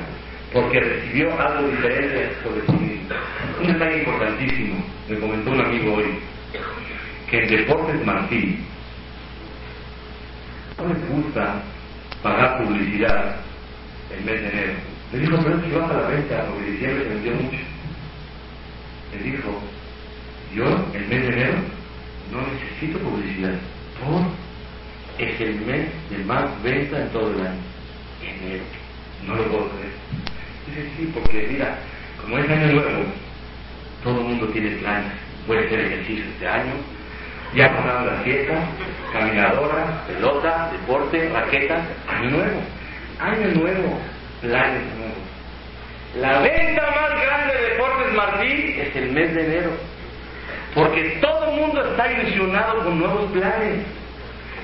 Porque 0.53 0.79
recibió 0.79 1.39
algo 1.41 1.67
diferente 1.67 2.31
sobre 2.41 2.61
sí 2.65 2.71
mismo. 2.71 3.15
Un 3.61 3.67
detalle 3.67 3.97
importantísimo. 3.97 4.85
Me 5.09 5.19
comentó 5.19 5.51
un 5.51 5.59
amigo 5.59 5.95
hoy. 5.95 6.19
Que 7.29 7.43
en 7.43 7.49
Deportes 7.49 8.05
Martín 8.05 8.65
no 10.77 10.93
les 10.93 11.09
gusta 11.09 11.55
pagar 12.23 12.63
publicidad 12.63 13.35
el 14.15 14.23
mes 14.23 14.41
de 14.41 14.49
enero. 14.49 14.73
Le 15.11 15.19
dijo, 15.19 15.37
pero 15.43 15.61
si 15.61 15.71
baja 15.71 15.93
la 15.93 16.07
venta, 16.07 16.45
porque 16.45 16.71
diciembre 16.71 17.03
se 17.03 17.09
vendió 17.09 17.33
mucho. 17.33 17.57
Le 19.11 19.31
dijo, 19.31 19.61
yo, 20.53 20.65
el 20.93 21.07
mes 21.07 21.21
de 21.21 21.27
enero, 21.27 21.57
no 22.31 22.41
necesito 22.41 22.99
publicidad. 22.99 23.55
Por 23.99 24.44
es 25.17 25.41
el 25.41 25.55
mes 25.61 25.87
de 26.09 26.23
más 26.25 26.45
venta 26.63 27.01
en 27.01 27.09
todo 27.09 27.31
el 27.31 27.41
año. 27.41 27.61
Enero. 28.21 28.63
No 29.25 29.35
lo 29.35 29.43
puedo 29.43 29.69
creer. 29.69 29.93
Dice, 30.67 30.89
sí, 30.97 31.11
porque 31.13 31.47
mira, 31.51 31.77
como 32.21 32.37
es 32.37 32.49
año 32.49 32.73
nuevo, 32.73 33.03
todo 34.03 34.19
el 34.19 34.25
mundo 34.25 34.47
tiene 34.47 34.71
planes. 34.77 35.11
Puede 35.47 35.65
hacer 35.65 35.79
ejercicio 35.79 36.25
este 36.25 36.47
año. 36.47 36.73
Ya 37.55 37.69
pasaron 37.69 38.07
la 38.07 38.21
fiesta, 38.23 38.53
caminadora, 39.13 40.03
pelota, 40.07 40.69
deporte, 40.71 41.29
raqueta, 41.29 41.81
año 42.07 42.31
nuevo. 42.31 42.61
Año 43.19 43.47
nuevo, 43.61 43.99
planes 44.41 44.81
nuevos. 44.97 45.25
La 46.19 46.39
venta 46.39 46.81
más 46.81 47.21
grande 47.21 47.53
de 47.53 47.69
Deportes 47.71 48.13
Martín 48.13 48.75
es 48.79 48.95
el 48.95 49.11
mes 49.11 49.33
de 49.33 49.45
enero. 49.45 49.71
Porque 50.73 51.17
todo 51.21 51.51
el 51.51 51.59
mundo 51.61 51.91
está 51.91 52.11
ilusionado 52.11 52.83
con 52.83 52.99
nuevos 52.99 53.31
planes. 53.31 53.85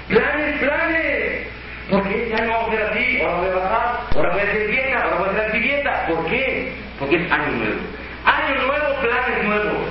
Planes, 0.08 0.60
planes. 0.60 1.48
Porque 1.90 2.24
este 2.24 2.42
año 2.42 2.52
vamos 2.52 2.70
a 2.70 2.74
hacer 2.74 2.88
así, 2.88 3.22
ahora 3.22 3.38
voy 3.38 3.50
a 3.50 3.56
bajar, 3.56 4.00
ahora 4.16 4.30
voy 4.32 4.40
a 4.40 4.44
hacer 4.44 4.68
dieta, 4.68 5.04
ahora 5.04 5.16
voy 5.18 5.28
a 5.28 5.32
hacer 5.32 5.62
dieta. 5.62 6.06
¿Por 6.08 6.26
qué? 6.28 6.74
Porque 7.00 7.16
es 7.16 7.32
año 7.32 7.52
nuevo. 7.52 7.82
Año 8.26 8.68
nuevo, 8.68 9.02
planes 9.02 9.44
nuevos. 9.44 9.90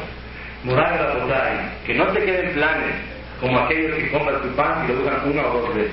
Moral 0.64 0.92
de 0.92 1.04
la 1.04 1.14
botella, 1.14 1.72
que 1.86 1.94
no 1.94 2.06
te 2.06 2.24
queden 2.24 2.52
planes 2.52 2.94
como 3.40 3.58
aquellos 3.58 3.96
que 3.96 4.10
compran 4.10 4.42
tu 4.42 4.48
pan 4.54 4.84
y 4.84 4.92
lo 4.92 5.00
usan 5.00 5.30
una 5.30 5.46
o 5.46 5.60
dos 5.60 5.74
veces. 5.74 5.92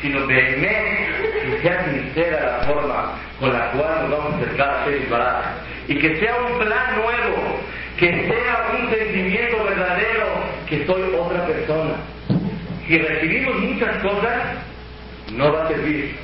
Sino 0.00 0.26
de 0.26 0.34
que 0.34 1.58
sea 1.62 1.84
sincera 1.84 2.58
la 2.58 2.66
forma 2.66 3.18
con 3.40 3.52
la 3.52 3.70
cual 3.72 4.08
nos 4.08 4.18
vamos 4.18 4.34
a 4.34 4.36
acercar 4.36 4.70
a 4.70 4.84
ser 4.84 4.96
y 5.88 5.98
que 5.98 6.16
sea 6.20 6.36
un 6.36 6.58
plan 6.58 6.96
nuevo 6.96 7.58
que 7.98 8.12
sea 8.28 8.68
un 8.72 8.90
sentimiento 8.90 9.64
verdadero 9.64 10.26
que 10.68 10.86
soy 10.86 11.02
otra 11.18 11.44
persona. 11.46 11.96
Si 12.88 12.96
recibimos 12.96 13.54
muchas 13.60 14.02
cosas, 14.02 14.56
no 15.34 15.52
va 15.52 15.64
a 15.64 15.68
servir. 15.68 16.16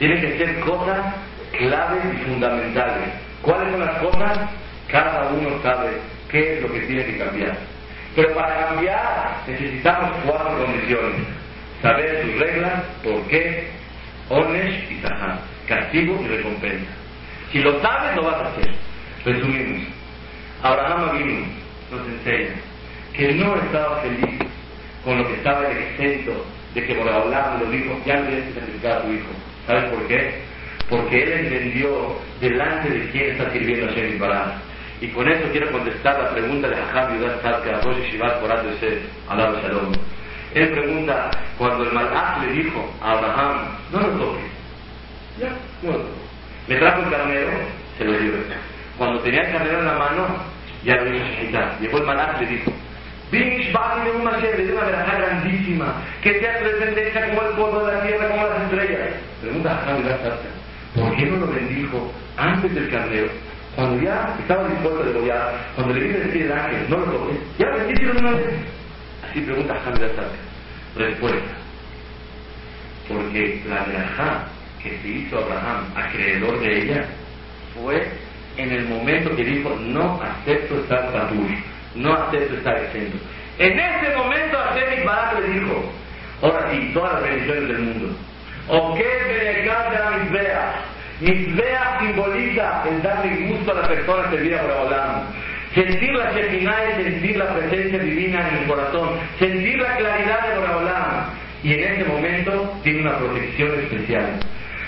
Tienen 0.00 0.20
que 0.20 0.36
ser 0.36 0.58
cosas 0.60 1.14
claves 1.56 2.02
y 2.12 2.16
fundamentales. 2.28 3.08
¿Cuáles 3.40 3.70
son 3.70 3.86
las 3.86 3.98
cosas? 3.98 4.38
Cada 4.88 5.28
uno 5.28 5.62
sabe 5.62 5.92
qué 6.28 6.54
es 6.54 6.62
lo 6.62 6.72
que 6.72 6.80
tiene 6.80 7.04
que 7.04 7.18
cambiar. 7.18 7.56
Pero 8.16 8.34
para 8.34 8.66
cambiar 8.66 9.42
necesitamos 9.46 10.10
cuatro 10.26 10.64
condiciones. 10.64 11.22
Saber 11.80 12.22
sus 12.22 12.38
reglas, 12.40 12.82
por 13.04 13.22
qué, 13.28 13.68
onesh 14.28 14.90
y 14.90 15.00
zahar, 15.02 15.38
castigo 15.68 16.20
y 16.20 16.26
recompensa. 16.26 16.90
Si 17.52 17.60
lo 17.60 17.80
sabes, 17.80 18.16
lo 18.16 18.24
vas 18.24 18.42
a 18.42 18.48
hacer. 18.48 18.74
Resumimos. 19.24 19.86
Abraham 20.64 21.10
Avinu 21.10 21.46
nos 21.92 22.08
enseña 22.08 22.54
que 23.14 23.34
no 23.34 23.54
estaba 23.56 24.00
feliz 24.00 24.51
con 25.04 25.18
lo 25.18 25.26
que 25.26 25.34
estaba 25.34 25.70
en 25.70 25.76
exento 25.76 26.44
de 26.74 26.84
que 26.84 26.94
por 26.94 27.08
hablar 27.08 27.58
lo 27.60 27.70
dijo, 27.70 27.98
ya 28.06 28.16
no 28.16 28.26
tienes 28.26 28.46
que 28.46 28.60
sacrificar 28.60 28.92
a 28.92 29.02
tu 29.02 29.12
hijo. 29.12 29.28
¿Sabes 29.66 29.84
por 29.90 30.06
qué? 30.08 30.34
Porque 30.88 31.22
él 31.22 31.32
entendió 31.32 32.16
delante 32.40 32.90
de 32.90 33.10
quién 33.10 33.30
está 33.30 33.50
sirviendo 33.52 33.90
a 33.90 33.94
Shem 33.94 34.18
Bará. 34.18 34.62
Y 35.00 35.08
con 35.08 35.28
eso 35.28 35.48
quiero 35.50 35.70
contestar 35.72 36.18
la 36.22 36.30
pregunta 36.30 36.68
de 36.68 36.76
Jajam 36.76 37.18
Yudat 37.18 37.40
Tzadka, 37.40 37.80
Rosh 37.80 38.10
Shivat 38.10 38.40
por 38.40 38.50
ese 38.50 39.00
Alado 39.28 39.60
Shalom. 39.60 39.92
Él 40.54 40.68
pregunta, 40.70 41.30
cuando 41.58 41.84
el 41.84 41.92
Malach 41.92 42.42
le 42.42 42.52
dijo 42.52 42.92
a 43.02 43.12
Abraham, 43.12 43.78
no 43.90 44.00
lo 44.00 44.08
toques, 44.08 44.44
ya, 45.40 45.48
no 45.82 45.92
lo 45.92 45.98
toques. 45.98 46.22
Le 46.68 46.76
trajo 46.76 47.02
el 47.02 47.10
carnero, 47.10 47.50
se 47.98 48.04
lo 48.04 48.12
dio. 48.12 48.32
cuando 48.98 49.20
tenía 49.20 49.40
el 49.40 49.52
carnero 49.52 49.78
en 49.80 49.86
la 49.86 49.94
mano, 49.94 50.26
ya 50.84 50.96
lo 50.96 51.14
hizo 51.14 51.24
Shehitá. 51.24 51.78
Llegó 51.80 51.98
el 51.98 52.04
malach 52.04 52.40
le 52.40 52.46
dijo, 52.46 52.72
Binish 53.32 53.72
de 53.72 54.10
una 54.10 54.36
de 54.36 54.72
una 54.74 54.84
verajá 54.84 55.16
grandísima, 55.16 55.94
que 56.22 56.38
sea 56.38 56.58
trascendencia 56.58 57.28
como 57.30 57.48
el 57.48 57.56
polvo 57.56 57.86
de 57.86 57.94
la 57.94 58.02
tierra, 58.02 58.28
como 58.28 58.46
las 58.46 58.62
estrellas. 58.64 59.08
Pregunta 59.40 59.70
a 59.72 61.00
¿por 61.00 61.16
qué 61.16 61.24
no 61.24 61.36
lo 61.38 61.46
bendijo 61.46 62.12
antes 62.36 62.74
del 62.74 62.90
carnero? 62.90 63.28
Cuando 63.74 64.02
ya 64.02 64.36
estaba 64.38 64.68
dispuesto 64.68 65.00
a 65.00 65.06
degollar, 65.06 65.54
cuando 65.74 65.94
le 65.94 66.00
vine 66.00 66.14
a 66.14 66.26
decir 66.26 66.42
el 66.42 66.52
ángel, 66.52 66.90
no 66.90 66.96
lo 66.98 67.04
toqué, 67.06 67.38
ya 67.58 67.66
lo 67.68 67.78
bendicieron 67.78 68.16
una 68.18 68.30
vez. 68.32 68.46
Así 69.30 69.40
pregunta 69.40 69.80
Hamid 69.86 70.02
Respuesta. 70.94 71.52
Porque 73.08 73.62
la 73.66 73.84
verajá 73.84 74.44
que 74.82 74.98
se 74.98 75.08
hizo 75.08 75.38
Abraham 75.38 75.86
acreedor 75.96 76.60
de 76.60 76.82
ella 76.82 77.04
fue 77.74 78.10
en 78.58 78.72
el 78.72 78.84
momento 78.88 79.34
que 79.34 79.42
dijo, 79.42 79.74
no 79.80 80.20
acepto 80.22 80.74
estar 80.74 81.10
patur, 81.12 81.46
no 81.94 82.14
acepto 82.14 82.56
estar 82.56 82.76
exento. 82.76 83.18
En 83.58 83.78
ese 83.78 84.16
momento 84.16 84.58
Hashem 84.58 85.04
Barak 85.04 85.40
le 85.40 85.48
dijo, 85.48 85.92
ahora 86.42 86.70
sí, 86.70 86.90
todas 86.94 87.12
las 87.14 87.22
bendiciones 87.22 87.68
del 87.68 87.78
mundo. 87.78 88.16
¿O 88.68 88.94
qué 88.94 89.04
de 89.04 89.64
la 89.66 90.18
misbea? 90.18 90.74
Misbea 91.20 91.98
simboliza 92.00 92.82
el 92.88 93.02
darle 93.02 93.48
gusto 93.48 93.72
a 93.72 93.74
la 93.74 93.88
persona 93.88 94.30
servida 94.30 94.60
por 94.62 94.70
Abraham. 94.70 95.22
Sentir 95.74 96.12
la 96.12 96.32
Shekinah 96.32 96.84
es 96.84 97.04
sentir 97.04 97.36
la 97.36 97.54
presencia 97.54 97.98
divina 97.98 98.48
en 98.48 98.56
el 98.58 98.66
corazón, 98.66 99.10
sentir 99.38 99.78
la 99.78 99.96
claridad 99.96 100.48
de 100.48 100.60
Boraholam. 100.60 101.24
Y 101.62 101.74
en 101.74 101.92
ese 101.92 102.04
momento 102.04 102.74
tiene 102.82 103.02
una 103.02 103.18
protección 103.18 103.80
especial. 103.80 104.40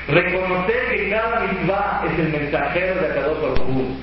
Reconocer 0.08 0.88
que 0.90 1.10
cada 1.10 1.40
mitzvah 1.40 2.04
es 2.06 2.18
el 2.18 2.28
mensajero 2.28 2.94
de 2.96 3.06
Akadosh 3.06 3.40
Baruj 3.40 3.96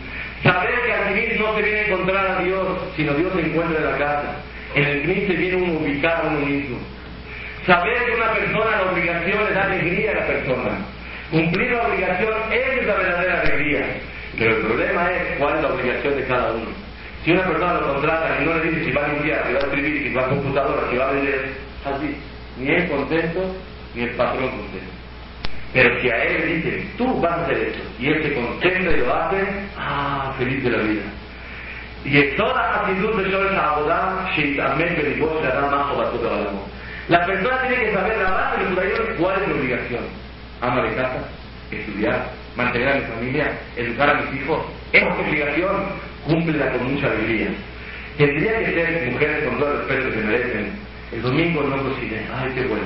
Saber 0.44 0.82
que 0.86 0.94
al 0.94 1.14
fin 1.14 1.40
no 1.40 1.56
se 1.56 1.62
viene 1.62 1.80
a 1.80 1.86
encontrar 1.88 2.28
a 2.28 2.44
Dios, 2.44 2.68
sino 2.96 3.14
Dios 3.14 3.32
se 3.34 3.42
encuentra 3.42 3.78
en 3.78 3.86
la 3.86 3.98
casa. 3.98 4.36
En 4.74 4.86
el 4.86 5.02
fin 5.02 5.28
se 5.28 5.34
viene 5.34 5.58
uno 5.58 5.74
ubicado 5.80 6.30
a 6.30 6.32
uno 6.32 6.46
mismo. 6.46 6.78
Saber 7.66 8.06
que 8.06 8.16
una 8.16 8.32
persona 8.34 8.72
la 8.72 8.92
obligación 8.92 9.48
es 9.48 9.54
dar 9.54 9.72
alegría 9.72 10.12
a 10.12 10.16
la 10.16 10.28
persona. 10.28 10.72
Cumplir 11.30 11.72
la 11.72 11.88
obligación 11.88 12.34
es 12.52 12.88
la 12.88 12.96
verdadera 12.96 13.42
alegría. 13.42 13.86
Pero 14.38 14.56
el 14.56 14.62
problema 14.64 15.12
es 15.12 15.38
cuál 15.38 15.58
es 15.58 15.62
la 15.62 15.70
obligación 15.70 16.16
de 16.16 16.26
cada 16.26 16.54
uno. 16.54 16.66
Si 17.24 17.32
una 17.32 17.44
persona 17.44 17.74
lo 17.74 17.94
contrata 17.94 18.38
y 18.42 18.46
no 18.46 18.56
le 18.56 18.72
dice 18.72 18.86
si 18.86 18.92
va 18.92 19.06
a 19.06 19.08
limpiar, 19.10 19.46
si 19.46 19.54
va 19.54 19.60
a 19.60 19.64
escribir, 19.64 20.04
si 20.04 20.14
va 20.14 20.26
a 20.26 20.30
computadora, 20.30 20.90
si 20.90 20.98
va 20.98 21.10
a 21.10 21.12
vender, 21.12 21.50
así, 21.86 22.16
ni 22.58 22.72
él 22.72 22.90
contento, 22.90 23.56
ni 23.94 24.04
el 24.04 24.10
patrón 24.12 24.50
contento. 24.50 25.01
Pero 25.74 26.02
si 26.02 26.10
a 26.10 26.24
él 26.24 26.40
le 26.40 26.56
dice, 26.56 26.88
tú 26.98 27.22
vas 27.22 27.32
a 27.32 27.44
hacer 27.44 27.58
esto, 27.58 27.80
y 28.00 28.08
él 28.08 28.24
se 28.24 28.34
concentra 28.34 28.92
y 28.92 28.98
lo 28.98 29.16
hace, 29.16 29.38
ah, 29.78 30.34
feliz 30.38 30.64
de 30.64 30.70
la 30.70 30.78
vida. 30.80 31.02
Y 32.04 32.18
en 32.18 32.36
toda 32.36 32.82
actitud 32.82 33.22
de 33.22 33.30
Shores 33.30 33.58
Abodá, 33.58 34.30
Sheitamén 34.36 34.96
Belibos, 34.96 35.42
le 35.42 35.48
da 35.48 35.62
más 35.70 35.92
o 35.94 36.70
La 37.08 37.26
persona 37.26 37.62
tiene 37.62 37.86
que 37.86 37.94
saber 37.94 38.18
la 38.18 38.32
base 38.32 38.64
del 38.64 38.74
judaísmo, 38.74 39.06
cuál 39.20 39.40
es 39.40 39.46
su 39.48 39.52
obligación. 39.52 40.04
Ama 40.62 40.82
de 40.82 40.96
casa, 40.96 41.20
estudiar, 41.72 42.30
mantener 42.56 42.90
a 42.90 42.96
mi 42.96 43.02
familia, 43.02 43.60
educar 43.78 44.10
a 44.10 44.22
mis 44.22 44.42
hijos. 44.42 44.66
Esa 44.92 45.14
obligación, 45.14 45.76
cúmplela 46.26 46.72
con 46.72 46.94
mucha 46.94 47.08
alegría. 47.08 47.50
Tendría 48.18 48.60
que 48.60 48.74
ser 48.74 49.12
mujeres 49.12 49.44
con 49.46 49.60
todo 49.60 49.72
el 49.72 49.78
respeto 49.78 50.12
que 50.12 50.24
merecen. 50.26 50.72
El 51.14 51.22
domingo 51.22 51.64
no 51.64 51.84
cocinen, 51.84 52.26
ay, 52.34 52.52
qué 52.56 52.66
bueno. 52.66 52.86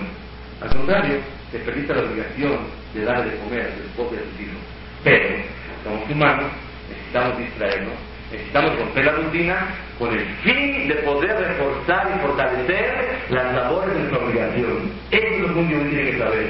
Al 0.62 0.70
contrario, 0.70 1.16
se 1.52 1.60
permite 1.60 1.94
la 1.94 2.02
obligación 2.02 2.58
de 2.94 3.06
darle 3.06 3.32
de 3.32 3.38
comer 3.38 3.62
a 3.62 3.76
su 3.76 3.82
esposa 3.84 4.16
y 4.16 4.18
a 4.18 4.44
hijos. 4.44 4.62
Pero, 5.04 5.36
somos 5.84 6.10
humanos, 6.10 6.52
necesitamos 6.90 7.38
distraernos, 7.38 7.94
necesitamos 8.32 8.80
romper 8.80 9.06
la 9.06 9.12
rutina 9.12 9.68
con 10.00 10.14
el 10.14 10.26
fin 10.44 10.88
de 10.88 10.96
poder 10.96 11.38
reforzar 11.38 12.12
y 12.16 12.20
fortalecer 12.20 13.20
las 13.30 13.54
labores 13.54 13.94
de 13.94 14.00
nuestra 14.00 14.26
obligación. 14.26 14.92
Eso 15.12 15.28
es 15.28 15.40
lo 15.40 15.54
que 15.54 15.60
un 15.60 15.68
Dios 15.68 15.90
tiene 15.90 16.12
que 16.12 16.18
saber. 16.18 16.50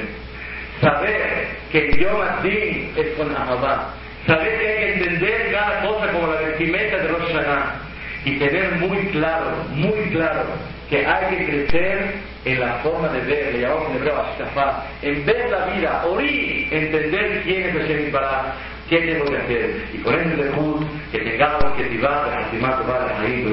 Saber 0.80 1.46
que 1.70 1.78
el 1.78 1.98
Yom 1.98 2.20
Adin 2.20 2.92
es 2.96 3.08
con 3.16 3.34
Ahabá. 3.34 3.94
Saber 4.26 4.58
que 4.58 4.66
hay 4.66 4.76
que 4.76 4.92
entender 4.94 5.52
cada 5.52 5.82
cosa 5.82 6.12
como 6.12 6.26
la 6.26 6.40
vestimenta 6.40 6.96
de 6.96 7.08
Rosh 7.08 7.32
Hashanah. 7.32 7.82
Y 8.24 8.38
tener 8.38 8.72
muy 8.72 9.06
claro, 9.12 9.52
muy 9.70 10.10
claro, 10.10 10.42
que 10.90 11.06
hay 11.06 11.36
que 11.36 11.44
crecer 11.46 12.14
en 12.46 12.60
la 12.60 12.74
forma 12.74 13.08
de 13.08 13.20
ver, 13.22 13.54
le 13.54 13.60
llamamos 13.60 13.90
en 13.90 13.96
hebreo 13.96 14.22
Ashkafá, 14.22 14.84
en 15.02 15.26
ver 15.26 15.50
la 15.50 15.66
vida, 15.66 16.04
oír, 16.06 16.68
entender 16.72 17.42
quién 17.42 17.76
es 17.76 17.90
el 17.90 18.10
para 18.12 18.54
qué 18.88 19.00
tengo 19.00 19.24
que 19.24 19.36
hacer. 19.36 19.84
Y 19.92 19.98
con 19.98 20.14
ese 20.14 20.36
debut, 20.36 20.86
que 21.10 21.18
tengamos 21.18 21.64
que 21.76 21.84
tirar, 21.86 22.30
de 22.30 22.42
estimar, 22.42 22.78
tomar, 22.78 23.16
ahí, 23.20 23.44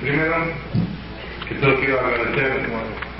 Primero, 0.00 0.36
que 1.46 1.54
todo 1.56 1.74
quiero 1.80 2.00
agradecer 2.00 2.66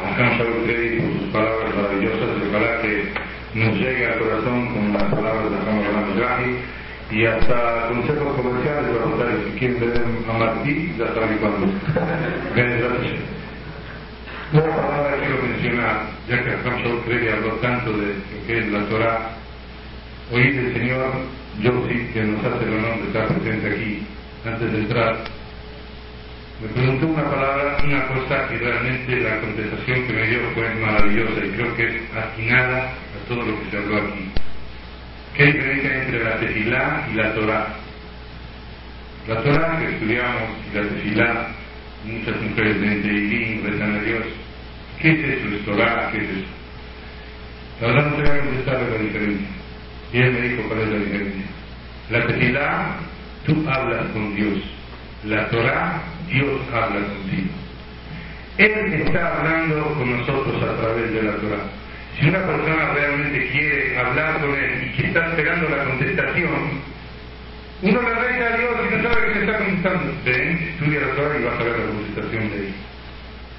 a 0.00 0.16
Juan 0.16 0.38
Shaul 0.38 0.54
por 0.54 1.20
sus 1.20 1.32
palabras 1.32 1.74
maravillosas, 1.76 2.28
ojalá 2.48 2.80
que 2.80 3.12
nos 3.54 3.74
llegue 3.74 4.06
al 4.06 4.18
corazón 4.18 4.72
con 4.72 4.92
las 4.94 5.02
palabras 5.02 5.50
de 5.50 5.56
Juan 5.58 5.84
Ramón 5.84 6.79
y 7.10 7.26
hasta 7.26 7.88
consejos 7.88 8.36
comerciales 8.36 8.90
para 9.18 9.32
si 9.44 9.50
quieren 9.58 9.80
ver 9.80 10.02
a 10.28 10.32
Martí, 10.38 10.94
ya 10.96 11.06
saben 11.08 11.38
cuándo. 11.38 11.66
Una 14.52 14.62
palabra 14.62 15.16
quiero 15.18 15.42
mencionar, 15.42 16.06
ya 16.28 16.42
que 16.42 16.50
Hassan 16.50 16.82
Shaul 16.82 17.02
habló 17.32 17.52
tanto 17.62 17.92
de 17.92 18.06
lo 18.06 18.46
que 18.46 18.58
es 18.58 18.66
la 18.68 18.84
Torah, 18.86 19.30
oír 20.32 20.58
el 20.58 20.72
Señor 20.72 21.12
Yossi, 21.60 22.10
que 22.12 22.24
nos 22.24 22.44
hace 22.44 22.64
el 22.64 22.72
honor 22.74 22.98
de 22.98 23.06
estar 23.06 23.28
presente 23.28 23.66
aquí, 23.70 24.06
antes 24.44 24.72
de 24.72 24.78
entrar, 24.78 25.16
me 26.60 26.68
preguntó 26.68 27.06
una 27.06 27.30
palabra, 27.30 27.76
una 27.84 28.06
cosa 28.08 28.48
que 28.48 28.58
realmente 28.58 29.20
la 29.20 29.40
contestación 29.40 30.06
que 30.06 30.12
me 30.12 30.26
dio 30.26 30.40
fue 30.54 30.74
maravillosa 30.74 31.44
y 31.44 31.50
creo 31.50 31.74
que 31.76 31.86
es 31.86 32.02
atinada 32.14 32.88
a 32.88 33.28
todo 33.28 33.42
lo 33.42 33.58
que 33.60 33.70
se 33.70 33.76
habló 33.78 33.96
aquí. 33.98 34.39
¿Qué 35.36 35.46
diferencia 35.46 36.02
entre 36.02 36.24
la 36.24 36.36
tefilá 36.38 37.08
y 37.10 37.14
la 37.14 37.34
Torah? 37.34 37.66
La 39.28 39.42
Torah 39.42 39.78
que 39.78 39.94
estudiamos 39.94 40.50
y 40.70 40.76
la 40.76 40.82
tefilá, 40.82 41.46
muchas 42.04 42.42
mujeres 42.42 42.80
de 42.80 42.96
Teilim 42.96 43.64
rezan 43.64 43.96
a 43.96 44.02
Dios. 44.02 44.24
¿Qué 45.00 45.12
es 45.12 45.18
eso? 45.18 45.54
¿Es 45.54 45.64
Torah? 45.64 46.10
¿Qué 46.10 46.18
es 46.18 46.24
eso? 46.24 46.46
La 47.80 47.86
verdad 47.86 48.10
no 48.10 48.16
te 48.16 48.22
voy 48.22 48.30
a 48.30 48.40
contestar 48.40 48.82
la 48.82 48.98
diferencia. 48.98 49.46
Y 50.12 50.18
él 50.18 50.32
me 50.32 50.40
dijo 50.40 50.62
cuál 50.68 50.80
es 50.80 50.88
la 50.88 50.98
diferencia. 50.98 51.44
La 52.10 52.26
tefilá, 52.26 52.96
tú 53.46 53.70
hablas 53.70 54.06
con 54.12 54.34
Dios. 54.34 54.58
La 55.24 55.48
Torah, 55.48 56.02
Dios 56.28 56.60
habla 56.72 57.06
contigo. 57.06 57.50
Él 58.58 58.94
está 58.94 59.38
hablando 59.38 59.94
con 59.94 60.18
nosotros 60.18 60.62
a 60.62 60.76
través 60.76 61.12
de 61.12 61.22
la 61.22 61.32
Torah. 61.36 61.79
Si 62.20 62.28
una 62.28 62.44
persona 62.44 62.92
realmente 62.92 63.48
quiere 63.50 63.98
hablar 63.98 64.40
con 64.40 64.54
él 64.54 64.84
y 64.84 64.96
que 64.96 65.06
está 65.06 65.26
esperando 65.28 65.68
la 65.70 65.84
contestación, 65.84 66.82
uno 67.80 68.02
le 68.02 68.14
reza 68.14 68.54
a 68.54 68.56
Dios 68.58 68.70
y 68.76 68.94
no 68.94 69.02
sabe 69.02 69.32
que 69.32 69.38
le 69.38 69.40
está 69.40 69.58
contestando. 69.58 70.12
Ven, 70.26 70.68
estudia 70.70 71.00
la 71.00 71.14
Torah 71.14 71.38
y 71.38 71.44
vas 71.44 71.60
a 71.60 71.64
ver 71.64 71.78
la 71.78 71.86
contestación 71.86 72.50
de 72.50 72.56
él. 72.56 72.74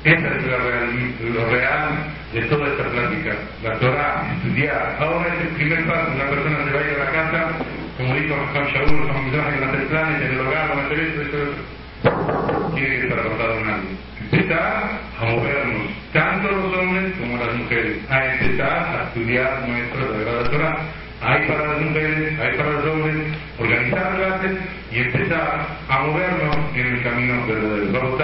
Esa 0.04 0.28
es 0.38 0.46
la 0.46 0.58
real, 0.58 1.14
lo 1.34 1.46
real 1.50 1.90
de 2.34 2.42
toda 2.44 2.68
esta 2.68 2.84
plática. 2.84 3.34
La 3.64 3.80
Torah, 3.80 4.34
estudiar. 4.36 4.98
Ahora 5.00 5.28
es 5.34 5.42
el 5.42 5.56
primer 5.56 5.88
paso. 5.88 6.12
Una 6.14 6.30
persona 6.30 6.66
se 6.66 6.72
va 6.72 6.80
a 6.80 6.84
ir 6.84 7.00
a 7.00 7.04
la 7.04 7.12
casa, 7.12 7.52
como 7.98 8.14
dijo 8.14 8.36
Juan 8.52 8.68
Shaul, 8.68 9.08
van 9.08 9.64
a 9.64 9.70
hacer 9.70 9.88
planes 9.88 10.22
en 10.22 10.32
el 10.34 10.40
hogar, 10.40 10.70
van 10.70 10.80
a 10.80 10.86
hacer 10.86 11.00
esto, 11.00 11.22
esto, 11.22 11.38
esto. 11.38 12.72
Tiene 12.76 12.90
que 12.90 13.08
estar 13.08 13.20
en 13.20 13.70
algo. 13.70 13.88
Empezar 14.22 15.00
a 15.20 15.26
movernos, 15.26 16.01
tanto 16.14 16.52
los 16.52 16.78
hombres 16.78 17.14
como 17.20 17.38
las 17.38 17.56
mujeres, 17.56 17.98
a 18.10 18.34
empezar 18.34 18.70
a 18.70 19.04
estudiar 19.08 19.68
nuestra 19.68 20.02
Sagrada 20.08 20.50
Torah. 20.50 20.78
Hay 21.22 21.48
para 21.48 21.68
las 21.68 21.82
mujeres, 21.82 22.40
hay 22.40 22.58
para 22.58 22.72
los 22.72 22.86
hombres, 22.86 23.16
organizar 23.60 24.16
clases 24.16 24.58
y 24.92 24.98
empezar 24.98 25.68
a 25.88 26.00
movernos 26.00 26.58
en 26.76 26.88
el 26.88 27.04
camino 27.04 27.46
verdadero. 27.48 28.18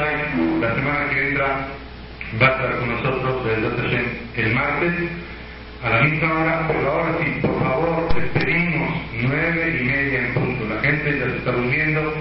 La 0.59 0.75
semana 0.75 1.09
que 1.11 1.27
entra 1.29 1.67
va 2.41 2.47
a 2.47 2.51
estar 2.51 2.79
con 2.79 2.89
nosotros 2.89 3.47
el 4.35 4.53
martes 4.53 4.93
a 5.83 5.89
la 5.89 6.01
misma 6.01 6.33
hora, 6.33 6.65
pero 6.67 6.91
ahora 6.91 7.11
sí, 7.23 7.39
por 7.41 7.59
favor, 7.59 8.15
les 8.15 8.29
pedimos 8.31 8.89
nueve 9.21 9.77
y 9.79 9.83
media 9.83 10.19
en 10.19 10.33
punto. 10.33 10.65
La 10.73 10.81
gente 10.81 11.19
ya 11.19 11.25
se 11.25 11.38
está 11.38 11.51
durmiendo 11.51 12.13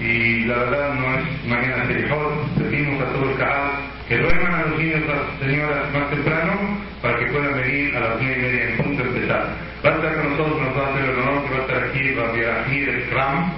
y 0.00 0.44
la 0.44 0.56
verdad 0.56 0.94
no 0.94 1.18
es 1.18 1.44
mañana 1.46 1.84
mejor. 1.84 2.32
Pedimos 2.56 3.02
a 3.02 3.12
todo 3.12 3.30
el 3.30 3.36
canal 3.36 3.93
que 4.08 4.18
duerman 4.18 4.54
a 4.54 4.66
los 4.66 4.78
niños, 4.78 5.00
las 5.06 5.38
señoras 5.40 5.92
más 5.92 6.10
temprano, 6.10 6.52
para 7.00 7.18
que 7.18 7.26
puedan 7.26 7.54
venir 7.54 7.96
a 7.96 8.00
las 8.00 8.20
nueve 8.20 8.36
y 8.36 8.42
media 8.42 8.68
en 8.68 8.76
punto 8.76 9.02
a 9.02 9.06
empezar. 9.06 9.46
Va 9.84 9.90
a 9.90 9.94
estar 9.94 10.14
con 10.16 10.30
nosotros, 10.30 10.60
nos 10.60 10.76
va 10.76 10.86
a 10.86 10.90
hacer 10.90 11.04
el 11.04 11.18
honor 11.18 11.44
que 11.44 11.50
va 11.50 11.56
a 11.56 11.60
estar 11.60 11.84
aquí 11.84 12.14
Rabbi 12.14 12.44
Ahmir 12.44 13.08
Kram, 13.10 13.52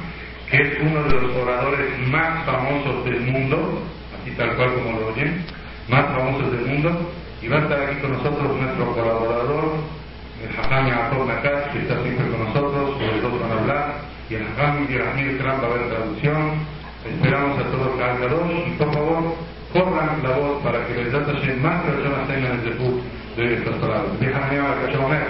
que 0.51 0.63
es 0.63 0.81
uno 0.81 1.03
de 1.03 1.21
los 1.21 1.37
oradores 1.37 1.99
más 2.09 2.45
famosos 2.45 3.05
del 3.05 3.21
mundo, 3.21 3.83
así 4.21 4.31
tal 4.33 4.55
cual 4.55 4.75
como 4.75 5.01
lo 5.01 5.09
oyen, 5.09 5.45
más 5.89 6.07
famosos 6.07 6.53
del 6.53 6.67
mundo, 6.67 7.13
y 7.43 7.49
va 7.49 7.57
a 7.57 7.61
estar 7.61 7.81
aquí 7.81 8.01
con 8.01 8.13
nosotros 8.13 8.57
nuestro 8.57 8.93
colaborador 8.93 9.97
Hajam 10.59 10.87
Yaakov 10.87 11.27
Nakat, 11.27 11.73
que 11.73 11.79
está 11.81 12.03
siempre 12.03 12.29
con 12.29 12.45
nosotros, 12.45 13.01
los 13.01 13.23
dos 13.23 13.41
van 13.41 13.51
a 13.51 13.61
hablar, 13.61 13.95
y 14.31 14.35
el 14.35 14.47
Hajam 14.47 14.87
Yerahmir 14.87 15.39
Kram 15.39 15.63
va 15.63 15.67
a 15.67 15.71
haber 15.71 15.89
traducción. 15.89 16.77
Esperamos 17.07 17.59
a 17.59 17.63
todos 17.71 17.87
los 17.87 17.97
cargadores 17.97 18.67
y 18.67 18.71
por 18.73 18.93
favor, 18.93 19.37
corran 19.77 20.23
la 20.23 20.31
voz 20.31 20.63
para 20.63 20.87
que 20.87 20.95
Besat 20.95 21.27
Hashem 21.27 21.61
más 21.61 21.83
personas 21.85 22.27
tengan 22.29 22.53
el 22.53 22.65
debut 22.65 23.03
de 23.37 23.55
estas 23.55 23.75
palabras. 23.77 24.19
Déjame 24.21 24.57
llamar 24.57 24.79
a 24.79 24.81
Hashem 24.81 25.05
Omer. 25.05 25.27